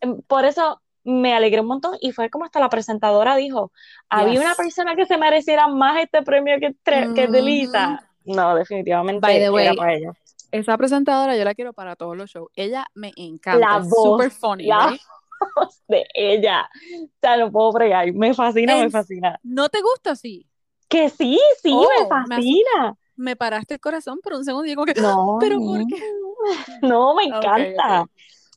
em, 0.00 0.22
por 0.22 0.44
eso 0.44 0.80
me 1.04 1.34
alegré 1.34 1.60
un 1.60 1.66
montón 1.68 1.96
y 2.00 2.12
fue 2.12 2.30
como 2.30 2.44
hasta 2.44 2.60
la 2.60 2.68
presentadora 2.70 3.36
dijo, 3.36 3.72
había 4.10 4.40
una 4.40 4.54
persona 4.56 4.96
que 4.96 5.06
se 5.06 5.18
mereciera 5.18 5.68
más 5.68 6.02
este 6.02 6.22
premio 6.22 6.58
que, 6.60 6.74
Tre- 6.84 7.12
que 7.14 7.28
de 7.28 7.42
Ujú. 7.42 7.42
Lisa. 7.42 8.06
No, 8.26 8.54
definitivamente 8.54 9.22
By 9.22 9.38
the 9.38 9.50
era 9.62 9.74
way, 9.74 9.76
para 9.76 9.94
ella. 9.94 10.12
esa 10.52 10.76
presentadora 10.78 11.36
yo 11.36 11.44
la 11.44 11.54
quiero 11.54 11.72
para 11.74 11.96
todos 11.96 12.16
los 12.16 12.30
shows. 12.30 12.50
Ella 12.56 12.86
me 12.94 13.12
encanta, 13.16 13.68
La 13.68 13.78
voz, 13.78 14.00
súper 14.02 14.30
funny, 14.30 14.72
la? 14.72 14.96
de 15.88 16.06
ella. 16.14 16.68
O 17.04 17.08
sea, 17.20 17.36
no 17.36 17.50
puedo 17.50 17.72
fregar. 17.72 18.12
Me 18.12 18.34
fascina, 18.34 18.76
me 18.76 18.90
fascina. 18.90 19.38
¿No 19.42 19.68
te 19.68 19.80
gusta 19.80 20.12
así? 20.12 20.46
Que 20.88 21.08
sí, 21.08 21.38
sí, 21.62 21.70
Oh, 21.72 21.88
me 21.88 22.16
asu- 22.16 22.28
fascina. 22.28 22.94
Me 23.16 23.36
paraste 23.36 23.74
el 23.74 23.80
corazón 23.80 24.18
por 24.22 24.32
un 24.32 24.44
segundo 24.44 24.66
y 24.70 24.74
como 24.74 24.86
que, 24.86 25.00
No, 25.00 25.36
¿pero 25.40 25.58
por 25.58 25.86
qué? 25.86 26.02
no, 26.82 27.14
me 27.14 27.24
encanta. 27.24 28.06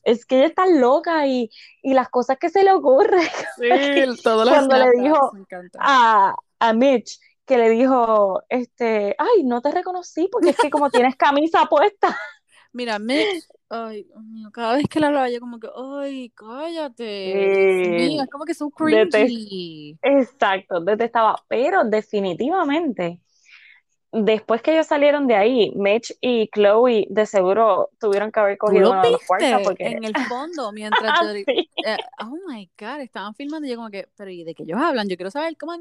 Es 0.02 0.26
que 0.26 0.36
ella 0.36 0.46
está 0.46 0.66
loca 0.66 1.26
y, 1.26 1.50
y 1.82 1.94
las 1.94 2.10
cosas 2.10 2.38
que 2.38 2.50
se 2.50 2.62
le 2.62 2.72
ocurren. 2.72 3.22
Sí, 3.56 4.22
todo 4.22 4.44
lo 4.44 4.50
Cuando 4.50 4.76
le 4.76 4.90
dijo 5.02 5.32
a, 5.78 6.34
a 6.58 6.72
Mitch 6.74 7.18
que 7.46 7.58
le 7.58 7.68
dijo, 7.70 8.42
este, 8.48 9.14
ay, 9.18 9.44
no 9.44 9.60
te 9.60 9.70
reconocí 9.70 10.28
porque 10.30 10.50
es 10.50 10.56
que 10.56 10.70
como 10.70 10.90
tienes 10.90 11.16
camisa 11.16 11.66
puesta. 11.66 12.18
Mira, 12.74 12.98
Mitch, 12.98 13.46
ay, 13.70 14.02
Dios 14.02 14.22
mío, 14.24 14.50
cada 14.52 14.74
vez 14.74 14.86
que 14.90 14.98
la 15.00 15.06
hablaba 15.06 15.30
yo 15.30 15.38
como 15.40 15.60
que, 15.60 15.68
ay, 15.74 16.30
cállate. 16.34 17.04
Eh, 17.04 18.20
es 18.20 18.28
como 18.30 18.44
que 18.44 18.52
son 18.54 18.70
Detest- 18.70 19.26
cringy. 19.26 19.98
Exacto, 20.02 20.80
detestaba, 20.80 21.36
pero 21.48 21.84
definitivamente, 21.84 23.20
después 24.10 24.60
que 24.60 24.72
ellos 24.74 24.86
salieron 24.86 25.26
de 25.26 25.36
ahí, 25.36 25.72
Mitch 25.76 26.16
y 26.20 26.48
Chloe 26.48 27.06
de 27.10 27.26
seguro 27.26 27.90
tuvieron 28.00 28.32
que 28.32 28.40
haber 28.40 28.58
¿Tú 28.58 28.66
cogido 28.66 28.90
cuartos 28.90 29.20
viste 29.38 29.58
porque... 29.64 29.84
en 29.86 30.04
el 30.04 30.14
fondo 30.28 30.72
mientras 30.72 31.20
yo, 31.20 31.32
Sí. 31.32 31.70
eh, 31.86 31.96
oh 32.20 32.36
my 32.48 32.70
God, 32.78 33.00
estaban 33.00 33.34
filmando 33.34 33.66
y 33.66 33.70
yo 33.70 33.76
como 33.76 33.90
que, 33.90 34.08
pero 34.16 34.30
¿y 34.30 34.44
de 34.44 34.54
qué 34.54 34.64
ellos 34.64 34.80
hablan? 34.80 35.08
Yo 35.08 35.16
quiero 35.16 35.30
saber, 35.30 35.56
¿cómo? 35.56 35.74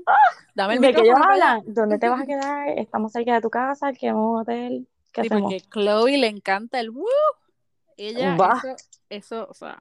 Dame 0.55 0.75
el 0.75 0.81
¿De 0.81 0.93
que 0.93 1.01
ellos 1.01 1.15
hablan? 1.19 1.61
¿Dónde 1.67 1.97
te 1.99 2.09
vas 2.09 2.21
a 2.21 2.25
quedar? 2.27 2.69
Estamos 2.69 3.11
cerca 3.11 3.33
de 3.33 3.41
tu 3.41 3.49
casa, 3.49 3.87
alquilamos 3.87 4.31
un 4.31 4.39
hotel, 4.41 4.87
¿qué 5.13 5.21
Sí, 5.21 5.27
hacemos? 5.27 5.43
porque 5.53 5.61
Chloe 5.71 6.17
le 6.17 6.27
encanta 6.27 6.79
el 6.79 6.89
woo. 6.89 7.05
Ella, 7.95 8.35
eso, 8.35 8.75
eso, 9.09 9.47
o 9.49 9.53
sea, 9.53 9.79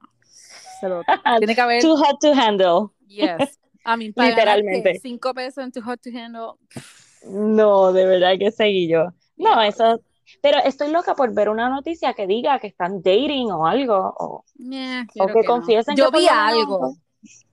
se 0.80 0.88
lo 0.88 1.02
tiene 1.38 1.54
que 1.54 1.60
haber, 1.60 1.82
Too 1.82 1.96
hot 1.96 2.20
to 2.20 2.32
handle. 2.34 2.90
yes. 3.08 3.58
I 3.84 3.96
mean. 3.96 4.12
Literalmente. 4.14 5.00
cinco 5.00 5.34
pesos 5.34 5.64
en 5.64 5.72
Too 5.72 5.82
Hot 5.82 6.00
to 6.00 6.10
Handle. 6.10 6.52
No, 7.24 7.92
de 7.92 8.06
verdad 8.06 8.34
que 8.38 8.52
seguí 8.52 8.88
yo. 8.88 9.06
No, 9.36 9.54
Yeah. 9.54 9.66
eso, 9.66 10.00
pero 10.40 10.58
estoy 10.58 10.90
loca 10.92 11.16
por 11.16 11.34
ver 11.34 11.48
una 11.48 11.68
noticia 11.68 12.14
que 12.14 12.28
diga 12.28 12.60
que 12.60 12.68
están 12.68 13.02
dating 13.02 13.50
o 13.50 13.66
algo, 13.66 14.14
o, 14.18 14.44
yo 14.56 15.24
o 15.24 15.26
que 15.26 15.32
que 15.32 15.40
no. 15.40 15.44
confiesen 15.46 15.96
Yo 15.96 16.10
que 16.12 16.18
vi 16.20 16.28
algo, 16.28 16.94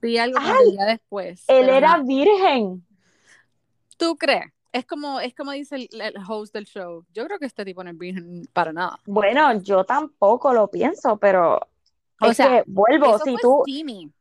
vi 0.00 0.18
algo 0.18 0.38
Ay, 0.40 0.76
después. 0.86 1.42
él 1.48 1.68
era 1.68 1.96
no. 1.98 2.04
virgen. 2.04 2.86
¿Tú 3.96 4.16
crees? 4.16 4.52
Es 4.72 4.86
como, 4.86 5.20
es 5.20 5.34
como 5.34 5.52
dice 5.52 5.76
el, 5.76 6.00
el 6.00 6.14
host 6.28 6.54
del 6.54 6.64
show. 6.66 7.04
Yo 7.12 7.24
creo 7.26 7.38
que 7.38 7.46
este 7.46 7.64
tipo 7.64 7.82
no 7.84 7.90
es 7.90 7.98
virgen 7.98 8.46
para 8.52 8.72
nada. 8.72 9.00
Bueno, 9.04 9.60
yo 9.62 9.84
tampoco 9.84 10.52
lo 10.54 10.68
pienso, 10.70 11.18
pero 11.18 11.60
O 12.20 12.30
es 12.30 12.36
sea, 12.36 12.48
que 12.48 12.64
vuelvo, 12.66 13.16
Eso 13.16 13.18
si 13.18 13.30
fue 13.30 13.42
tú, 13.42 13.62
steamy. 13.62 14.12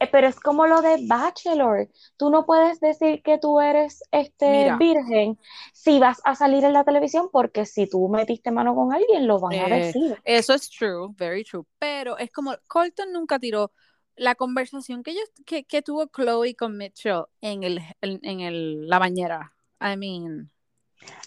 eh, 0.00 0.08
pero 0.10 0.26
es 0.28 0.40
como 0.40 0.66
lo 0.66 0.82
de 0.82 0.98
Bachelor. 1.06 1.88
Tú 2.16 2.30
no 2.30 2.44
puedes 2.46 2.80
decir 2.80 3.22
que 3.22 3.38
tú 3.38 3.60
eres 3.60 4.02
este 4.10 4.46
Mira, 4.46 4.76
virgen 4.78 5.38
si 5.72 5.98
vas 6.00 6.20
a 6.24 6.34
salir 6.34 6.64
en 6.64 6.72
la 6.72 6.84
televisión, 6.84 7.28
porque 7.32 7.66
si 7.66 7.86
tú 7.88 8.08
metiste 8.08 8.50
mano 8.50 8.74
con 8.74 8.92
alguien, 8.92 9.26
lo 9.26 9.38
van 9.40 9.60
a 9.60 9.68
eh, 9.68 9.68
decir. 9.68 10.22
eso 10.24 10.54
es 10.54 10.70
true, 10.70 11.08
very 11.16 11.44
true. 11.44 11.64
Pero 11.78 12.16
es 12.18 12.30
como 12.32 12.54
Colton 12.68 13.12
nunca 13.12 13.38
tiró 13.38 13.72
la 14.16 14.34
conversación 14.34 15.02
que 15.02 15.12
ellos 15.12 15.28
que, 15.46 15.64
que 15.64 15.82
tuvo 15.82 16.06
Chloe 16.06 16.54
con 16.54 16.76
Mitchell 16.76 17.24
en 17.40 17.62
el 17.64 17.80
en, 18.00 18.20
en 18.22 18.40
el 18.40 18.88
la 18.88 18.98
bañera. 18.98 19.54
I 19.82 19.96
mean, 19.96 20.50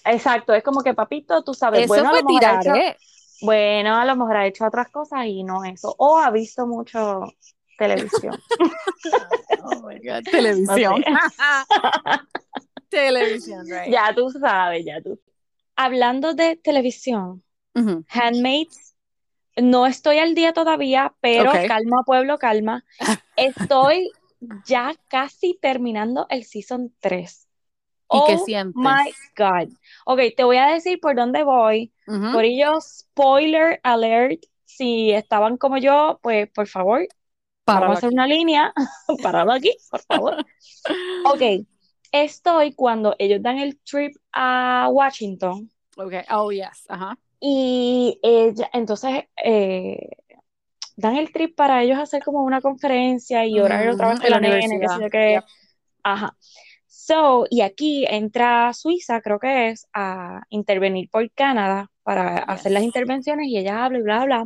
Exacto, 0.06 0.54
es 0.54 0.64
como 0.64 0.82
que 0.82 0.94
papito, 0.94 1.44
tú 1.44 1.54
sabes, 1.54 1.84
eso 1.84 1.88
bueno, 1.88 2.10
a 2.10 2.14
lo 2.14 2.24
mejor 2.24 2.46
ha 2.46 2.54
hecho, 2.54 2.72
tiraré. 2.72 2.98
bueno, 3.42 3.96
a 3.96 4.06
lo 4.06 4.16
mejor 4.16 4.38
ha 4.38 4.48
hecho 4.48 4.66
otras 4.66 4.90
cosas 4.90 5.26
y 5.26 5.44
no 5.44 5.64
eso, 5.64 5.96
o 5.98 6.18
ha 6.18 6.30
visto 6.32 6.68
mucho 6.68 7.22
televisión. 7.78 8.36
Oh 9.68 9.88
my 9.88 9.98
God, 10.00 10.24
televisión. 10.30 11.04
televisión, 12.90 13.66
right. 13.68 13.92
Ya 13.92 14.14
tú 14.14 14.30
sabes, 14.30 14.86
ya 14.86 15.02
tú. 15.02 15.20
Hablando 15.76 16.34
de 16.36 16.56
televisión, 16.56 17.44
Ujú. 17.74 18.06
Handmaids, 18.10 18.96
no 19.58 19.88
estoy 19.88 20.20
al 20.20 20.36
día 20.36 20.54
todavía, 20.54 21.16
pero 21.20 21.52
calma, 21.68 22.04
pueblo, 22.06 22.38
calma. 22.38 22.86
Estoy 23.36 24.12
ya 24.66 24.94
casi 25.08 25.58
terminando 25.60 26.28
el 26.30 26.44
season 26.44 26.94
3. 27.00 27.45
¿Y 28.12 28.24
qué 28.24 28.38
Oh 28.38 28.46
sientes? 28.46 28.82
my 28.82 29.12
God. 29.38 29.70
Ok, 30.06 30.20
te 30.36 30.44
voy 30.44 30.58
a 30.58 30.68
decir 30.68 31.00
por 31.00 31.16
dónde 31.16 31.44
voy. 31.44 31.92
Por 32.32 32.44
ello, 32.46 32.80
spoiler 32.82 33.80
alert. 33.84 34.42
Si 34.66 35.12
estaban 35.12 35.58
como 35.58 35.78
yo, 35.78 36.20
pues 36.22 36.50
por 36.52 36.68
favor, 36.68 37.08
Páralo 37.66 37.88
vamos 37.88 37.96
a 37.96 38.00
hacer 38.00 38.10
una 38.14 38.28
línea. 38.28 38.74
Parado 39.24 39.52
aquí, 39.52 39.76
por 39.90 40.02
favor. 40.02 40.36
Ok, 41.26 41.42
estoy 42.12 42.74
cuando 42.74 43.16
ellos 43.20 43.42
dan 43.42 43.58
el 43.58 43.80
trip 43.80 44.16
a 44.34 44.90
Washington 44.92 45.70
Okay. 45.98 46.24
Oh, 46.30 46.52
yes. 46.52 46.86
Ajá. 46.90 47.16
y 47.40 48.20
ella, 48.24 48.70
entonces 48.74 49.24
eh, 49.44 50.10
dan 50.98 51.16
el 51.18 51.32
trip 51.32 51.56
para 51.56 51.84
ellos 51.84 52.00
hacer 52.00 52.24
como 52.24 52.44
una 52.44 52.62
conferencia 52.62 53.46
y 53.46 53.60
orar 53.60 53.88
otra 53.90 54.10
vez 54.10 54.22
En 54.24 54.32
la 54.32 54.40
nena, 54.40 54.80
qué 54.80 54.90
sé 54.90 55.00
universidad. 55.00 55.02
yo 55.02 55.10
qué. 55.10 55.34
Yep. 55.36 55.46
Ajá. 56.04 56.38
So, 57.08 57.46
y 57.52 57.62
aquí 57.62 58.04
entra 58.10 58.74
Suiza, 58.74 59.22
creo 59.22 59.38
que 59.38 59.70
es, 59.70 59.88
a 59.94 60.42
intervenir 60.50 61.08
por 61.12 61.30
Canadá 61.34 61.92
para 62.02 62.38
hacer 62.40 62.72
las 62.72 62.82
intervenciones 62.82 63.46
y 63.48 63.60
ella 63.60 63.86
habla 63.86 64.00
y 64.00 64.02
bla, 64.02 64.26
bla. 64.26 64.46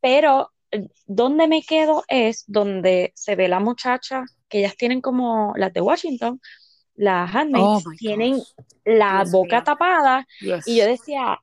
Pero 0.00 0.52
eh, 0.70 0.86
donde 1.06 1.48
me 1.48 1.62
quedo 1.62 2.04
es 2.06 2.44
donde 2.46 3.10
se 3.16 3.34
ve 3.34 3.48
la 3.48 3.58
muchacha, 3.58 4.22
que 4.48 4.60
ellas 4.60 4.76
tienen 4.76 5.00
como 5.00 5.52
las 5.56 5.72
de 5.72 5.80
Washington, 5.80 6.40
las 6.94 7.28
Oh 7.28 7.34
handmaids, 7.34 7.88
my 7.88 7.96
tienen 7.96 8.34
gosh. 8.34 8.52
la 8.84 9.24
boca 9.24 9.64
tapada 9.64 10.28
y 10.64 10.76
yo 10.76 10.86
decía, 10.86 11.40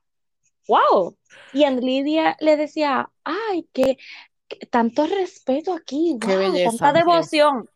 wow. 0.66 1.14
Y 1.52 1.68
Lidia 1.68 2.38
le 2.40 2.56
decía, 2.56 3.10
ay, 3.22 3.68
qué- 3.74 3.98
tanto 4.70 5.06
respeto 5.06 5.74
aquí, 5.74 6.16
wow, 6.20 6.54
tanta 6.64 6.92
devoción. 6.94 7.68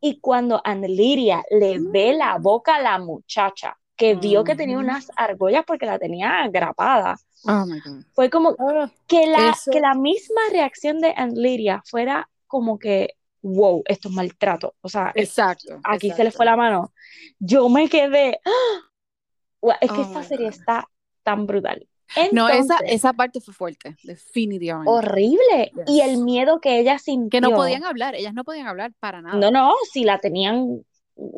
Y 0.00 0.20
cuando 0.20 0.60
Ann 0.64 0.82
Lidia 0.82 1.44
le 1.50 1.78
ve 1.78 2.12
la 2.14 2.38
boca 2.38 2.76
a 2.76 2.80
la 2.82 2.98
muchacha, 2.98 3.76
que 3.96 4.14
vio 4.14 4.44
que 4.44 4.54
tenía 4.54 4.76
Ujú. 4.76 4.84
unas 4.86 5.10
argollas 5.16 5.64
porque 5.66 5.84
la 5.86 5.98
tenía 5.98 6.48
grapada, 6.48 7.16
Oh 7.44 7.66
fue 8.14 8.30
como 8.30 8.56
Ah, 8.58 8.90
que 9.06 9.26
la, 9.26 9.50
eso. 9.50 9.70
que 9.70 9.80
la 9.80 9.94
misma 9.94 10.40
reacción 10.52 11.00
de 11.00 11.12
Ann 11.16 11.34
Lidia 11.34 11.82
fuera 11.84 12.28
como 12.46 12.78
que, 12.78 13.14
wow, 13.42 13.82
esto 13.86 14.08
es 14.08 14.14
maltrato. 14.14 14.74
O 14.80 14.88
sea, 14.88 15.12
Exacto. 15.14 15.80
aquí 15.84 16.10
se 16.10 16.24
le 16.24 16.30
fue 16.30 16.46
la 16.46 16.56
mano. 16.56 16.92
Yo 17.38 17.68
me 17.68 17.88
quedé, 17.88 18.40
¡ah! 18.44 19.76
Es 19.80 19.90
que 19.92 20.00
Oh 20.00 20.04
esta 20.04 20.22
serie 20.22 20.48
God. 20.48 20.54
está 20.54 20.88
tan 21.22 21.46
brutal. 21.46 21.86
No, 22.32 22.48
esa, 22.48 22.78
esa 22.86 23.12
parte 23.12 23.40
fue 23.40 23.54
fuerte, 23.54 23.96
definitivamente. 24.02 24.90
horrible. 24.90 25.72
Y 25.86 26.00
el 26.00 26.18
miedo 26.18 26.60
que 26.60 26.78
ella 26.80 26.98
Que 27.30 27.40
no 27.40 27.48
sintió. 27.50 27.56
podían 27.56 27.84
hablar, 27.84 28.14
ellas 28.14 28.34
no 28.34 28.44
podían 28.44 28.66
hablar 28.66 28.92
para 29.00 29.20
No, 29.22 29.36
nada. 29.38 29.50
no, 29.50 29.72
si 29.92 30.04
la 30.04 30.18
tenían 30.18 30.84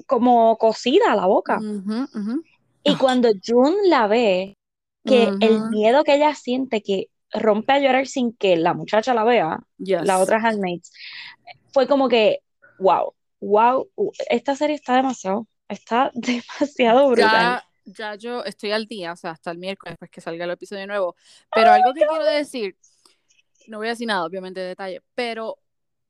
como 0.06 0.56
cosida 0.58 1.14
la 1.16 1.26
boca. 1.26 1.61
Y 2.85 2.92
Ah, 2.94 2.98
cuando 2.98 3.28
June 3.44 3.76
la 3.88 4.06
ve, 4.06 4.56
que 5.04 5.30
el 5.40 5.62
miedo 5.70 6.04
que 6.04 6.14
ella 6.14 6.35
siente, 6.35 6.82
que 6.82 7.08
rompe 7.32 7.72
a 7.74 7.78
llorar 7.78 8.06
sin 8.06 8.32
que 8.37 8.56
la 8.56 8.74
muchacha 8.74 9.14
la 9.14 9.24
vea, 9.24 9.61
la 9.78 10.14
Yes. 10.14 10.20
otra 10.20 10.38
handmaids, 10.38 10.90
fue 11.72 11.87
como 11.87 12.08
que, 12.08 12.40
wow, 12.78 13.14
wow, 13.40 13.88
esta 14.30 14.56
serie 14.56 14.76
está 14.76 14.96
demasiado, 14.96 15.46
está 15.68 16.11
demasiado 16.14 17.08
brutal. 17.11 17.58
Ya, 17.58 17.64
ya 17.85 18.14
yo 18.16 18.45
estoy 18.45 18.73
al 18.73 18.87
día, 18.87 19.12
o 19.12 19.16
sea, 19.16 19.31
hasta 19.33 19.51
el 19.51 19.59
miércoles, 19.59 19.92
después 19.92 20.11
que 20.11 20.21
salga 20.21 20.45
el 20.45 20.51
episodio 20.53 20.87
nuevo. 20.87 21.16
Pero 21.55 21.71
algo 21.73 21.92
que 21.95 22.07
quiero 22.07 22.25
decir, 22.25 22.77
no 23.68 23.79
voy 23.79 23.88
a 23.88 23.90
decir 23.90 24.07
nada, 24.07 24.25
obviamente, 24.25 24.61
de 24.61 24.68
detalle, 24.68 25.03
pero 25.14 25.59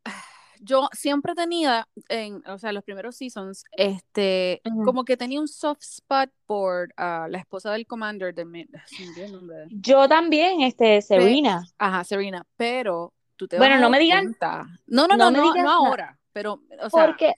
yo 0.61 0.89
siempre 0.93 1.35
tenía, 1.35 1.89
en, 2.09 2.43
o 2.49 2.59
sea, 2.59 2.73
los 2.73 2.85
primeros 2.85 3.17
seasons, 3.17 3.65
este, 3.73 4.61
como 4.85 5.05
que 5.05 5.17
tenía 5.17 5.41
un 5.41 5.49
soft 5.49 5.83
spot 5.83 6.31
por 6.47 6.93
ah, 6.97 7.27
la 7.29 7.39
esposa 7.39 7.73
del 7.73 7.87
commander 7.87 8.35
de, 8.35 8.45
mi- 8.45 8.67
nombre 9.33 9.67
Yo 9.71 10.09
también, 10.09 10.61
este, 10.63 11.01
Serena. 11.03 11.65
Ajá, 11.79 12.05
Serena, 12.05 12.47
pero 12.57 13.13
tú 13.37 13.49
te 13.49 13.59
Bueno, 13.59 13.75
vas 13.75 13.79
a 13.79 13.81
no 13.81 13.91
dar 13.91 13.91
me 13.91 13.99
digan- 13.99 14.25
cuenta. 14.25 14.67
No, 14.87 15.07
no, 15.09 15.17
no 15.17 15.31
no, 15.31 15.55
no, 15.55 15.71
ahora, 15.71 16.19
pero, 16.33 16.63
o 16.81 16.91
sea, 16.91 17.07
Porque 17.07 17.35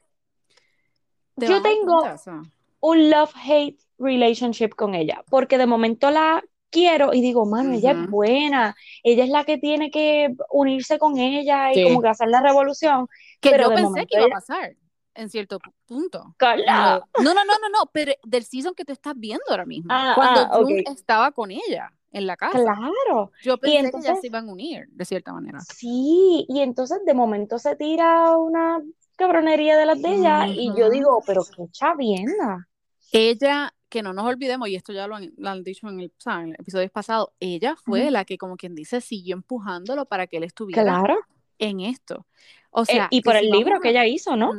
yo 1.36 1.56
a 1.56 1.62
tengo 1.62 2.00
cuenta, 2.00 2.14
o 2.14 2.18
sea. 2.18 2.42
un 2.80 3.10
love-hate 3.10 3.80
relationship 3.98 4.70
con 4.70 4.94
ella, 4.94 5.22
porque 5.30 5.58
de 5.58 5.66
momento 5.66 6.10
la 6.10 6.42
quiero 6.70 7.12
y 7.14 7.20
digo, 7.20 7.46
mano, 7.46 7.72
ella 7.72 7.92
es 7.92 8.10
buena, 8.10 8.74
ella 9.02 9.24
es 9.24 9.30
la 9.30 9.44
que 9.44 9.58
tiene 9.58 9.90
que 9.90 10.34
unirse 10.50 10.98
con 10.98 11.18
ella 11.18 11.72
y 11.72 11.76
Sí. 11.76 11.82
como 11.84 12.02
que 12.02 12.08
hacer 12.08 12.28
la 12.28 12.40
revolución, 12.42 13.06
Que 13.40 13.50
pero 13.50 13.64
yo 13.64 13.68
de 13.70 13.74
pensé 13.76 14.06
que 14.06 14.16
iba 14.16 14.26
a 14.26 14.28
pasar 14.30 14.74
en 15.14 15.30
cierto 15.30 15.60
pu- 15.60 15.72
punto. 15.86 16.34
Carla, 16.36 17.00
No, 17.18 17.32
no, 17.32 17.44
no, 17.44 17.44
no, 17.44 17.68
no, 17.68 17.90
pero 17.92 18.12
del 18.24 18.44
season 18.44 18.74
que 18.74 18.84
tú 18.84 18.92
estás 18.92 19.14
viendo 19.16 19.44
ahora 19.48 19.64
mismo. 19.64 19.90
Ah, 19.92 20.12
cuando 20.16 20.40
ah, 20.40 20.50
June 20.56 20.80
ok. 20.80 20.96
estaba 20.98 21.30
con 21.30 21.50
ella 21.52 21.92
en 22.10 22.26
la 22.26 22.36
casa. 22.36 22.58
claro, 22.58 23.30
Yo 23.42 23.58
pensé 23.58 23.92
que 23.92 24.00
ya 24.02 24.16
se 24.16 24.26
iban 24.26 24.48
a 24.48 24.52
unir, 24.52 24.88
de 24.88 25.04
cierta 25.04 25.32
manera. 25.32 25.60
sí, 25.60 26.46
y 26.48 26.60
entonces 26.60 26.98
de 27.04 27.14
momento 27.14 27.58
se 27.60 27.76
tira 27.76 28.36
una 28.36 28.82
cabronería 29.16 29.76
de 29.76 29.86
las 29.86 30.02
de 30.02 30.08
ella 30.16 30.48
y 30.48 30.72
yo 30.76 30.90
digo, 30.90 31.22
pero 31.26 31.44
qué 31.56 31.64
chavienda. 31.70 32.66
Ella, 33.12 33.72
que 33.94 34.02
no 34.02 34.12
nos 34.12 34.26
olvidemos, 34.26 34.68
y 34.68 34.74
esto 34.74 34.92
ya 34.92 35.06
lo 35.06 35.14
han, 35.14 35.32
lo 35.38 35.48
han 35.50 35.62
dicho 35.62 35.88
en 35.88 36.00
el, 36.00 36.06
o 36.08 36.20
sea, 36.20 36.42
en 36.42 36.48
el 36.50 36.56
episodio 36.58 36.88
pasado, 36.90 37.32
ella 37.40 37.76
fue 37.84 38.10
la 38.10 38.24
que, 38.24 38.36
como 38.36 38.56
quien 38.56 38.74
dice, 38.74 39.00
siguió 39.00 39.36
empujándolo 39.36 40.04
para 40.04 40.26
que 40.26 40.38
él 40.38 40.42
estuviera 40.44 40.82
Claro, 40.82 41.16
en 41.58 41.80
esto. 41.80 42.26
O 42.70 42.82
Eh, 42.82 42.86
sea, 42.86 43.06
y 43.10 43.22
por 43.22 43.36
el 43.36 43.48
libro 43.50 43.80
que 43.80 43.90
ella 43.90 44.04
hizo, 44.04 44.34
¿no? 44.36 44.50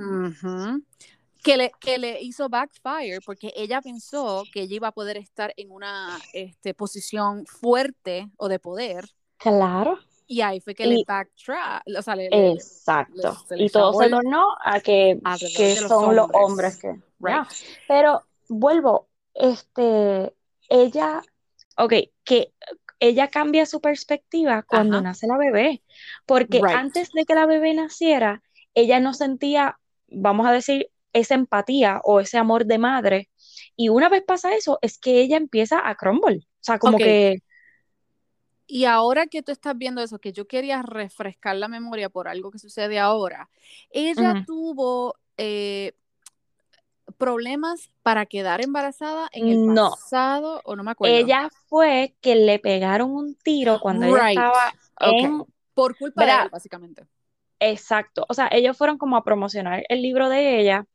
Que 1.43 1.57
le, 1.57 1.71
que 1.79 1.97
le 1.99 2.21
hizo 2.23 2.49
backfire 2.49 3.19
porque 3.23 3.53
ella 3.55 3.79
pensó 3.81 4.43
que 4.51 4.61
ella 4.63 4.75
iba 4.77 4.87
a 4.87 4.91
poder 4.93 5.17
estar 5.17 5.53
en 5.57 5.69
una 5.69 6.17
este, 6.33 6.73
posición 6.73 7.45
fuerte 7.45 8.31
o 8.37 8.47
de 8.47 8.57
poder. 8.57 9.05
Claro. 9.37 9.99
Y 10.27 10.41
ahí 10.41 10.59
fue 10.59 10.73
que 10.73 10.85
Y- 10.87 10.89
le 10.95 11.03
backtrack, 11.05 11.83
o 11.99 12.01
sea, 12.01 12.15
le- 12.15 12.29
le- 12.31 12.51
Exacto. 12.53 13.13
le- 13.15 13.47
se 13.47 13.55
le 13.57 13.63
y 13.65 13.69
todo 13.69 13.93
se 14.01 14.09
tornó 14.09 14.55
a 14.63 14.79
que, 14.79 15.19
que 15.55 15.75
son 15.75 16.15
los 16.15 16.29
hombres. 16.33 16.41
hombres 16.41 16.77
que. 16.77 16.99
Right. 17.19 17.47
Pero 17.87 18.23
vuelvo, 18.49 19.07
este, 19.35 20.33
ella, 20.69 21.23
ok, 21.77 21.93
que 22.23 22.53
ella 22.99 23.29
cambia 23.29 23.65
su 23.65 23.81
perspectiva 23.81 24.63
cuando 24.63 25.01
Ajá. 25.01 25.01
nace 25.01 25.27
la 25.27 25.37
bebé, 25.37 25.83
porque 26.25 26.63
Right. 26.63 26.71
antes 26.71 27.11
de 27.13 27.25
que 27.25 27.35
la 27.35 27.45
bebé 27.45 27.73
naciera, 27.73 28.43
ella 28.73 28.99
no 28.99 29.13
sentía, 29.13 29.79
vamos 30.07 30.47
a 30.47 30.51
decir, 30.53 30.89
esa 31.13 31.35
empatía 31.35 32.01
o 32.03 32.19
ese 32.21 32.37
amor 32.37 32.65
de 32.65 32.77
madre. 32.79 33.29
Y 33.77 33.89
una 33.89 34.09
vez 34.09 34.23
pasa 34.25 34.55
eso, 34.55 34.79
es 34.81 34.97
que 34.99 35.21
ella 35.21 35.37
empieza 35.37 35.87
a 35.87 35.95
crumble. 35.95 36.37
O 36.39 36.63
sea, 36.65 36.79
como 36.79 37.01
que, 37.01 37.39
Y 38.67 38.85
ahora 38.85 39.27
que 39.27 39.43
tú 39.43 39.51
estás 39.51 39.77
viendo 39.77 40.01
eso, 40.01 40.19
que 40.19 40.33
yo 40.33 40.47
quería 40.47 40.81
refrescar 40.81 41.55
la 41.55 41.67
memoria 41.67 42.09
por 42.09 42.27
algo 42.27 42.51
que 42.51 42.57
sucede 42.59 42.97
ahora, 42.99 43.49
ella 43.91 44.35
tuvo 44.45 45.15
eh, 45.37 45.93
problemas 47.17 47.89
para 48.03 48.25
quedar 48.25 48.61
embarazada 48.61 49.29
en 49.31 49.47
el 49.47 49.65
No. 49.73 49.91
pasado, 49.91 50.61
o 50.65 50.75
no 50.75 50.83
me 50.83 50.91
acuerdo. 50.91 51.15
ella 51.15 51.49
fue 51.67 52.15
que 52.21 52.35
le 52.35 52.59
pegaron 52.59 53.11
un 53.11 53.35
tiro 53.35 53.79
cuando 53.79 54.05
ella 54.07 54.29
estaba 54.29 54.73
en 55.01 55.43
Por 55.73 55.97
culpa 55.97 56.25
de 56.25 56.31
él, 56.43 56.49
básicamente. 56.51 57.05
Exacto, 57.59 58.25
o 58.27 58.33
sea, 58.33 58.49
ellos 58.51 58.77
fueron 58.77 58.97
como 58.97 59.15
a 59.17 59.23
promocionar 59.23 59.83
el 59.89 60.01
libro 60.01 60.29
de 60.29 60.59
ella 60.59 60.85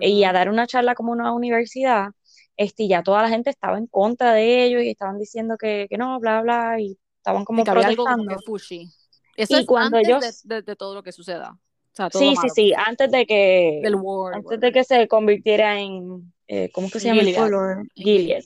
y 0.00 0.24
a 0.24 0.32
dar 0.32 0.48
una 0.48 0.66
charla 0.66 0.94
como 0.94 1.12
una 1.12 1.32
universidad, 1.32 2.08
este, 2.56 2.84
y 2.84 2.88
ya 2.88 3.02
toda 3.02 3.22
la 3.22 3.28
gente 3.28 3.50
estaba 3.50 3.76
en 3.76 3.86
contra 3.86 4.32
de 4.32 4.64
ellos 4.64 4.82
y 4.82 4.90
estaban 4.90 5.18
diciendo 5.18 5.56
que, 5.58 5.86
que 5.90 5.98
no, 5.98 6.18
bla, 6.18 6.40
bla, 6.40 6.80
y 6.80 6.98
estaban 7.18 7.44
como 7.44 7.60
Sí, 7.60 7.64
que 7.64 7.70
había 7.70 7.86
algo 7.88 8.04
como 8.04 8.24
protestando. 8.24 8.56
que. 8.58 8.88
Eso 9.36 9.56
Y 9.56 9.60
es 9.60 9.66
cuando 9.66 9.98
antes 9.98 10.08
ellos- 10.08 10.42
de, 10.44 10.54
de- 10.56 10.62
de 10.62 10.76
todo 10.76 10.94
lo 10.94 11.02
que 11.02 11.12
suceda. 11.12 11.58
O 11.96 12.10
sea, 12.10 12.10
todo 12.10 12.20
Sí, 12.20 12.28
sí, 12.28 12.34
malo. 12.36 12.48
sí, 12.54 12.72
antes 12.76 13.10
de 13.10 13.26
que, 13.26 13.80
Del 13.82 13.94
war. 13.96 14.34
antes 14.34 14.60
de 14.60 14.70
que 14.70 14.84
se 14.84 15.08
convirtiera 15.08 15.80
en, 15.80 16.30
eh, 16.46 16.70
¿cómo 16.72 16.90
que 16.90 17.00
se 17.00 17.08
llama 17.08 17.22
el 17.22 17.28
Gilead. 17.28 17.84
Gilead. 17.94 18.44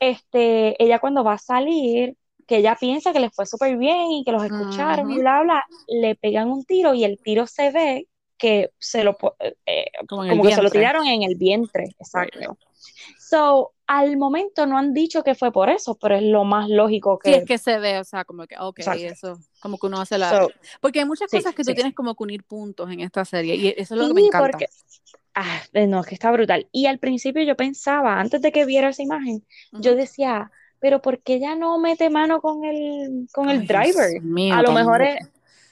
Este, 0.00 0.82
ella 0.82 0.98
cuando 0.98 1.22
va 1.22 1.34
a 1.34 1.38
salir, 1.38 2.16
que 2.48 2.56
ella 2.56 2.76
piensa 2.78 3.12
que 3.12 3.20
les 3.20 3.32
fue 3.32 3.46
súper 3.46 3.76
bien 3.76 4.10
y 4.10 4.24
que 4.24 4.32
los 4.32 4.44
escucharon 4.44 5.08
y 5.10 5.18
bla, 5.20 5.42
bla, 5.42 5.64
le 5.86 6.16
pegan 6.16 6.50
un 6.50 6.64
tiro 6.64 6.94
y 6.94 7.04
el 7.04 7.18
tiro 7.22 7.46
se 7.46 7.70
ve 7.70 8.08
que 8.36 8.70
se 8.78 9.04
lo, 9.04 9.16
po- 9.16 9.36
eh, 9.66 9.86
Como 10.08 10.42
que 10.42 10.52
se 10.52 10.60
lo 10.62 10.68
tiraron 10.70 11.06
en 11.06 11.22
el 11.22 11.36
vientre, 11.36 11.84
exacto. 12.00 12.58
So, 13.20 13.72
al 13.86 14.16
momento 14.16 14.66
no 14.66 14.78
han 14.78 14.94
dicho 14.94 15.22
que 15.22 15.34
fue 15.34 15.52
por 15.52 15.68
eso, 15.70 15.96
pero 15.96 16.16
es 16.16 16.22
lo 16.22 16.44
más 16.44 16.68
lógico 16.68 17.18
Sí, 17.22 17.30
que... 17.30 17.36
es 17.38 17.44
que 17.44 17.58
se 17.58 17.78
ve, 17.78 17.98
o 17.98 18.04
sea, 18.04 18.24
como 18.24 18.46
que, 18.46 18.56
ok, 18.58 18.78
Exacto. 18.78 19.04
eso, 19.04 19.38
como 19.60 19.78
que 19.78 19.86
uno 19.86 20.00
hace 20.00 20.18
la... 20.18 20.30
So, 20.30 20.48
porque 20.80 21.00
hay 21.00 21.04
muchas 21.04 21.30
sí, 21.30 21.36
cosas 21.36 21.54
que 21.54 21.62
tú 21.64 21.68
sí. 21.70 21.74
tienes 21.74 21.94
como 21.94 22.14
que 22.14 22.22
unir 22.22 22.44
puntos 22.44 22.90
en 22.90 23.00
esta 23.00 23.24
serie, 23.24 23.54
y 23.56 23.68
eso 23.68 23.94
es 23.94 24.00
lo 24.00 24.08
que 24.08 24.14
me 24.14 24.20
sí, 24.20 24.26
encanta. 24.28 24.50
porque... 24.50 24.66
Ah, 25.34 25.60
eh, 25.72 25.86
no, 25.88 26.00
es 26.00 26.06
que 26.06 26.14
está 26.14 26.30
brutal. 26.30 26.68
Y 26.70 26.86
al 26.86 26.98
principio 27.00 27.42
yo 27.42 27.56
pensaba, 27.56 28.20
antes 28.20 28.40
de 28.40 28.52
que 28.52 28.64
viera 28.64 28.90
esa 28.90 29.02
imagen, 29.02 29.44
yo 29.72 29.90
Ujú. 29.90 30.00
decía, 30.00 30.50
pero 30.78 31.02
¿por 31.02 31.22
qué 31.22 31.34
ella 31.34 31.56
no 31.56 31.78
mete 31.78 32.08
mano 32.08 32.40
con 32.40 32.64
el, 32.64 33.26
con 33.32 33.50
el 33.50 33.60
Ay, 33.60 33.66
driver? 33.66 34.10
Dios 34.10 34.22
mío, 34.22 34.54
A 34.54 34.62
lo 34.62 34.72
mejor 34.72 35.02
es 35.02 35.18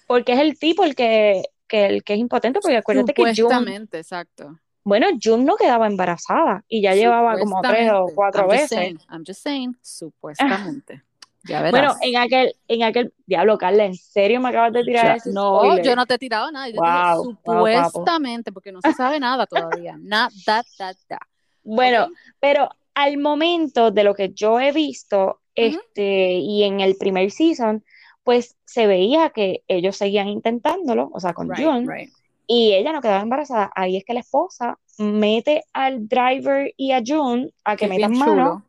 porque 0.06 0.32
es 0.32 0.40
el 0.40 0.58
tipo 0.58 0.84
el 0.84 0.94
que, 0.94 1.42
que, 1.68 1.86
el 1.86 2.04
que 2.04 2.14
es 2.14 2.18
impotente, 2.18 2.60
porque 2.60 2.76
acuérdate 2.76 3.14
que 3.14 3.34
Supuestamente, 3.34 3.98
exacto. 3.98 4.58
Bueno, 4.84 5.06
June 5.22 5.44
no 5.44 5.56
quedaba 5.56 5.86
embarazada 5.86 6.64
y 6.68 6.82
ya 6.82 6.94
llevaba 6.94 7.38
como 7.38 7.60
tres 7.62 7.90
o 7.92 8.06
cuatro 8.14 8.42
I'm 8.42 8.48
veces. 8.48 8.68
saying, 8.70 8.98
I'm 9.10 9.24
just 9.26 9.42
saying, 9.42 9.76
supuestamente. 9.82 11.02
Ya 11.44 11.60
verás. 11.60 11.72
Bueno, 11.72 11.96
en 12.02 12.16
aquel, 12.18 12.54
en 12.68 12.82
aquel, 12.84 13.12
diablo, 13.26 13.58
Carla, 13.58 13.84
¿en 13.84 13.94
serio 13.96 14.40
me 14.40 14.50
acabas 14.50 14.72
de 14.72 14.84
tirar 14.84 15.16
ese 15.16 15.32
no, 15.32 15.76
yo 15.82 15.96
no 15.96 16.06
te 16.06 16.14
he 16.14 16.18
tirado 16.18 16.50
nada. 16.52 16.68
Yo 16.68 16.74
te 16.74 16.78
Wow, 16.80 16.88
dije 16.88 17.38
wow, 17.44 17.64
papo. 17.64 17.90
supuestamente, 17.90 18.52
porque 18.52 18.70
no 18.70 18.80
se 18.80 18.92
sabe 18.92 19.18
nada 19.18 19.46
todavía. 19.46 19.96
Nada, 20.00 20.30
da, 20.46 20.62
da. 20.78 21.18
Bueno, 21.64 22.04
¿ok? 22.04 22.10
pero 22.38 22.68
al 22.94 23.18
momento 23.18 23.90
de 23.90 24.04
lo 24.04 24.14
que 24.14 24.30
yo 24.32 24.60
he 24.60 24.70
visto, 24.72 25.40
este, 25.54 26.34
y 26.34 26.62
en 26.62 26.80
el 26.80 26.96
primer 26.96 27.30
season, 27.30 27.84
pues 28.22 28.56
se 28.64 28.86
veía 28.86 29.30
que 29.30 29.64
ellos 29.66 29.96
seguían 29.96 30.28
intentándolo, 30.28 31.10
o 31.12 31.18
sea, 31.18 31.34
con 31.34 31.50
Right, 31.50 31.64
June, 31.64 31.86
right. 31.92 32.12
Y 32.46 32.74
ella 32.74 32.92
no 32.92 33.00
quedaba 33.00 33.22
embarazada. 33.22 33.70
Ahí 33.74 33.96
es 33.96 34.04
que 34.04 34.14
la 34.14 34.20
esposa 34.20 34.78
mete 34.98 35.64
al 35.72 36.08
driver 36.08 36.72
y 36.76 36.92
a 36.92 37.02
June 37.04 37.50
a 37.64 37.76
que 37.76 37.86
Es 37.86 37.90
metan 37.90 38.12
mano. 38.16 38.64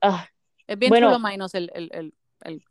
Ah, 0.00 0.26
Es 0.66 0.78
bien 0.78 0.90
Bueno. 0.90 1.08
chulo 1.08 1.18
menos 1.18 1.54
el, 1.54 1.70
el, 1.74 1.90
el, 1.92 2.14
el- 2.44 2.62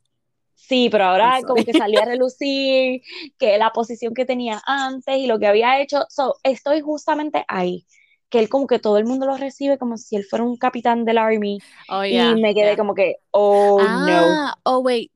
sí, 0.56 0.90
pero 0.92 1.06
ahora 1.06 1.42
como 1.46 1.64
que 1.64 1.74
salía 1.88 2.02
a 2.04 2.06
relucir 2.06 3.02
que 3.38 3.58
la 3.58 3.72
posición 3.72 4.14
que 4.14 4.26
tenía 4.26 4.62
antes 4.66 5.18
y 5.18 5.28
lo 5.28 5.40
que 5.40 5.48
había 5.48 5.80
hecho. 5.82 6.06
So, 6.10 6.36
estoy 6.44 6.82
justamente 6.82 7.46
ahí. 7.48 7.86
Que 8.30 8.40
él 8.40 8.50
como 8.50 8.66
que 8.66 8.80
todo 8.80 8.98
el 8.98 9.06
mundo 9.06 9.28
lo 9.28 9.38
recibe 9.38 9.78
como 9.78 9.96
si 9.98 10.16
él 10.16 10.26
fuera 10.26 10.44
un 10.44 10.58
capitán 10.58 11.06
del 11.06 11.20
army. 11.20 11.60
Oh, 11.88 12.04
y 12.04 12.12
yeah, 12.12 12.36
me 12.36 12.56
quedé 12.56 12.70
yeah. 12.70 12.78
como 12.78 12.96
que, 12.96 13.18
oh 13.30 13.80
no. 13.80 14.26
Ah, 14.28 14.58
oh, 14.64 14.80
wait. 14.80 15.12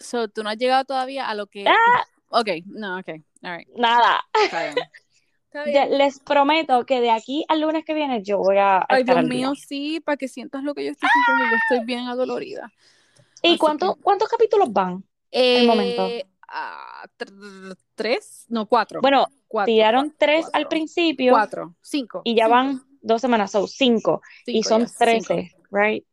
So, 0.00 0.28
tú 0.28 0.42
no 0.42 0.48
has 0.48 0.56
llegado 0.56 0.84
todavía 0.84 1.28
a 1.28 1.34
lo 1.34 1.46
que. 1.46 1.66
Ah. 1.66 2.04
Ok, 2.30 2.48
no, 2.64 2.98
ok. 2.98 3.20
All 3.42 3.56
right. 3.58 3.68
Nada. 3.76 4.22
Está 4.44 4.62
bien. 4.64 4.74
Está 5.46 5.70
Ya 5.70 5.84
bien. 5.86 5.98
les 5.98 6.18
prometo 6.20 6.86
que 6.86 7.00
de 7.02 7.10
aquí 7.10 7.44
al 7.48 7.60
lunes 7.60 7.84
que 7.84 7.92
viene 7.92 8.22
yo 8.22 8.38
voy 8.38 8.56
a, 8.56 8.86
Ay, 8.88 9.00
estar 9.02 9.16
Dios 9.18 9.28
mío, 9.28 9.52
sí, 9.54 10.00
para 10.00 10.16
que 10.16 10.26
sientas 10.26 10.62
lo 10.62 10.74
que 10.74 10.82
yo 10.84 10.92
estoy 10.92 11.10
sintiendo. 11.12 11.44
Yo 11.50 11.56
estoy 11.56 11.84
bien 11.86 12.06
adolorida. 12.08 12.72
¿Y 13.42 13.58
cuánto- 13.58 13.96
cuántos 13.96 14.28
capítulos 14.30 14.72
van? 14.72 15.04
Eh, 15.30 15.66
momento. 15.66 16.08
ah, 16.48 17.04
tr- 17.18 17.76
¿Tres? 17.94 18.46
No, 18.48 18.66
cuatro. 18.66 19.00
Bueno, 19.02 19.26
cuatro, 19.48 19.66
tiraron 19.72 20.14
tres 20.16 20.44
cuatro. 20.44 20.58
al 20.58 20.68
principio 20.68 21.32
Cuatro, 21.32 21.74
cinco. 21.82 22.22
y 22.24 22.34
ya 22.34 22.44
cinco, 22.44 22.54
van 22.56 22.82
dos 23.02 23.20
semanas, 23.20 23.50
son 23.50 23.68
cinco. 23.68 24.22
y 24.46 24.62
son 24.62 24.86
trece, 24.98 25.50
right? 25.70 26.04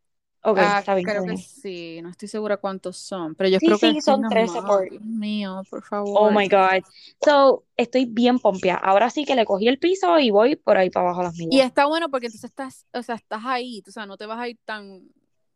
Ok, 0.42 0.58
Ah, 0.58 0.80
está 0.80 0.96
bien, 0.96 1.06
creo 1.06 1.22
está 1.24 1.32
que 1.34 1.38
sí, 1.38 2.02
no 2.02 2.10
estoy 2.10 2.28
segura 2.30 2.56
cuántos 2.58 2.96
son, 2.98 3.36
pero 3.36 3.50
yo 3.50 3.60
Sí, 3.60 3.66
creo 3.66 3.78
que 3.78 3.94
sí, 3.94 4.02
son 4.02 4.22
tengan 4.22 4.30
13 4.30 4.62
más. 4.62 4.66
por- 4.66 4.90
Dios 4.90 5.04
mío, 5.04 5.62
por 5.70 5.84
favor. 5.84 6.18
Oh 6.18 6.32
my 6.32 6.48
God. 6.48 6.84
So, 7.24 7.66
estoy 7.76 8.06
bien 8.06 8.40
pompia. 8.40 8.76
Ahora 8.76 9.10
sí 9.10 9.26
que 9.26 9.36
le 9.36 9.44
cogí 9.46 9.68
el 9.68 9.80
piso 9.80 10.18
y 10.18 10.32
voy 10.32 10.56
por 10.56 10.78
ahí 10.78 10.90
para 10.90 11.08
abajo 11.08 11.24
las 11.24 11.38
Y 11.38 11.48
millas. 11.48 11.68
está 11.68 11.86
bueno 11.88 12.10
porque 12.10 12.28
entonces 12.28 12.50
estás, 12.50 12.86
o 12.94 13.04
sea, 13.04 13.16
estás 13.16 13.42
ahí, 13.46 13.82
tú 13.82 13.92
sabes, 13.92 14.08
no 14.08 14.16
te 14.18 14.26
vas 14.26 14.40
a 14.40 14.48
ir 14.48 14.58
tan, 14.64 15.02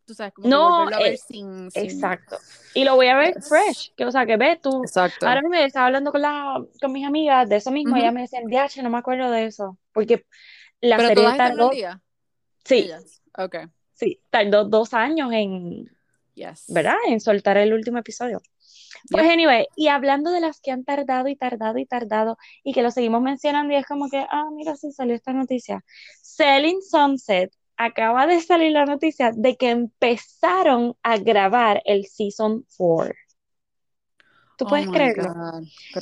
tú 0.04 0.12
sabes, 0.14 0.34
como 0.34 0.48
No, 0.48 0.86
que 0.88 0.94
a 0.94 0.98
ver 1.00 1.14
eh, 1.14 1.16
sin, 1.16 1.70
sin- 1.70 1.82
Exacto. 1.84 2.36
Y 2.74 2.84
lo 2.84 2.96
voy 2.96 3.06
a 3.06 3.16
ver 3.16 3.34
Yes. 3.36 3.48
fresh. 3.48 3.94
Que, 3.96 4.04
o 4.04 4.10
sea, 4.10 4.26
que 4.26 4.36
ves 4.36 4.60
tú. 4.60 4.82
Exacto. 4.82 5.26
Ahora 5.26 5.40
me 5.48 5.64
estaba 5.64 5.86
hablando 5.86 6.12
con, 6.12 6.20
la, 6.20 6.62
con 6.80 6.92
mis 6.92 7.06
amigas 7.06 7.48
de 7.48 7.56
eso 7.56 7.70
mismo. 7.70 7.92
Ujú. 7.92 8.00
Ellas 8.00 8.12
me 8.12 8.20
decían, 8.20 8.44
DH, 8.50 8.82
no 8.82 8.90
me 8.90 8.98
acuerdo 8.98 9.30
de 9.30 9.46
eso. 9.46 9.78
Porque 9.92 10.26
la 10.82 10.96
pero 10.96 11.08
serie 11.08 11.70
día. 11.70 12.02
sí, 12.64 12.78
Ellas. 12.80 13.22
Ok. 13.38 13.56
Sí, 13.94 14.20
tardó 14.30 14.64
dos 14.64 14.94
años 14.94 15.32
en, 15.32 15.90
Yes. 16.34 16.64
¿verdad? 16.68 16.96
En 17.06 17.20
soltar 17.20 17.56
el 17.58 17.72
último 17.72 17.98
episodio. 17.98 18.40
Pues 19.10 19.28
anyway, 19.28 19.66
y 19.76 19.88
hablando 19.88 20.30
de 20.30 20.40
las 20.40 20.60
que 20.60 20.70
han 20.70 20.84
tardado 20.84 21.28
y 21.28 21.36
tardado 21.36 21.78
y 21.78 21.86
tardado 21.86 22.38
y 22.62 22.72
que 22.72 22.82
lo 22.82 22.90
seguimos 22.90 23.22
mencionando 23.22 23.72
y 23.72 23.76
es 23.76 23.86
como 23.86 24.08
que, 24.08 24.24
ah, 24.30 24.48
mira, 24.52 24.76
sí 24.76 24.90
salió 24.92 25.14
esta 25.14 25.32
noticia. 25.32 25.84
Selling 26.22 26.82
Sunset 26.82 27.52
acaba 27.76 28.26
de 28.26 28.40
salir 28.40 28.72
la 28.72 28.86
noticia 28.86 29.30
de 29.34 29.56
que 29.56 29.70
empezaron 29.70 30.96
a 31.02 31.18
grabar 31.18 31.82
el 31.84 32.06
Season 32.06 32.64
4. 32.76 33.14
¿Tú 34.56 34.64
Oh 34.64 34.68
puedes 34.68 34.88
creerlo? 34.88 35.34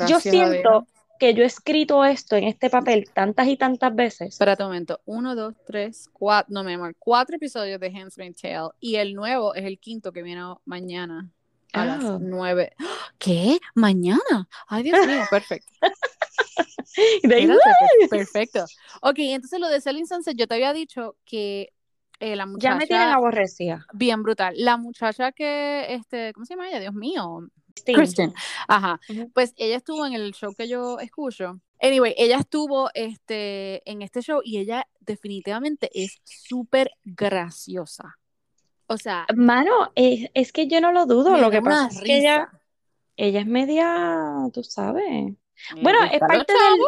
Yo 0.07 0.21
siento. 0.21 0.87
Que 1.23 1.35
yo 1.35 1.45
he 1.45 1.47
escrito 1.47 2.05
esto 2.05 2.35
en 2.35 2.43
este 2.43 2.69
papel 2.69 3.09
tantas 3.15 3.47
y 3.47 3.57
tantas 3.57 3.95
veces. 3.95 4.31
Espérate 4.31 4.65
un 4.65 4.71
momento. 4.71 5.01
Uno, 5.05 5.37
dos, 5.37 5.55
tres, 5.65 6.09
cuatro. 6.13 6.53
No, 6.53 6.65
mi 6.65 6.73
amor. 6.73 6.97
Cuatro 6.99 7.37
episodios 7.37 7.79
de 7.79 7.87
Handmaid's 7.87 8.41
Tale. 8.43 8.71
Y 8.81 8.97
el 8.97 9.15
nuevo 9.15 9.55
es 9.55 9.65
el 9.65 9.79
quinto 9.79 10.11
que 10.11 10.25
viene 10.25 10.43
mañana 10.65 11.31
a 11.73 11.83
Ah. 11.83 11.85
las 11.85 12.21
nueve. 12.21 12.73
¿Qué? 13.19 13.61
¿Mañana? 13.77 14.49
Ay, 14.67 14.83
Dios 14.83 15.07
mío. 15.07 15.23
Perfecto. 15.31 15.73
Perfecto. 18.11 18.65
Ok, 19.03 19.15
entonces 19.19 19.61
lo 19.61 19.69
de 19.69 19.81
Selling 19.81 20.07
Sunset, 20.07 20.37
yo 20.37 20.47
te 20.49 20.55
había 20.55 20.73
dicho 20.73 21.17
que 21.25 21.73
eh, 22.19 22.35
la 22.37 22.47
ya 22.59 22.75
me 22.75 22.87
tienen 22.87 23.07
muchacha, 23.07 23.15
aborrecida. 23.15 23.87
bien 23.93 24.23
brutal, 24.25 24.55
la 24.57 24.77
muchacha 24.77 25.31
que, 25.33 25.87
este, 25.95 26.33
¿cómo 26.33 26.45
se 26.47 26.55
llama 26.55 26.69
ella? 26.69 26.81
Dios 26.81 26.95
mío. 26.95 27.49
Kristen. 27.85 28.33
Ajá. 28.69 29.01
Pues 29.35 29.55
ella 29.57 29.77
estuvo 29.77 30.07
en 30.07 30.15
el 30.15 30.33
show 30.33 30.55
que 30.55 30.69
yo 30.69 30.99
escucho. 31.01 31.61
Anyway, 31.81 32.15
ella 32.17 32.39
estuvo 32.39 32.91
este, 32.95 33.89
en 33.91 34.03
este 34.03 34.21
show 34.23 34.41
y 34.45 34.59
ella 34.59 34.87
definitivamente 35.01 35.91
es 35.95 36.21
súper 36.25 36.91
graciosa. 37.05 38.17
O 38.87 38.97
sea, 38.99 39.27
Mano, 39.35 39.91
es, 39.95 40.29
es 40.35 40.53
que 40.53 40.67
yo 40.69 40.81
no 40.81 40.93
lo 40.93 41.07
dudo. 41.07 41.39
Lo 41.39 41.51
que 41.51 41.63
pasa 41.63 41.89
es 41.89 42.01
que 42.05 42.19
ella, 42.19 42.51
ella 43.17 43.41
es 43.41 43.47
media, 43.47 44.49
tú 44.53 44.63
sabes. 44.63 45.33
Bueno, 45.81 46.05
es 46.05 46.21
parte 46.21 46.53
del. 46.53 46.81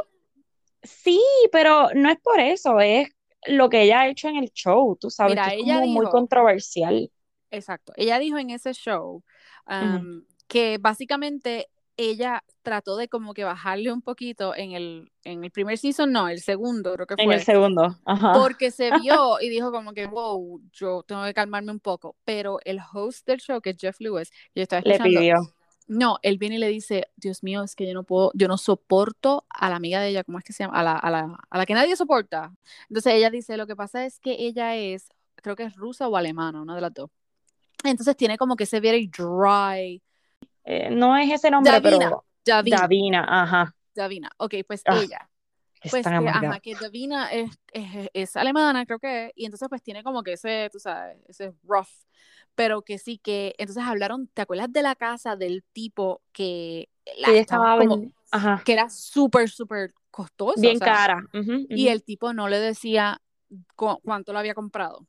Sí, 0.83 1.21
pero 1.51 1.89
no 1.95 2.11
es 2.11 2.19
por 2.21 2.39
eso, 2.41 2.79
es 2.81 3.09
lo 3.47 3.71
que 3.71 3.83
ella 3.83 4.03
ha 4.03 4.09
hecho 4.09 4.29
en 4.29 4.37
el 4.37 4.51
show, 4.53 4.97
tú 5.01 5.09
sabes, 5.11 5.33
Mira, 5.33 5.49
que 5.49 5.57
es 5.57 5.63
ella 5.63 5.75
como 5.81 5.87
muy 5.87 6.01
dijo- 6.07 6.11
controversial. 6.11 7.11
Exacto. 7.51 7.93
Ella 7.97 8.19
dijo 8.19 8.37
en 8.37 8.51
ese 8.51 8.73
show 8.75 9.23
um, 9.69 10.25
que 10.55 10.79
básicamente 10.79 11.69
ella 11.99 12.45
trató 12.63 12.97
de 12.97 13.09
como 13.11 13.35
que 13.35 13.45
bajarle 13.45 13.93
un 13.93 14.03
poquito 14.03 14.55
en 14.57 14.73
el, 14.73 15.13
en 15.25 15.45
el 15.45 15.51
primer 15.53 15.79
season, 15.79 16.13
no, 16.13 16.29
el 16.29 16.41
segundo 16.43 16.95
creo 16.95 17.09
que 17.09 17.17
En 17.17 17.31
fue. 17.31 17.35
el 17.35 17.43
segundo, 17.43 17.99
ajá. 18.05 18.33
porque 18.33 18.71
se 18.71 18.91
vio 18.93 19.41
y 19.41 19.49
dijo 19.51 19.71
como 19.73 19.93
que, 19.95 20.07
wow, 20.07 20.61
yo 20.73 21.03
tengo 21.05 21.25
que 21.25 21.35
calmarme 21.35 21.73
un 21.73 21.81
poco. 21.81 22.17
Pero 22.25 22.59
el 22.65 22.81
host 22.93 23.27
del 23.27 23.41
show, 23.41 23.61
que 23.61 23.71
es 23.71 23.77
Jeff 23.81 24.01
Lewis, 24.01 24.31
yo 24.55 24.63
estaba 24.63 24.81
Le 24.85 24.99
escuchando, 24.99 25.03
pidió. 25.03 25.37
no, 25.89 26.19
él 26.23 26.39
viene 26.39 26.57
y 26.57 26.61
le 26.61 26.69
dice, 26.69 27.09
Dios 27.17 27.43
mío, 27.45 27.63
es 27.65 27.77
que 27.77 27.87
yo 27.89 27.95
no 27.95 28.05
puedo, 28.05 28.33
yo 28.35 28.49
no 28.49 28.59
soporto 28.59 29.47
a 29.51 29.71
la 29.71 29.77
amiga 29.77 30.01
de 30.01 30.11
ella, 30.11 30.25
¿cómo 30.25 30.39
es 30.39 30.45
que 30.45 30.53
se 30.55 30.65
llama? 30.65 30.79
A 30.81 30.85
la, 30.85 30.95
a 30.97 31.11
la, 31.11 31.39
a 31.51 31.59
la 31.59 31.67
que 31.67 31.75
nadie 31.75 31.97
soporta. 31.97 32.55
Entonces 32.91 33.15
ella 33.15 33.31
dice, 33.31 33.57
lo 33.59 33.67
que 33.67 33.77
pasa 33.77 34.07
es 34.07 34.21
que 34.21 34.37
ella 34.41 34.77
es, 34.77 35.09
creo 35.37 35.57
que 35.57 35.65
es 35.65 35.77
rusa 35.77 36.09
o 36.09 36.17
alemana, 36.17 36.63
una 36.63 36.75
de 36.77 36.81
las 36.83 36.95
dos. 36.95 37.11
Entonces 37.85 38.17
tiene 38.17 38.39
como 38.39 38.57
que 38.57 38.65
ese 38.65 38.81
very 38.81 39.09
dry. 39.09 40.03
Eh, 40.65 40.91
no 40.91 41.17
es 41.17 41.31
ese 41.31 41.51
nombre, 41.51 41.73
Davina, 41.73 42.09
pero 42.09 42.25
Davina, 42.45 42.79
Davina, 42.79 43.25
ajá. 43.29 43.75
Davina. 43.95 44.31
Ok, 44.39 44.55
pues 44.67 44.83
Ah, 44.87 45.01
ella. 45.03 45.31
Es 45.83 45.93
Pues 45.93 46.07
que, 46.07 46.29
ajá, 46.29 46.61
que 46.61 46.75
Davina 46.77 47.31
es, 47.33 47.51
es, 47.73 48.11
es 48.15 48.37
alemana, 48.37 48.87
creo 48.87 48.99
que, 48.99 49.33
y 49.37 49.45
entonces 49.45 49.69
pues 49.69 49.83
tiene 49.83 50.03
como 50.03 50.23
que 50.23 50.33
ese, 50.35 50.69
tú 50.73 50.79
sabes, 50.81 51.19
ese 51.29 51.55
rough, 51.65 51.89
pero 52.55 52.83
que 52.83 52.99
sí 52.99 53.19
que, 53.19 53.55
entonces 53.59 53.85
hablaron, 53.85 54.29
¿te 54.29 54.43
acuerdas 54.43 54.73
de 54.73 54.83
la 54.83 54.95
casa 54.97 55.37
del 55.37 55.63
tipo 55.73 56.23
que 56.33 56.89
la 57.19 57.29
Que 57.29 57.33
ella 57.33 57.41
estaba 57.43 57.77
como, 57.77 58.13
ajá, 58.31 58.63
que 58.65 58.73
era 58.73 58.89
súper, 58.91 59.51
súper 59.51 59.95
costosa, 60.11 60.61
bien 60.63 60.73
o 60.73 60.77
sea, 60.77 60.87
cara. 60.87 61.23
Y 61.69 61.89
el 61.89 62.03
tipo 62.05 62.33
no 62.35 62.49
le 62.49 62.59
decía 62.61 63.21
cu- 63.77 64.01
cuánto 64.05 64.33
lo 64.33 64.39
había 64.41 64.55
comprado, 64.55 65.07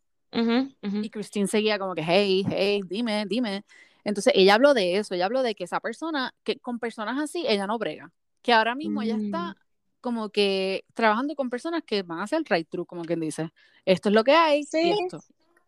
ujú. 0.83 1.01
y 1.01 1.09
Christine 1.09 1.47
seguía 1.47 1.77
como 1.79 1.93
que, 1.95 2.03
hey, 2.03 2.43
hey, 2.49 2.81
dime, 2.87 3.25
dime, 3.27 3.63
entonces 4.05 4.31
ella 4.35 4.53
habló 4.53 4.73
de 4.73 4.95
eso, 4.97 5.13
ella 5.15 5.25
habló 5.25 5.43
de 5.43 5.53
que 5.55 5.65
esa 5.65 5.81
persona, 5.81 6.33
que 6.45 6.57
con 6.59 6.79
personas 6.79 7.21
así, 7.21 7.43
ella 7.47 7.67
no 7.67 7.77
brega, 7.77 8.11
que 8.41 8.53
ahora 8.53 8.73
mismo 8.75 9.01
ella 9.01 9.17
está 9.17 9.49
Mm. 9.49 9.55
como 9.99 10.29
que 10.29 10.85
trabajando 10.93 11.35
con 11.35 11.49
personas 11.49 11.83
que 11.83 12.03
van 12.03 12.19
a 12.19 12.23
hacer 12.23 12.43
right 12.49 12.69
through, 12.69 12.85
como 12.87 13.03
quien 13.03 13.19
dice. 13.19 13.51
Esto 13.85 14.09
es 14.09 14.15
lo 14.15 14.23
que 14.23 14.33
hay 14.33 14.63
Sí. 14.63 14.79
y 14.81 14.91
esto. 15.05 15.19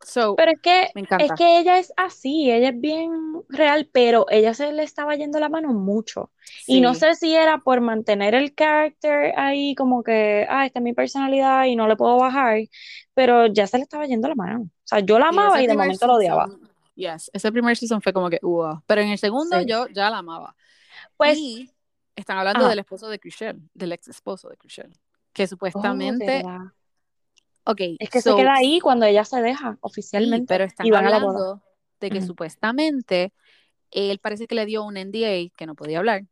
So, 0.05 0.35
Pero 0.35 0.51
es 0.51 0.59
que, 0.61 0.91
es 0.93 1.31
que 1.35 1.59
ella 1.59 1.79
es 1.79 1.91
así, 1.97 2.51
ella 2.51 2.69
es 2.69 2.79
bien 2.79 3.09
real, 3.49 3.89
pero 3.91 4.27
ella 4.29 4.53
se 4.53 4.71
le 4.71 4.83
estaba 4.83 5.15
yendo 5.15 5.39
la 5.39 5.49
mano 5.49 5.73
mucho. 5.73 6.29
Y 6.67 6.81
no 6.81 6.93
sé 6.93 7.15
si 7.15 7.33
era 7.35 7.57
por 7.57 7.81
mantener 7.81 8.35
el 8.35 8.53
carácter 8.53 9.33
ahí 9.37 9.73
como 9.73 10.03
que, 10.03 10.45
ah, 10.49 10.67
esta 10.67 10.77
es 10.79 10.83
mi 10.83 10.93
personalidad 10.93 11.65
y 11.65 11.75
no 11.75 11.87
le 11.87 11.95
puedo 11.95 12.15
bajar, 12.17 12.59
pero 13.15 13.47
ya 13.47 13.65
se 13.65 13.77
le 13.77 13.83
estaba 13.83 14.05
yendo 14.05 14.27
la 14.27 14.35
mano. 14.35 14.61
O 14.65 14.69
sea, 14.83 14.99
yo 14.99 15.17
la 15.17 15.29
amaba 15.29 15.63
y 15.63 15.67
de 15.67 15.73
momento 15.75 16.05
lo 16.05 16.13
odiaba. 16.13 16.47
Yes, 16.97 17.29
ese 17.31 17.51
primer 17.51 17.77
season 17.77 18.01
fue 18.01 18.11
como 18.11 18.29
que, 18.29 18.39
wow. 18.41 18.81
Pero 18.87 19.01
en 19.01 19.09
el 19.09 19.17
segundo 19.19 19.59
Sí. 19.59 19.65
yo 19.67 19.87
ya 19.87 20.09
la 20.09 20.17
amaba. 20.17 20.55
Pues, 21.15 21.37
y 21.37 21.71
están 22.15 22.39
hablando 22.39 22.61
ajá. 22.61 22.69
del 22.69 22.79
esposo 22.79 23.07
de 23.07 23.19
Chriselle, 23.19 23.59
del 23.75 23.91
ex 23.91 24.07
esposo 24.07 24.49
de 24.49 24.57
Chriselle, 24.57 24.93
que 25.31 25.43
Oh, 25.43 25.47
supuestamente, 25.47 26.43
ok, 27.65 27.81
Es 27.99 28.09
que 28.09 28.21
so, 28.21 28.31
se 28.31 28.35
queda 28.41 28.55
ahí 28.55 28.79
cuando 28.79 29.05
ella 29.05 29.23
se 29.25 29.39
deja 29.41 29.73
sí, 29.73 29.77
oficialmente 29.81 30.45
pero 30.47 30.63
están 30.63 30.87
y 30.87 30.91
van 30.91 31.05
a 31.05 31.09
la 31.11 31.19
boda. 31.19 31.29
hablando 31.37 31.63
de 31.99 32.09
que 32.09 32.21
supuestamente 32.21 33.33
él 33.91 34.17
parece 34.19 34.47
que 34.47 34.55
le 34.55 34.65
dio 34.65 34.83
un 34.83 34.95
NDA 34.97 35.51
que 35.55 35.65
no 35.67 35.75
podía 35.75 35.99
hablar 35.99 36.23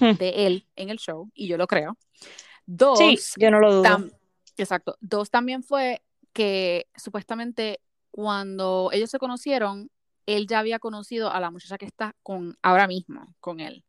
Hmm. 0.00 0.12
de 0.18 0.46
él 0.46 0.66
en 0.76 0.90
el 0.90 0.98
show, 0.98 1.30
y 1.32 1.46
yo 1.48 1.56
lo 1.56 1.66
creo. 1.66 1.96
Sí, 2.20 2.24
Dos, 2.66 3.34
yo 3.38 3.50
no 3.50 3.60
lo 3.60 3.76
dudo. 3.76 4.10
exacto. 4.58 4.96
Dos 5.00 5.30
también 5.30 5.62
fue 5.62 6.02
que 6.34 6.86
supuestamente 6.96 7.80
cuando 8.16 8.88
ellos 8.94 9.10
se 9.10 9.18
conocieron, 9.18 9.90
él 10.24 10.46
ya 10.48 10.60
había 10.60 10.78
conocido 10.78 11.30
a 11.30 11.38
la 11.38 11.50
muchacha 11.50 11.76
que 11.76 11.84
está 11.84 12.14
con 12.22 12.56
ahora 12.62 12.86
mismo 12.86 13.34
con 13.40 13.60
él. 13.60 13.84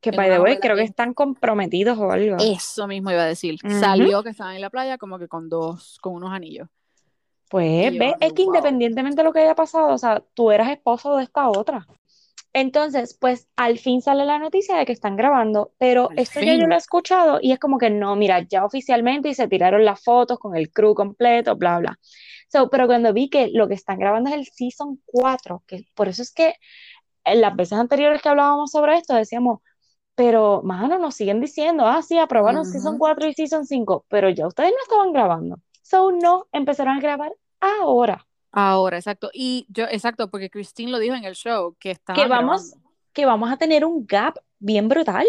Que 0.00 0.10
by 0.10 0.28
the 0.28 0.40
way, 0.40 0.58
creo 0.58 0.74
que 0.74 0.82
que- 0.82 0.88
están 0.88 1.14
comprometidos 1.14 1.96
o 1.96 2.10
algo. 2.10 2.36
Eso 2.40 2.88
mismo 2.88 3.12
iba 3.12 3.22
a 3.22 3.26
decir. 3.26 3.56
Ujú. 3.64 3.78
Salió 3.78 4.24
que 4.24 4.30
estaban 4.30 4.56
en 4.56 4.62
la 4.62 4.70
playa 4.70 4.98
como 4.98 5.16
que 5.20 5.28
con 5.28 5.48
dos, 5.48 5.98
con 6.00 6.14
unos 6.14 6.32
anillos. 6.32 6.68
Pues, 7.48 7.92
yo 7.92 7.98
ve, 8.00 8.14
es 8.20 8.32
que 8.32 8.44
wow. 8.44 8.52
independientemente 8.52 9.16
de 9.18 9.24
lo 9.24 9.32
que 9.32 9.40
haya 9.40 9.54
pasado, 9.54 9.94
o 9.94 9.98
sea, 9.98 10.24
tú 10.34 10.50
eras 10.50 10.70
esposo 10.70 11.16
de 11.16 11.22
esta 11.22 11.48
otra. 11.48 11.86
Entonces, 12.52 13.16
pues 13.18 13.46
al 13.56 13.78
fin 13.78 14.02
sale 14.02 14.24
la 14.24 14.40
noticia 14.40 14.76
de 14.76 14.86
que 14.86 14.92
están 14.92 15.16
grabando, 15.16 15.70
pero 15.78 16.10
Al 16.10 16.18
esto 16.18 16.40
ya 16.40 16.54
yo 16.54 16.60
fin. 16.60 16.68
lo 16.68 16.74
he 16.74 16.78
escuchado 16.78 17.38
y 17.40 17.52
es 17.52 17.58
como 17.60 17.78
que 17.78 17.90
no, 17.90 18.16
mira, 18.16 18.40
ya 18.40 18.64
oficialmente 18.64 19.28
y 19.28 19.34
se 19.34 19.46
tiraron 19.46 19.84
las 19.84 20.02
fotos 20.02 20.38
con 20.40 20.56
el 20.56 20.70
crew 20.72 20.94
completo, 20.94 21.54
bla, 21.56 21.78
bla. 21.78 21.98
So, 22.48 22.70
pero 22.70 22.86
cuando 22.86 23.12
vi 23.12 23.30
que 23.30 23.50
lo 23.52 23.68
que 23.68 23.74
están 23.74 23.98
grabando 23.98 24.30
es 24.30 24.36
el 24.36 24.46
season 24.46 25.00
4, 25.06 25.62
que 25.66 25.84
por 25.94 26.08
eso 26.08 26.22
es 26.22 26.32
que 26.32 26.54
en 27.24 27.40
las 27.40 27.56
veces 27.56 27.78
anteriores 27.78 28.22
que 28.22 28.28
hablábamos 28.30 28.70
sobre 28.72 28.96
esto 28.96 29.14
decíamos, 29.14 29.60
pero, 30.16 30.62
mano, 30.64 30.98
nos 30.98 31.14
siguen 31.16 31.40
diciendo, 31.40 31.86
ah, 31.86 32.02
sí, 32.02 32.18
aprobaron 32.18 32.66
season 32.66 32.96
Ujú. 32.96 32.98
4 32.98 33.28
y 33.28 33.34
season 33.34 33.66
5, 33.66 34.04
pero 34.08 34.30
ya 34.30 34.46
ustedes 34.48 34.72
no 34.72 34.82
estaban 34.82 35.12
grabando. 35.12 35.58
So, 35.82 36.12
no, 36.12 36.48
empezaron 36.52 36.98
a 36.98 37.00
grabar 37.00 37.32
ahora. 37.60 38.26
Ahora, 38.52 38.96
exacto. 38.98 39.30
Y 39.32 39.66
yo, 39.70 39.84
exacto, 39.84 40.30
porque 40.30 40.50
Christine 40.50 40.90
lo 40.90 40.98
dijo 40.98 41.14
en 41.14 41.24
el 41.24 41.34
show, 41.34 41.76
que 41.78 41.90
Que 41.90 41.92
estaban 41.92 42.28
vamos, 42.28 42.72
grabando. 42.72 42.90
que 43.12 43.26
vamos 43.26 43.50
a 43.52 43.56
tener 43.58 43.84
un 43.84 44.06
gap 44.06 44.36
bien 44.58 44.88
brutal 44.88 45.26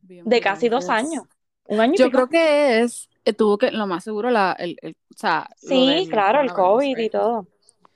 Bien 0.00 0.24
de 0.24 0.36
brutal, 0.36 0.42
casi 0.42 0.68
dos 0.70 0.88
años. 0.90 1.24
Un 1.64 1.80
año 1.80 1.94
Yo 1.96 2.06
pico. 2.06 2.10
creo 2.10 2.28
que 2.30 2.80
es, 2.82 3.09
tuvo 3.36 3.58
que, 3.58 3.70
lo 3.70 3.86
más 3.86 4.04
seguro, 4.04 4.30
la, 4.30 4.52
el, 4.58 4.76
el- 4.82 4.96
o 5.14 5.18
sea, 5.18 5.48
Sí, 5.56 6.08
claro, 6.10 6.40
el 6.40 6.52
COVID 6.52 6.90
y 6.90 6.94
right? 6.94 7.12
todo. 7.12 7.46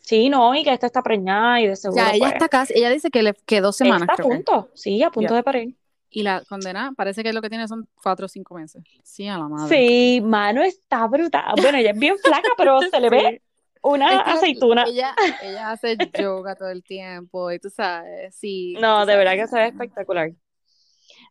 Sí, 0.00 0.28
no, 0.28 0.54
y 0.54 0.62
que 0.64 0.72
esta 0.72 0.86
está 0.86 1.02
preñada 1.02 1.60
y 1.60 1.66
de 1.66 1.76
seguro, 1.76 2.04
Ya, 2.04 2.10
ella 2.12 2.18
pues, 2.18 2.32
está 2.34 2.48
casi, 2.48 2.74
ella 2.76 2.90
dice 2.90 3.10
que 3.10 3.22
le 3.22 3.32
quedó 3.46 3.72
semanas, 3.72 4.02
está 4.02 4.12
a 4.12 4.16
que. 4.16 4.22
punto, 4.22 4.68
sí, 4.74 5.02
a 5.02 5.10
punto 5.10 5.28
Yeah. 5.30 5.36
de 5.38 5.42
parir. 5.42 5.74
Y 6.10 6.22
la 6.22 6.42
condena 6.48 6.92
parece 6.96 7.22
que 7.24 7.32
lo 7.32 7.40
que 7.42 7.48
tiene 7.48 7.66
son 7.66 7.88
cuatro 8.02 8.26
o 8.26 8.28
cinco 8.28 8.54
meses. 8.54 8.84
Sí, 9.02 9.26
a 9.26 9.38
la 9.38 9.48
madre. 9.48 9.76
Sí, 9.76 10.20
mano, 10.20 10.62
está 10.62 11.06
brutal. 11.06 11.54
Bueno, 11.60 11.78
ella 11.78 11.90
es 11.90 11.98
bien 11.98 12.16
flaca, 12.18 12.50
pero 12.56 12.80
se 12.90 13.00
le 13.00 13.10
ve 13.10 13.42
una 13.82 14.18
Es 14.18 14.24
que 14.24 14.30
aceituna. 14.32 14.84
ella, 14.86 15.14
ella 15.42 15.70
hace 15.72 15.96
yoga 16.18 16.54
todo 16.54 16.68
el 16.68 16.84
tiempo 16.84 17.50
y 17.50 17.58
tú 17.58 17.70
sabes, 17.70 18.34
sí. 18.36 18.76
No, 18.78 19.06
de 19.06 19.16
verdad 19.16 19.34
que 19.34 19.48
se 19.48 19.56
ve 19.56 19.66
espectacular. 19.68 20.32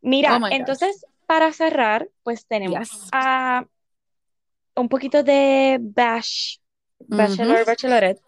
Mira, 0.02 0.39
Oh 0.41 0.48
entonces, 0.50 1.06
para 1.28 1.54
cerrar, 1.54 2.10
pues 2.24 2.46
tenemos 2.46 2.89
Yes. 2.89 3.10
a 3.14 3.66
un 4.76 4.90
poquito 4.90 5.24
de 5.24 5.78
Bash, 5.82 6.58
Bachelor, 7.00 7.60
Ujú. 7.60 7.66
Bachelorette. 7.66 8.22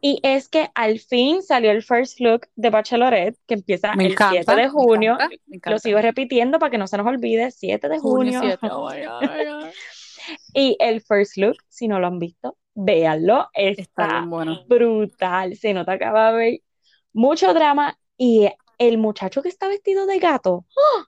Y 0.00 0.20
es 0.22 0.48
que 0.48 0.70
al 0.74 0.98
fin 1.00 1.42
salió 1.42 1.70
el 1.70 1.82
first 1.82 2.20
look 2.20 2.48
de 2.56 2.70
Bachelorette, 2.70 3.38
que 3.46 3.54
empieza 3.54 3.94
Me 3.94 4.04
el 4.04 4.18
7 4.18 4.54
encanta, 4.54 4.56
de 4.56 4.68
me 4.74 4.82
junio. 4.82 5.12
encanta, 5.12 5.28
me 5.46 5.56
Lo 5.56 5.56
encanta. 5.56 5.80
sigo 5.80 6.00
repitiendo 6.00 6.58
para 6.58 6.70
que 6.70 6.78
no 6.78 6.86
se 6.86 6.96
nos 6.96 7.06
olvide, 7.06 7.50
7 7.50 7.88
de 7.88 7.98
Junio 7.98 8.40
junio. 8.40 8.40
7. 8.40 8.68
Oh 8.70 8.88
oh. 8.88 9.70
Y 10.54 10.76
el 10.80 11.00
first 11.02 11.36
look, 11.36 11.56
si 11.68 11.88
no 11.88 12.00
lo 12.00 12.06
han 12.06 12.18
visto, 12.18 12.56
véanlo, 12.74 13.48
Está 13.76 13.82
está 14.02 14.26
bueno. 14.26 14.64
brutal. 14.68 15.56
Se 15.56 15.72
nota 15.74 15.98
que 15.98 16.08
va 16.10 16.26
a 16.26 16.28
haber 16.30 16.60
mucho 17.12 17.52
drama. 17.54 17.96
Y 18.16 18.48
el 18.78 18.98
muchacho 18.98 19.42
que 19.42 19.48
está 19.48 19.68
vestido 19.68 20.06
de 20.06 20.18
gato, 20.18 20.66
¡oh! 20.76 21.04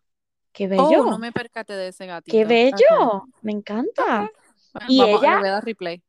¡Qué 0.53 0.67
Oh, 0.77 0.91
bello! 0.91 1.05
no 1.07 1.19
me 1.19 1.33
percaté 1.33 1.75
de 1.75 1.89
ese 1.89 2.07
¡Qué 2.27 2.45
gatito. 2.45 2.49
Ok. 2.71 2.83
bello! 2.83 3.29
Me 3.43 3.53
encanta. 3.53 4.23
Ok. 4.25 4.42
Y 4.89 4.99
vamos, 4.99 5.23
le 5.23 5.29
ella, 5.29 5.39
voy 5.39 5.49
a 5.49 5.53
dar 5.53 5.65
replay. 5.65 6.03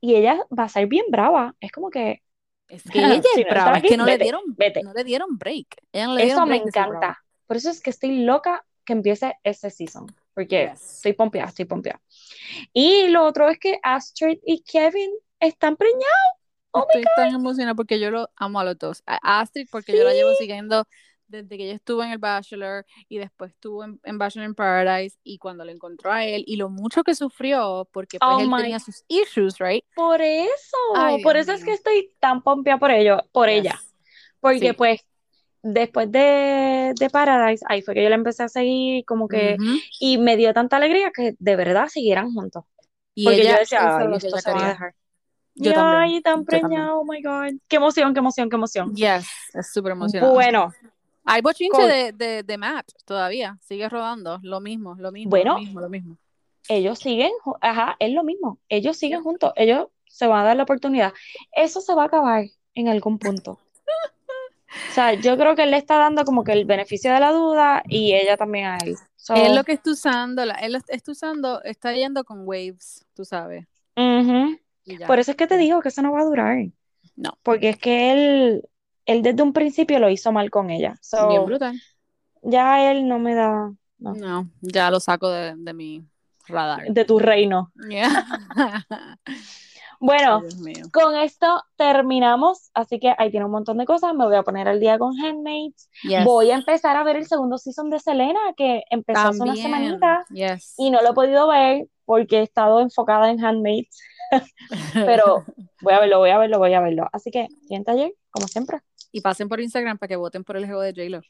y 0.00 0.14
ella 0.16 0.44
va 0.56 0.64
a 0.64 0.68
ser 0.68 0.86
bien 0.86 1.06
brava. 1.10 1.54
Es 1.60 1.72
como 1.72 1.90
que, 1.90 2.22
Es 2.68 2.82
que 2.90 2.98
ella 3.00 3.22
si 3.22 3.40
es 3.40 3.46
no 3.46 3.50
brava, 3.50 3.76
estás 3.76 3.76
es 3.78 3.88
que 3.88 3.88
aquí, 3.88 3.96
no 3.96 4.06
le 4.06 4.12
vete, 4.12 4.24
dieron, 4.24 4.42
vete. 4.56 4.82
no 4.82 4.92
le 4.92 5.04
dieron 5.04 5.38
break. 5.38 5.66
Ella 5.92 6.06
no 6.06 6.14
le 6.14 6.24
Eso 6.24 6.26
dieron 6.26 6.48
me 6.48 6.58
break 6.60 6.72
brava. 6.72 6.88
encanta. 6.88 7.24
Por 7.46 7.56
eso 7.56 7.70
es 7.70 7.80
que 7.82 7.90
estoy 7.90 8.24
loca 8.24 8.64
que 8.84 8.92
empiece 8.92 9.34
este 9.44 9.70
season. 9.70 10.06
Porque 10.34 10.68
Yes. 10.72 10.96
estoy 10.96 11.12
pompeada, 11.14 11.48
estoy 11.48 11.64
pompeada. 11.64 12.00
Y 12.72 13.08
lo 13.08 13.24
otro 13.24 13.48
es 13.48 13.58
que 13.58 13.78
Astrid 13.82 14.38
y 14.44 14.62
Kevin 14.62 15.10
están 15.40 15.76
preñados. 15.76 16.06
Oh 16.72 16.86
Estoy 16.88 17.04
tan 17.16 17.34
emocionada 17.34 17.74
porque 17.74 17.98
yo 17.98 18.10
lo 18.12 18.30
amo 18.36 18.60
a 18.60 18.64
los 18.64 18.78
dos. 18.78 19.02
A 19.06 19.40
Astrid 19.40 19.66
porque 19.70 19.96
yo 19.96 20.04
la 20.04 20.12
llevo 20.12 20.34
siguiendo 20.34 20.84
desde 21.30 21.56
que 21.56 21.64
ella 21.64 21.74
estuvo 21.74 22.02
en 22.02 22.10
el 22.10 22.18
Bachelor 22.18 22.84
y 23.08 23.18
después 23.18 23.52
estuvo 23.52 23.84
en, 23.84 24.00
en 24.04 24.18
Bachelor 24.18 24.48
in 24.48 24.54
Paradise 24.54 25.16
y 25.22 25.38
cuando 25.38 25.64
lo 25.64 25.70
encontró 25.70 26.12
a 26.12 26.24
él 26.24 26.44
y 26.46 26.56
lo 26.56 26.68
mucho 26.68 27.02
que 27.04 27.14
sufrió 27.14 27.88
porque 27.92 28.18
pues 28.18 28.30
Oh 28.36 28.40
él 28.40 28.48
my- 28.50 28.62
tenía 28.62 28.80
sus 28.80 29.04
issues, 29.08 29.58
right? 29.58 29.84
Por 29.94 30.20
eso, 30.20 30.76
Ay, 30.96 31.22
por 31.22 31.34
Dios 31.34 31.46
eso 31.46 31.52
es 31.56 31.60
mío. 31.62 31.66
que 31.66 31.72
estoy 31.74 32.12
tan 32.20 32.42
pompeada 32.42 32.78
por 32.78 32.90
ello, 32.90 33.18
por 33.32 33.48
Yes. 33.48 33.58
ella. 33.60 33.80
Porque 34.40 34.70
Sí. 34.70 34.72
pues 34.72 35.00
después 35.62 36.10
de, 36.10 36.92
de 36.98 37.10
Paradise, 37.10 37.64
ahí 37.68 37.82
fue 37.82 37.94
que 37.94 38.02
yo 38.02 38.08
la 38.08 38.14
empecé 38.16 38.42
a 38.42 38.48
seguir 38.48 39.04
como 39.04 39.28
que, 39.28 39.56
Ujú. 39.60 39.78
y 40.00 40.18
me 40.18 40.36
dio 40.36 40.52
tanta 40.54 40.76
alegría 40.78 41.10
que 41.14 41.34
de 41.38 41.56
verdad 41.56 41.88
siguieran 41.88 42.32
juntos. 42.32 42.64
Y 43.14 43.24
Porque 43.24 43.42
ella, 43.42 43.52
yo 43.54 43.58
decía, 43.58 43.78
es 43.78 43.84
ay, 43.94 44.14
esto 44.16 44.38
se 44.38 44.50
van 44.52 44.64
a 44.64 44.68
dejar. 44.68 44.94
Yo 45.56 45.72
y 45.72 45.74
también, 45.74 46.22
tan 46.22 46.44
preñado, 46.44 47.00
oh 47.00 47.04
my 47.04 47.20
God. 47.22 47.58
Qué 47.68 47.76
emoción, 47.76 48.14
qué 48.14 48.20
emoción, 48.20 48.48
qué 48.48 48.56
emoción. 48.56 48.94
Yes, 48.94 49.26
es 49.52 49.70
súper 49.72 49.92
emocionante. 49.92 50.32
Bueno, 50.32 50.72
Hay 51.24 51.42
bochinche 51.42 51.76
Con- 51.76 51.88
de, 51.88 52.12
de, 52.12 52.42
de 52.42 52.58
Matt 52.58 52.90
todavía, 53.04 53.58
sigue 53.60 53.88
rodando, 53.88 54.38
lo 54.42 54.60
mismo, 54.60 54.94
lo 54.98 55.12
mismo, 55.12 55.30
Bueno, 55.30 55.54
lo 55.54 55.60
mismo, 55.60 55.80
lo 55.80 55.88
mismo. 55.88 56.16
ellos 56.68 56.98
siguen, 56.98 57.30
ajá, 57.60 57.96
es 57.98 58.12
lo 58.12 58.24
mismo, 58.24 58.58
ellos 58.68 58.96
siguen 58.96 59.22
juntos, 59.22 59.52
ellos 59.56 59.88
se 60.08 60.26
van 60.26 60.40
a 60.40 60.44
dar 60.44 60.56
la 60.56 60.62
oportunidad. 60.64 61.12
Eso 61.52 61.80
se 61.80 61.94
va 61.94 62.02
a 62.04 62.06
acabar 62.06 62.44
en 62.74 62.88
algún 62.88 63.18
punto. 63.18 63.58
O 64.88 64.92
sea, 64.92 65.14
yo 65.14 65.36
creo 65.36 65.54
que 65.56 65.64
él 65.64 65.70
le 65.72 65.76
está 65.76 65.96
dando 65.96 66.24
como 66.24 66.42
que 66.44 66.52
el 66.52 66.64
beneficio 66.64 67.12
de 67.12 67.20
la 67.20 67.32
duda 67.32 67.82
y 67.88 68.14
ella 68.14 68.36
también 68.36 68.66
a 68.66 68.78
él. 68.78 68.96
So, 69.16 69.34
Él 69.34 69.54
lo 69.54 69.64
que 69.64 69.72
está 69.72 69.90
usando, 69.90 70.44
la- 70.44 70.54
él 70.54 70.76
está 70.88 71.12
usando, 71.12 71.62
está 71.64 71.92
yendo 71.92 72.24
con 72.24 72.46
waves, 72.46 73.04
tú 73.14 73.24
sabes. 73.24 73.66
ya. 74.84 75.06
Por 75.06 75.18
eso 75.18 75.32
es 75.32 75.36
que 75.36 75.46
te 75.46 75.58
digo 75.58 75.80
que 75.82 75.88
eso 75.88 76.02
no 76.02 76.12
va 76.12 76.20
a 76.20 76.24
durar. 76.24 76.56
No. 77.16 77.36
Porque 77.42 77.68
es 77.70 77.76
que 77.78 78.12
él, 78.12 78.68
él 79.10 79.22
desde 79.22 79.42
un 79.42 79.52
principio 79.52 79.98
lo 79.98 80.08
hizo 80.10 80.32
mal 80.32 80.50
con 80.50 80.70
ella. 80.70 80.96
So, 81.00 81.28
Bien 81.28 81.44
brutal. 81.44 81.80
ya 82.42 82.90
él 82.90 83.06
no 83.08 83.18
me 83.18 83.34
da 83.34 83.72
no. 83.98 84.14
No, 84.14 84.50
ya 84.62 84.90
lo 84.90 84.98
saco 85.00 85.28
de, 85.28 85.54
de 85.56 85.74
mi 85.74 86.02
radar. 86.48 86.86
de 86.88 87.04
tu 87.04 87.18
reino. 87.18 87.70
Yeah. 87.88 88.26
Bueno, 90.02 90.40
con 90.94 91.14
esto 91.14 91.62
terminamos, 91.76 92.70
así 92.72 92.98
que 92.98 93.14
ahí 93.18 93.30
tiene 93.30 93.44
un 93.44 93.52
montón 93.52 93.76
de 93.76 93.84
cosas. 93.84 94.14
Me 94.14 94.24
voy 94.24 94.34
a 94.36 94.42
poner 94.42 94.66
al 94.66 94.80
día 94.80 94.98
con 94.98 95.12
Handmaids. 95.20 95.90
Yes. 96.04 96.24
Voy 96.24 96.50
a 96.50 96.54
empezar 96.54 96.96
a 96.96 97.04
ver 97.04 97.16
el 97.16 97.26
segundo 97.26 97.58
season 97.58 97.90
de 97.90 97.98
Selena, 98.00 98.40
que 98.56 98.82
empezó 98.88 99.28
hace 99.28 99.42
una 99.42 99.52
También. 99.52 99.62
semanita 99.66 100.24
Yes. 100.32 100.74
y 100.78 100.90
no 100.90 101.02
lo 101.02 101.10
he 101.10 101.12
podido 101.12 101.46
ver 101.48 101.86
porque 102.06 102.38
he 102.38 102.42
estado 102.42 102.80
enfocada 102.80 103.30
en 103.30 103.44
Handmaids, 103.44 104.00
pero 104.94 105.44
voy 105.82 105.92
a 105.92 106.00
verlo, 106.00 106.18
voy 106.20 106.30
a 106.30 106.38
verlo, 106.38 106.58
voy 106.58 106.72
a 106.72 106.80
verlo. 106.80 107.06
Así 107.12 107.30
que, 107.30 107.48
en 107.68 107.84
taller, 107.84 108.14
como 108.30 108.48
siempre. 108.48 108.78
Y 109.12 109.20
pasen 109.20 109.48
por 109.48 109.60
Instagram 109.60 109.98
para 109.98 110.08
que 110.08 110.16
voten 110.16 110.44
por 110.44 110.56
el 110.56 110.66
juego 110.66 110.82
de 110.82 110.92
J-Lo. 110.92 111.22